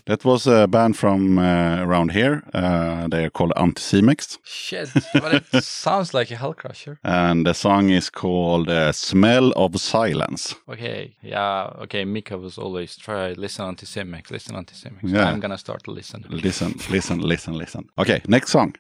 [0.09, 2.41] That was a band from uh, around here.
[2.51, 4.39] Uh, they are called Anticimex.
[4.43, 4.89] Shit.
[5.13, 6.97] But it sounds like a Hellkrusher.
[7.03, 10.55] And the song is called uh, Smell of Silence.
[10.67, 11.15] Okay.
[11.21, 11.71] Yeah.
[11.83, 12.05] Okay.
[12.05, 14.31] Mika was always try listen Anticimex.
[14.31, 15.03] Listen Anticimex.
[15.03, 15.29] Yeah.
[15.29, 16.25] I'm gonna start to listen.
[16.27, 17.87] Listen, listen, listen, listen.
[17.99, 18.73] Okay, next song.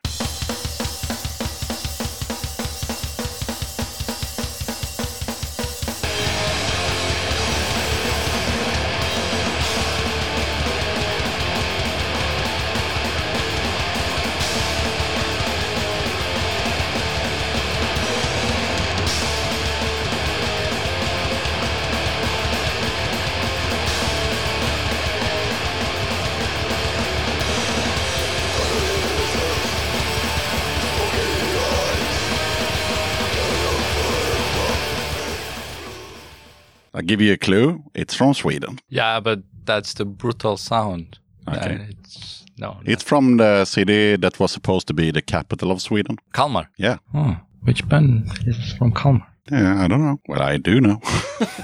[37.09, 37.83] Give you a clue.
[37.95, 38.77] It's from Sweden.
[38.89, 41.17] Yeah, but that's the brutal sound.
[41.47, 41.71] Uh, okay.
[41.71, 42.73] And it's no.
[42.73, 42.81] no.
[42.85, 46.17] It's from the city that was supposed to be the capital of Sweden.
[46.33, 46.69] Kalmar.
[46.77, 46.97] Yeah.
[47.15, 49.25] Oh, which band is from Kalmar?
[49.51, 50.19] Yeah, I don't know.
[50.27, 51.01] Well, I do know.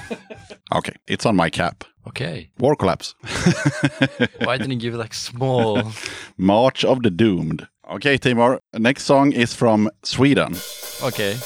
[0.76, 1.84] okay, it's on my cap.
[2.08, 2.50] Okay.
[2.58, 3.14] War Collapse.
[4.44, 5.92] Why didn't you give it like small?
[6.38, 7.68] March of the Doomed.
[7.92, 8.60] Okay, Timur.
[8.74, 10.56] Next song is from Sweden.
[11.04, 11.38] Okay.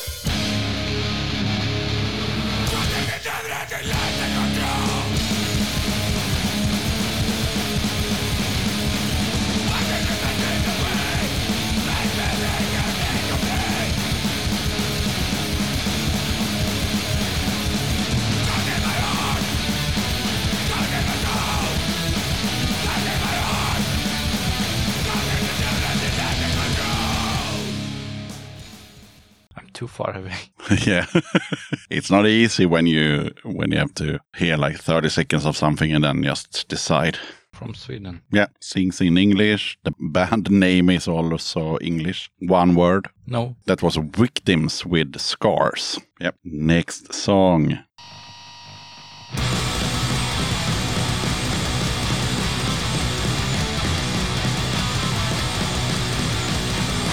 [29.80, 30.36] Too far away.
[30.86, 31.06] yeah,
[31.90, 35.96] it's not easy when you when you have to hear like thirty seconds of something
[35.96, 37.18] and then just decide.
[37.54, 38.22] From Sweden.
[38.32, 39.78] Yeah, sings in English.
[39.84, 42.30] The band name is also English.
[42.40, 43.08] One word.
[43.26, 43.56] No.
[43.66, 46.00] That was Victims with Scars.
[46.22, 46.36] Yep.
[46.44, 47.80] Next song.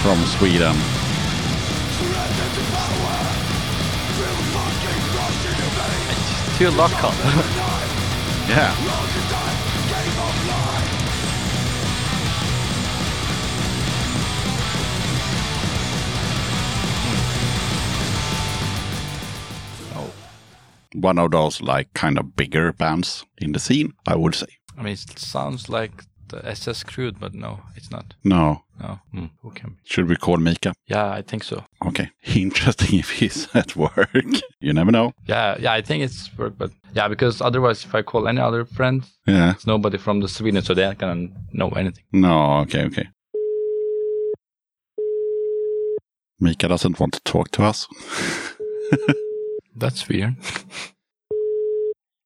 [0.01, 1.06] From Sweden.
[6.57, 7.11] Too local.
[8.47, 8.73] Yeah.
[19.89, 19.99] Hmm.
[19.99, 20.11] oh.
[20.93, 24.47] One of those like kind of bigger bands in the scene, I would say.
[24.77, 28.13] I mean, it sounds like the SS Crude, but no, it's not.
[28.23, 28.63] No.
[28.79, 28.99] No.
[29.11, 29.25] Hmm.
[29.41, 29.77] Who can?
[29.83, 30.73] Should we call Mika?
[30.87, 31.63] Yeah, I think so.
[31.85, 32.09] Okay.
[32.35, 34.09] Interesting if he's at work.
[34.61, 35.11] you never know.
[35.27, 38.65] Yeah, yeah, I think it's work, but yeah, because otherwise, if I call any other
[38.65, 39.51] friend, Yeah.
[39.51, 42.03] it's nobody from the Sweden, so they're gonna know anything.
[42.11, 43.07] No, okay, okay.
[46.39, 47.87] Mika doesn't want to talk to us.
[49.75, 50.33] That's weird.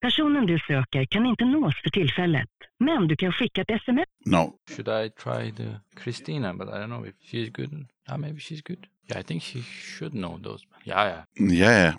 [0.02, 2.50] Personen du söker kan inte nås för tillfället,
[2.82, 4.06] men du kan skicka ett sms.
[4.26, 4.54] No.
[4.70, 6.54] Should I try the Christina?
[6.54, 7.72] But I don't know if she's good.
[8.08, 8.88] Yeah, maybe she's good.
[9.10, 10.66] Yeah, I think she should know those.
[10.86, 11.06] Yeah,
[11.40, 11.52] yeah.
[11.54, 11.96] Yeah.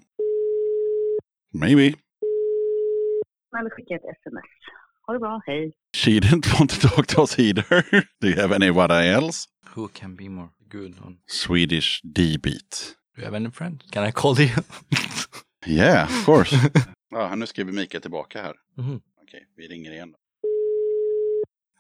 [1.52, 1.94] Maybe.
[3.58, 4.44] Eller skicka ett sms.
[5.06, 5.72] Ha det bra, hej.
[5.94, 7.84] She didn't want to talk to us either.
[8.20, 9.48] Do you have anyone else?
[9.74, 11.18] Who can be more good on?
[11.26, 12.96] Swedish D-beat.
[13.16, 13.84] Do you have any friends?
[13.90, 14.48] Can I call you?
[15.66, 16.56] Yeah, of course.
[17.10, 18.54] ja, nu skriver Mika tillbaka här.
[18.76, 19.00] Mhm.
[19.22, 20.12] Okej, vi ringer igen.
[20.12, 20.18] då.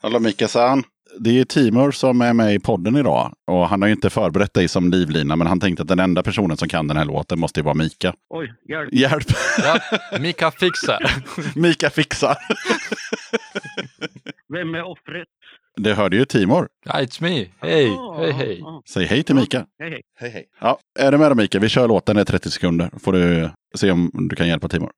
[0.02, 0.82] Hallå Mika-san.
[1.20, 3.32] Det är Timur som är med i podden idag.
[3.46, 6.22] Och han har ju inte förberett dig som livlina, men han tänkte att den enda
[6.22, 8.14] personen som kan den här låten måste ju vara Mika.
[8.30, 8.92] Oj, hjälp.
[8.92, 9.24] Hjälp!
[9.62, 9.78] ja,
[10.20, 11.14] Mika fixar.
[11.58, 12.36] Mika fixar!
[14.54, 15.28] Vem är offret?
[15.80, 16.68] Det hörde ju Timur.
[16.84, 17.46] Ja, it's me.
[17.60, 18.62] Hej, Ah, hej, hej.
[18.62, 19.66] ah, Säg hej till Mika.
[19.78, 20.02] Hej, hej.
[20.20, 20.44] Hej hej.
[20.60, 21.58] Ja, är du med då Mika?
[21.58, 22.90] Vi kör låten, är 30 sekunder.
[23.02, 24.90] Får du se om du kan hjälpa Timur.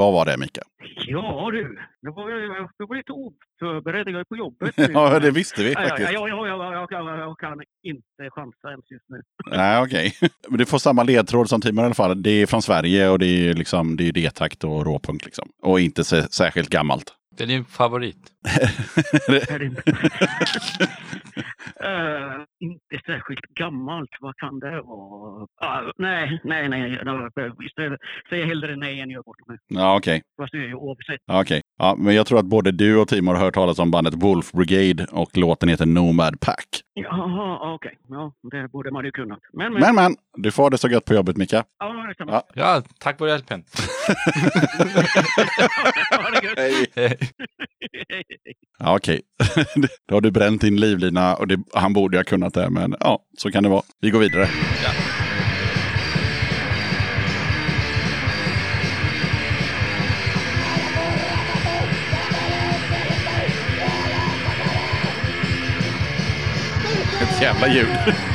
[0.00, 0.62] Vad var det Mika?
[1.06, 2.30] Ja du, jag var,
[2.78, 4.08] jag, var lite oförberedd.
[4.08, 4.74] Jag är på jobbet.
[4.94, 6.12] Ja, det visste vi faktiskt.
[6.12, 9.22] ja, ja, ja, jag, kan, jag kan inte chansa ens just nu.
[9.50, 10.14] Nej, okej.
[10.48, 12.22] Men du får samma ledtråd som Timur i alla fall.
[12.22, 15.48] Det är från Sverige och det är liksom, det är D-takt och råpunk liksom.
[15.62, 17.12] Och inte särskilt gammalt.
[17.36, 18.16] Det är din favorit.
[19.50, 19.82] Är det inte?
[22.60, 24.10] Inte särskilt gammalt.
[24.20, 25.46] Vad kan det vara?
[25.60, 26.98] Ah, nej, nej, nej.
[27.66, 28.00] Istället
[28.30, 29.58] säger hellre nej än gör bort mig.
[29.68, 30.22] Ja, okej.
[30.36, 31.20] Fast det är ju oavsett.
[31.26, 31.60] Ja, okej.
[31.78, 34.52] Ja, men jag tror att både du och Timur har hört talas om bandet Wolf
[34.52, 36.66] Brigade och låten heter Nomad Pack.
[36.94, 37.98] Jaha, okej.
[38.08, 39.38] Ja, det borde man ju kunnat.
[39.52, 39.80] Men, men.
[39.82, 41.64] Men, men, du får ha det så gött på jobbet Mika.
[41.78, 42.32] Ja, detsamma.
[42.32, 42.42] Ja.
[42.54, 43.64] Ja, tack för hjälpen.
[46.10, 46.58] Ha det gött.
[46.58, 46.86] Hej.
[46.94, 47.18] Hej.
[48.78, 49.20] Ja, okej.
[50.08, 53.18] Då har du bränt din livlina och det, han borde ha kunnat det, men ja,
[53.38, 53.82] så kan det vara.
[54.00, 54.48] Vi går vidare.
[54.84, 54.90] Ja.
[67.22, 68.29] Ett jävla ljud.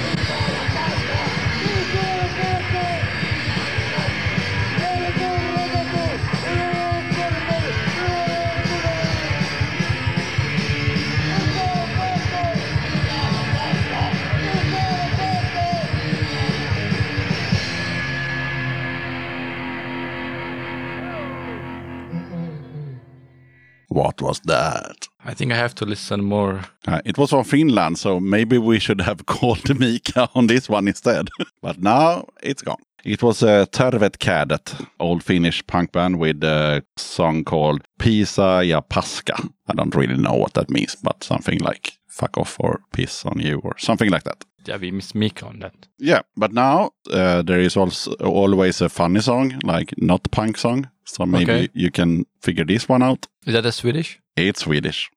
[23.95, 25.07] What was that?
[25.23, 26.59] I think I have to listen more.
[26.85, 30.89] Uh, it was from Finland, so maybe we should have called Mika on this one
[30.89, 31.29] instead.
[31.61, 32.83] but now it's gone.
[33.05, 38.81] It was a Terveet Kädet, old Finnish punk band with a song called Pisa ja
[38.81, 39.49] Paska.
[39.69, 43.39] I don't really know what that means, but something like fuck off or piss on
[43.39, 44.43] you or something like that.
[44.67, 45.87] Yeah, we miss Mika on that.
[45.99, 50.89] Yeah, but now uh, there is also always a funny song, like not punk song.
[51.05, 51.69] So maybe Okay.
[51.73, 53.27] you can figure this one out.
[53.45, 54.19] Is that a Swedish?
[54.35, 55.09] It's Swedish.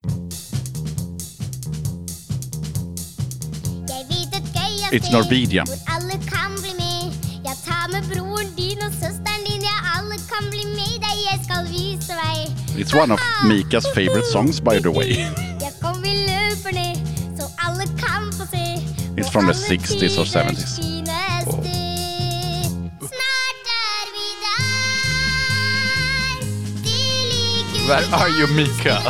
[3.88, 5.66] Jeg vet et gøy It's Norwegian.
[5.66, 7.00] Hvor alle kan bli med
[7.48, 11.24] Jeg tar med broren din og søsteren din Ja, alle kan bli med deg er
[11.30, 12.38] Jeg skal vise vei
[12.82, 13.20] It's one of
[13.50, 15.12] Mika's favorite songs, by the way.
[15.66, 16.96] Jeg kom vi løper ned
[17.38, 18.64] Så alle kan få se
[19.20, 20.72] It's from the 60s or 70s.
[27.88, 29.00] Where are you, Mika?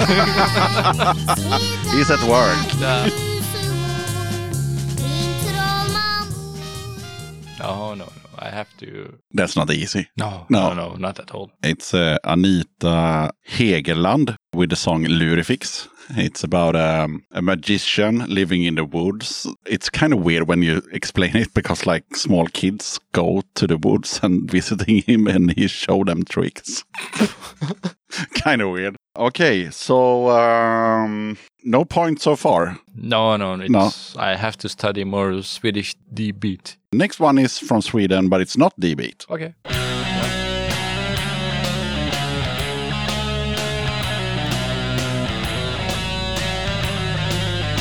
[1.92, 2.56] He's at work.
[2.78, 3.08] yeah.
[7.58, 8.08] No, no, no.
[8.38, 9.18] I have to.
[9.32, 10.06] That's not easy.
[10.16, 10.72] No, No.
[10.72, 11.50] no, no, not at all.
[11.64, 15.88] It's uh, Anita Hegerland with the song Lurifix.
[16.10, 19.46] It's about um, a magician living in the woods.
[19.66, 23.76] It's kind of weird when you explain it because like small kids go to the
[23.76, 26.84] woods and visiting him and he show them tricks.
[28.42, 28.96] kind of weird.
[29.16, 32.78] Okay, so um, no point so far.
[32.94, 33.90] No, no, it's, No.
[34.16, 36.76] I have to study more Swedish D beat.
[36.92, 39.26] Next one is from Sweden, but it's not D-beat.
[39.28, 39.54] Okay.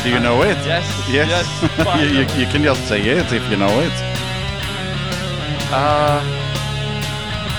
[0.07, 0.55] Do you know it?
[0.63, 0.87] Yes.
[1.11, 1.27] Yes.
[1.27, 1.99] Yes.
[1.99, 3.91] you, you, you can just say it if you know it.
[5.67, 6.23] Uh,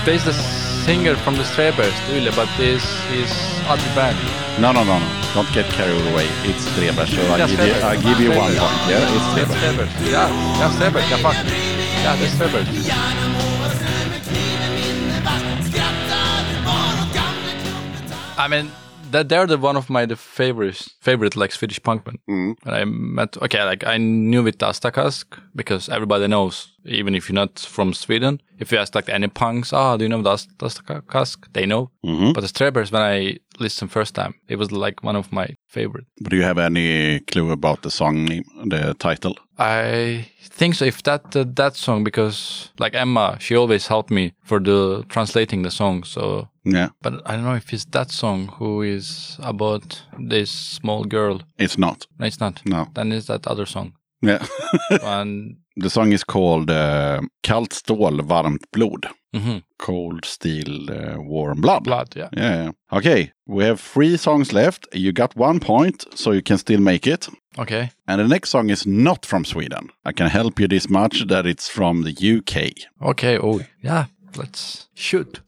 [0.03, 2.81] there's the singer from the Strebers, Yle, but this
[3.13, 3.29] is
[3.69, 4.17] other band.
[4.59, 5.05] No, no, no, no.
[5.35, 6.25] Don't get carried away.
[6.41, 7.13] It's Strebers.
[7.13, 7.73] So I give you.
[7.85, 8.81] I give you one point.
[8.89, 9.53] Yeah, it's.
[9.53, 9.91] Strebers.
[10.09, 10.25] Yeah,
[10.57, 11.05] yeah, Strebers.
[11.05, 11.35] Yeah, fuck.
[11.35, 12.65] Yeah, that's Strebers.
[18.39, 18.71] I mean,
[19.11, 22.19] that they're the one of my the favorites favorite like Swedish punk band.
[22.29, 22.55] Mm.
[22.65, 27.29] And I met okay, like I knew with Asta Kask because everybody knows, even if
[27.29, 28.41] you're not from Sweden.
[28.59, 31.47] If you ask like any punks, ah, do you know Asta Kask?
[31.53, 31.91] They know.
[32.05, 32.33] Mhm.
[32.33, 36.05] But the Strebers, when I listened first time, it was like one of my favorite.
[36.21, 39.35] But do you have any clue about the song name, the title?
[39.57, 40.85] I think so.
[40.85, 45.63] If that uh, that song, because like Emma, she always helped me for the translating
[45.63, 46.03] the song.
[46.05, 51.03] So, Yeah, but I don't know if it's that song who is about this small
[51.05, 51.41] girl.
[51.57, 52.07] it's not.
[52.19, 52.61] No, it's not.
[52.65, 52.87] No.
[52.93, 53.93] Then it's that other song.
[54.21, 54.45] Yeah.
[55.03, 59.05] and the song is called uh, Kallt stål, varmt blod.
[59.33, 61.83] mhm, Cold steel, uh, warm blood.
[61.83, 62.07] blood.
[62.15, 62.29] Yeah.
[62.37, 62.71] Yeah, yeah.
[62.91, 64.87] Okay, we have three songs left.
[64.93, 67.29] You got one point, so you can still make it.
[67.57, 67.89] Okay.
[68.07, 69.89] And the next song is not from Sweden.
[70.05, 72.71] I can help you this much that it's from the UK.
[73.01, 73.37] Okay.
[73.37, 74.05] Oh, yeah.
[74.35, 75.39] Let's shoot.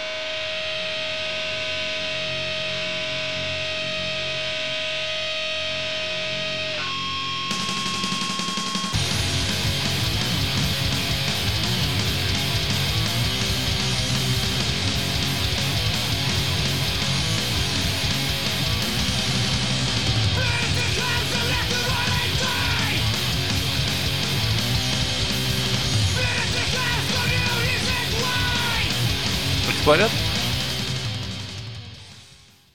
[29.91, 30.17] Exploited.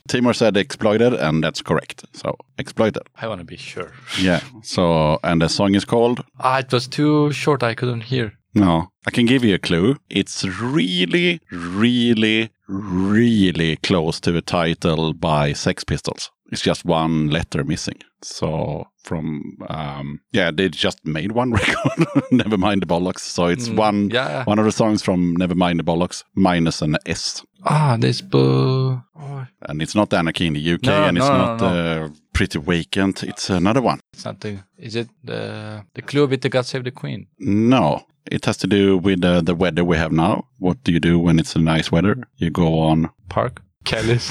[0.07, 2.05] Timur said exploited, and that's correct.
[2.13, 3.03] So exploited.
[3.17, 3.93] I want to be sure.
[4.21, 4.41] Yeah.
[4.63, 7.63] So, and the song is called Ah, it was too short.
[7.63, 8.35] I couldn't hear.
[8.55, 9.97] No, I can give you a clue.
[10.11, 16.31] It's really, really, really close to a title by Sex Pistols.
[16.53, 17.99] It's just one letter missing.
[18.23, 22.07] So from um yeah, they just made one record.
[22.31, 23.21] Never mind the bollocks.
[23.21, 24.45] So it's Mm, one yeah.
[24.45, 27.45] one of the songs from Never Mind the Bollocks minus an S.
[27.65, 29.03] Ah, this boo.
[29.19, 32.05] Oh, And it's not Anarchy in the UK No, and it's no, no, not no.
[32.05, 33.23] Uh, Pretty Vacant.
[33.23, 33.99] It's another one.
[34.13, 34.59] it's not the.
[34.79, 37.27] Is it the the clue with the God Save the Queen?
[37.39, 38.05] No.
[38.31, 40.45] It has to do with uh, the weather we have now.
[40.59, 42.17] What do you do when it's a nice weather?
[42.37, 43.09] You go on.
[43.29, 43.63] Park.
[43.85, 44.29] Kelly's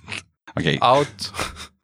[0.60, 0.78] Okay.
[0.82, 1.30] out.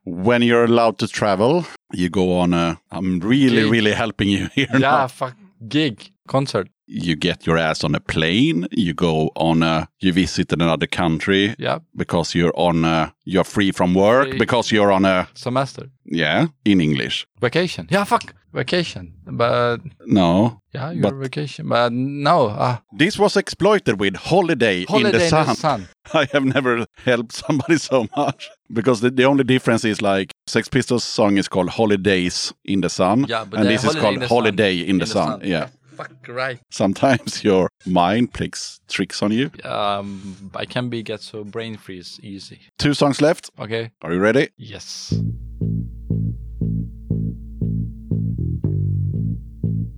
[0.04, 2.78] when you're allowed to travel, you go on a.
[2.90, 3.70] I'm really, Gig.
[3.72, 4.68] really helping you here.
[4.72, 5.08] yeah, now.
[5.08, 5.36] fuck.
[5.68, 6.10] Gig.
[6.28, 6.68] Concert.
[6.88, 8.66] You get your ass on a plane.
[8.70, 9.88] You go on a.
[10.00, 11.78] You visit another country Yeah.
[11.96, 13.12] because you're on a.
[13.24, 14.38] You're free from work Free.
[14.38, 15.26] because you're on a.
[15.34, 15.90] Semester.
[16.04, 17.26] Yeah, in English.
[17.40, 17.86] Vacation.
[17.90, 18.34] Yeah, fuck.
[18.56, 19.12] Vacation.
[19.26, 21.68] But No, yeah, you're But- vacation.
[21.68, 22.48] But no.
[22.48, 25.56] Ah, this was exploited with holiday, holiday in the sun.
[25.56, 25.88] sun.
[26.14, 30.68] I have never helped somebody so much because the, the only difference is like Sex
[30.68, 34.28] Pistols song is called Holidays in the Sun, Yeah, and this is called in the
[34.28, 34.36] Sun.
[34.38, 35.40] Holiday in, the, sun.
[35.44, 35.68] Yeah.
[35.96, 36.58] Fuck right.
[36.70, 39.50] Sometimes your mind plays tricks on you.
[39.64, 42.58] Um, I can be get so brain freeze easy.
[42.78, 43.50] Two songs left.
[43.58, 43.90] Okay.
[44.02, 44.48] Are you ready?
[44.56, 45.12] Yes.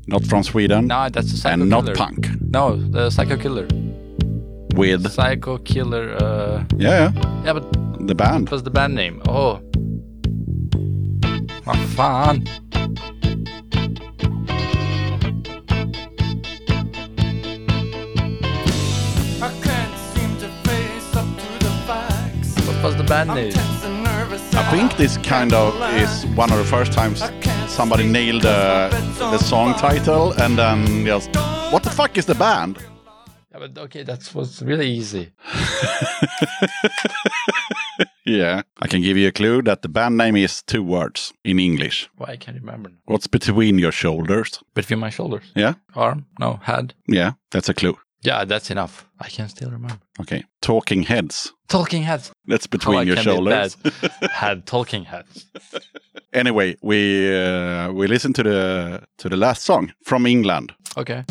[0.06, 1.94] Not from Sweden No, that's the psycho and not killer.
[1.96, 2.28] punk.
[2.40, 3.66] No, the psycho killer.
[4.74, 6.16] With Psycho killer.
[6.22, 7.10] Uh, yeah,
[7.44, 8.44] yeah, but the band.
[8.48, 9.20] what was the band name?
[9.28, 9.60] Oh.
[11.64, 12.44] Vad fan.
[19.40, 22.66] I can't seem to face up to the facts.
[22.66, 23.52] What was the band name?
[24.58, 24.88] Tense and nervous.
[24.88, 27.22] I think this kind of is one of the first times
[27.66, 31.34] somebody nailed uh, the song title and then just
[31.70, 32.78] what the fuck is the band?
[33.52, 35.32] Yeah, but okay, that was really easy.
[38.24, 41.58] Yeah, I can give you a clue that the band name is two words in
[41.58, 42.10] English.
[42.18, 42.90] Why I can't remember.
[43.06, 44.60] What's between your shoulders?
[44.74, 45.50] Between my shoulders.
[45.56, 46.26] Yeah, Arm?
[46.38, 46.92] No, head.
[47.06, 47.96] yeah, that's a clue.
[48.22, 49.08] Yeah, that's enough.
[49.20, 50.00] I can still remember.
[50.20, 51.52] Okay, Talking Heads.
[51.68, 52.32] Talking heads.
[52.46, 53.76] That's between your shoulders.
[54.30, 54.66] Head.
[54.66, 55.46] Talking heads.
[56.32, 60.74] anyway, we uh, we listen to the to the last song from England.
[60.96, 61.24] Okay.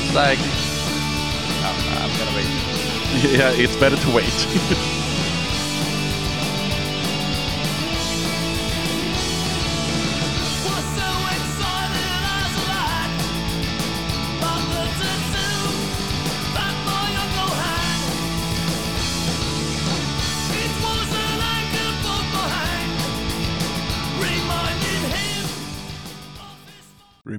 [0.00, 0.38] It's like.
[1.60, 2.48] I'm gonna wait.
[3.38, 4.94] yeah, it's better to wait.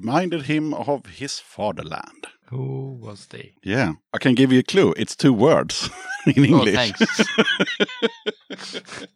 [0.04, 2.28] Reminded him of his fatherland.
[2.46, 3.54] Who was they?
[3.64, 3.94] Yeah.
[4.14, 4.94] I can give you a clue.
[4.98, 5.90] It's two words
[6.26, 6.76] in English.
[6.76, 7.28] Oh, thanks.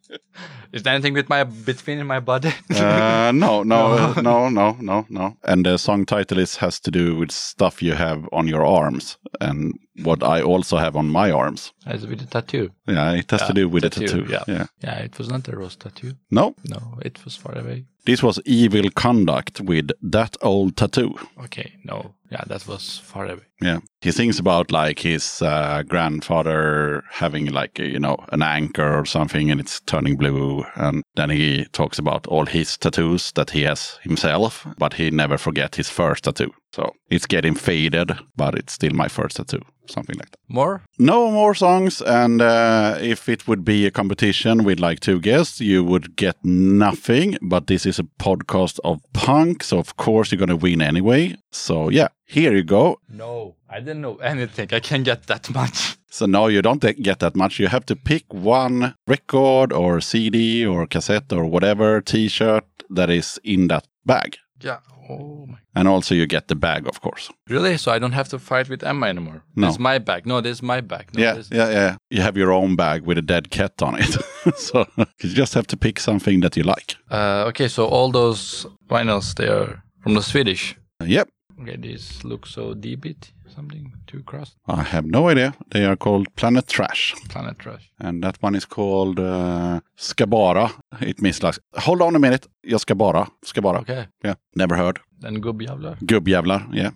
[0.72, 2.52] Is there anything with my between in my body?
[2.70, 5.36] uh, no, no, no, no, no, no.
[5.44, 9.16] And the song title is has to do with stuff you have on your arms
[9.40, 11.72] and what I also have on my arms.
[11.86, 12.70] As with a tattoo.
[12.86, 14.26] Yeah, it has to do with tattoo, a tattoo.
[14.28, 14.44] yeah.
[14.48, 14.66] yeah.
[14.82, 16.14] Yeah, it was not a rose tattoo.
[16.30, 17.86] No, No, it was far away.
[18.06, 21.14] This was Evil Conduct with That Old Tattoo.
[21.44, 22.14] Okay, no.
[22.34, 23.44] Yeah, that was far away.
[23.62, 23.78] Yeah.
[24.00, 29.52] He thinks about like his uh, grandfather having like, you know, an anchor or something
[29.52, 30.64] and it's turning blue.
[30.74, 35.38] And then he talks about all his tattoos that he has himself, but he never
[35.38, 36.52] forget his first tattoo.
[36.72, 39.62] So it's getting faded, but it's still my first tattoo.
[39.86, 40.40] Something like that.
[40.48, 40.82] More?
[40.98, 42.02] No more songs.
[42.02, 46.36] And uh, if it would be a competition with like two guests, you would get
[46.42, 47.38] nothing.
[47.42, 49.62] But this is a podcast of punk.
[49.62, 51.36] So of course you're going to win anyway.
[51.52, 53.00] So yeah, here you go.
[53.08, 54.68] No, I didn't know anything.
[54.72, 55.98] I can get that much.
[56.08, 57.58] So no, you don't get that much.
[57.58, 63.40] You have to pick one record or CD or cassette or whatever t-shirt that is
[63.42, 64.36] in that bag.
[64.60, 64.78] Yeah.
[65.10, 65.58] Oh my.
[65.74, 67.30] And also you get the bag, of course.
[67.48, 67.76] Really?
[67.76, 69.42] So I don't have to fight with Emma anymore?
[69.56, 69.68] No.
[69.68, 70.24] Is my bag.
[70.24, 71.10] No, this is my bag.
[71.14, 71.96] No, yeah, yeah, yeah.
[72.10, 74.16] You have your own bag with a dead cat on it.
[74.56, 76.96] so you just have to pick something that you like.
[77.10, 80.76] Uh, okay, so all those vinyls, they are from the Swedish.
[81.04, 81.28] Yep.
[81.64, 84.56] Okay, these look so D-bit, something too crossed.
[84.68, 85.52] I have no idea.
[85.70, 87.14] They are called Planet Trash.
[87.28, 87.90] Planet Trash.
[88.00, 90.70] And that one is called uh, Skabara.
[91.00, 92.46] It means like, hold on a minute.
[92.62, 93.28] Jag ska bara.
[93.42, 93.78] Ska bara.
[93.78, 94.34] Okay, Yeah.
[94.56, 94.98] Never heard.
[95.22, 95.96] then gubbjävlar.
[96.00, 96.66] Gubbjävlar.
[96.72, 96.90] Yeah.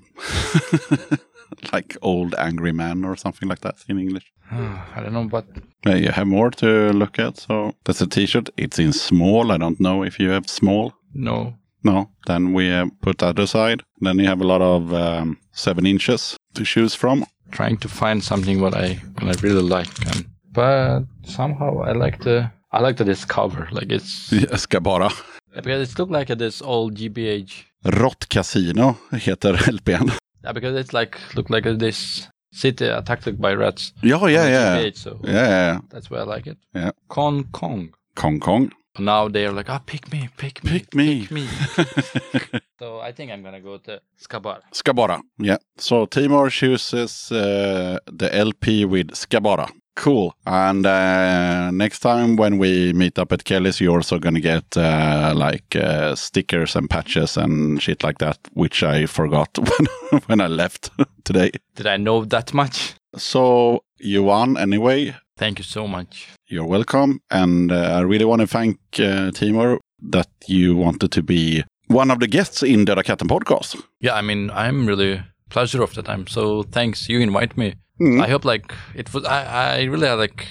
[1.73, 4.33] like old angry man or something like that in English.
[4.51, 5.47] I don't know, but
[5.87, 7.37] yeah, you have more to look at.
[7.39, 8.51] So that's a t-shirt.
[8.57, 9.53] It's in small.
[9.53, 10.93] I don't know if you have small.
[11.15, 11.55] no.
[11.89, 12.09] No.
[12.27, 13.83] Then we uh, put that aside.
[14.01, 17.25] Then you have a lot of um, seven inches to choose from.
[17.51, 22.19] Trying to find something what I what I really like, and but somehow I like
[22.25, 23.69] the I like the this cover.
[23.73, 25.11] Like it's Jag ska bara.
[25.55, 27.65] because it look like this old GBH.
[27.85, 30.11] Rått Casino heter LPn.
[30.45, 33.93] Yeah, because it's like look like this city attacked by rats.
[34.03, 34.77] Yeah, yeah, yeah.
[34.83, 35.81] GBH, so Ja, ja, ja.
[35.91, 36.59] that's why I like it.
[36.75, 36.91] Yeah.
[37.09, 37.95] Kong Kong.
[38.15, 38.73] Kong Kong.
[38.99, 41.21] Now they're like, ah, pick me, pick me, Pick me.
[41.23, 41.47] pick me.
[42.79, 44.63] so I think I'm gonna go to Skabara.
[44.73, 45.21] Ska bara.
[45.39, 45.59] Yeah.
[45.77, 49.69] So Timur chooses uh, the LP with Ska bara.
[49.97, 50.33] Cool.
[50.47, 54.77] And uh, next time when we meet up at Kelly's, you're also going to get
[54.77, 60.41] uh, like uh, stickers and patches and shit like that, which I forgot when, when
[60.41, 60.91] I left
[61.25, 61.51] today.
[61.75, 62.95] Did I know that much?
[63.17, 65.17] So you won anyway.
[65.39, 66.29] Thank you so much.
[66.49, 67.21] You're welcome.
[67.31, 69.79] And uh, I really want to thank uh, Timur
[70.11, 73.81] that you wanted to be one of the guests in the katten podcast.
[74.01, 76.27] Yeah, I mean, I'm really pleasure of the time.
[76.27, 77.75] So thanks, you invite me.
[78.01, 78.23] Mm.
[78.23, 79.25] I hope like it was.
[79.25, 80.47] I I really like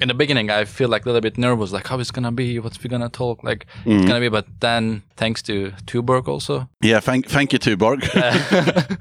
[0.00, 0.50] in the beginning.
[0.50, 3.08] I feel like a little bit nervous, like how it's gonna be, what's we gonna
[3.08, 4.28] talk, like it's gonna be.
[4.28, 8.02] But then thanks to Tuborg also, Yeah, thank, thank you, Tuborg.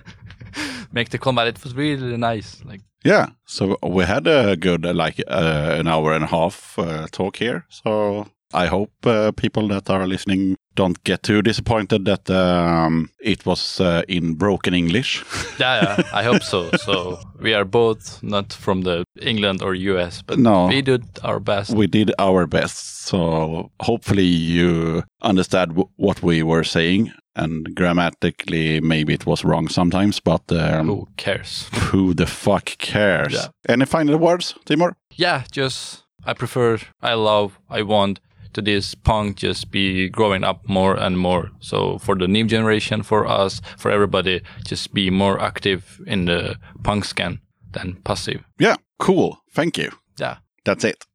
[0.92, 1.48] make the combat.
[1.48, 2.64] It was really nice.
[2.64, 6.78] Like Yeah, so we had a good uh, like uh, an hour and a half
[6.78, 7.66] uh, talk here.
[7.70, 13.46] So I hope uh, people that are listening don't get too disappointed that um, it
[13.46, 15.24] was uh, in broken English.
[15.60, 16.72] yeah, yeah, I hope so.
[16.78, 20.68] So we are both not from the England or US, but No.
[20.68, 21.72] we did our best.
[21.72, 23.06] we did our best.
[23.08, 27.12] So hopefully you understand w- what we were saying.
[27.44, 31.70] And grammatically, maybe it was wrong sometimes, but um, Who cares?
[31.92, 33.34] who the fuck cares?
[33.34, 33.48] Yeah.
[33.68, 34.96] Any final words, Timur?
[35.16, 38.20] yeah, just I prefer, I love, I want
[38.54, 41.52] to this punk just be growing up more and more.
[41.60, 46.56] So for the new generation, for us, for everybody, just be more active in the
[46.84, 47.40] punk scan
[47.72, 48.44] than passive.
[48.60, 49.38] Yeah, cool.
[49.54, 49.92] Thank you.
[50.20, 50.38] Yeah.
[50.66, 51.06] That's it.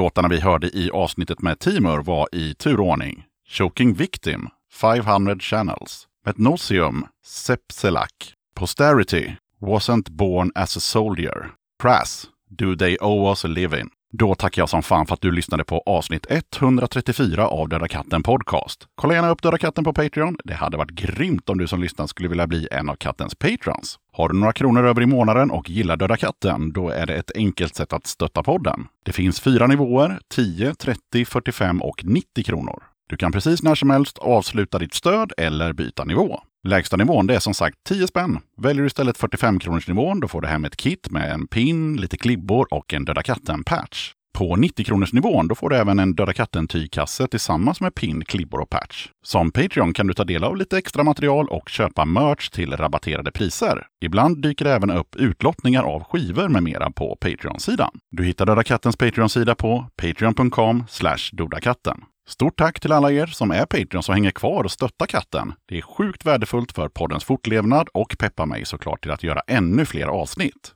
[0.00, 3.24] Låtarna vi hörde i avsnittet med Timur var i turordning.
[3.48, 11.50] Choking Victim, 500 Channels, Metnosium, Sepselak, Posterity, Wasn't Born As A Soldier,
[11.82, 13.90] Prass, Do They Owe Us A Living.
[14.12, 18.22] Då tackar jag som fan för att du lyssnade på avsnitt 134 av Döda katten
[18.22, 18.86] Podcast.
[18.94, 20.36] Kolla gärna upp Döda katten på Patreon.
[20.44, 23.98] Det hade varit grymt om du som lyssnar skulle vilja bli en av kattens patrons.
[24.12, 27.30] Har du några kronor över i månaden och gillar Döda katten, då är det ett
[27.34, 28.86] enkelt sätt att stötta podden.
[29.04, 32.82] Det finns fyra nivåer, 10, 30, 45 och 90 kronor.
[33.10, 36.40] Du kan precis när som helst avsluta ditt stöd eller byta nivå.
[36.68, 38.38] Lägsta nivån det är som sagt 10 spänn.
[38.56, 41.96] Väljer du istället 45 kronors nivån då får du hem ett kit med en pin,
[41.96, 44.12] lite klibbor och en Döda katten-patch.
[44.34, 48.60] På 90 kronors nivån då får du även en Döda katten-tygkasse tillsammans med pin, klibbor
[48.60, 49.08] och patch.
[49.22, 53.30] Som Patreon kan du ta del av lite extra material och köpa merch till rabatterade
[53.30, 53.86] priser.
[54.00, 57.90] Ibland dyker det även upp utlottningar av skivor med mera på Patreon-sidan.
[58.10, 60.84] Du hittar Döda kattens Patreon-sida på patreon.com
[61.32, 62.04] dodakatten.
[62.28, 65.52] Stort tack till alla er som är Patreons och hänger kvar och stöttar katten.
[65.68, 69.84] Det är sjukt värdefullt för poddens fortlevnad och peppar mig såklart till att göra ännu
[69.84, 70.74] fler avsnitt.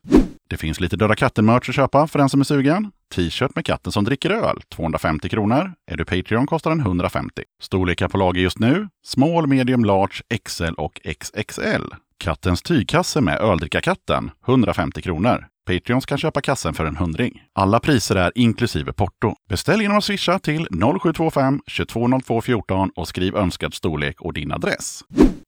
[0.48, 2.90] Det finns lite Döda katten-merch att köpa för den som är sugen.
[3.14, 5.72] T-shirt med katten som dricker öl, 250 kronor.
[5.90, 7.42] Är du Patreon kostar den 150.
[7.62, 11.94] Storlekar på lager just nu, small, medium, large, XL och XXL.
[12.18, 15.46] Kattens tygkasse med öldrickarkatten, 150 kronor.
[15.66, 17.42] Patreons kan köpa kassen för en hundring.
[17.52, 19.34] Alla priser är inklusive porto.
[19.48, 20.66] Beställ genom att swisha till
[21.00, 25.00] 0725 220214 och skriv önskad storlek och din adress.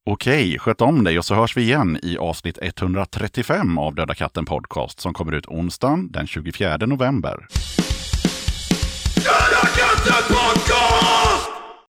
[0.07, 4.45] Okej, sköt om dig och så hörs vi igen i avsnitt 135 av Döda katten
[4.45, 7.47] Podcast som kommer ut onsdagen den 24 november.
[9.15, 10.76] Döda katten podcast!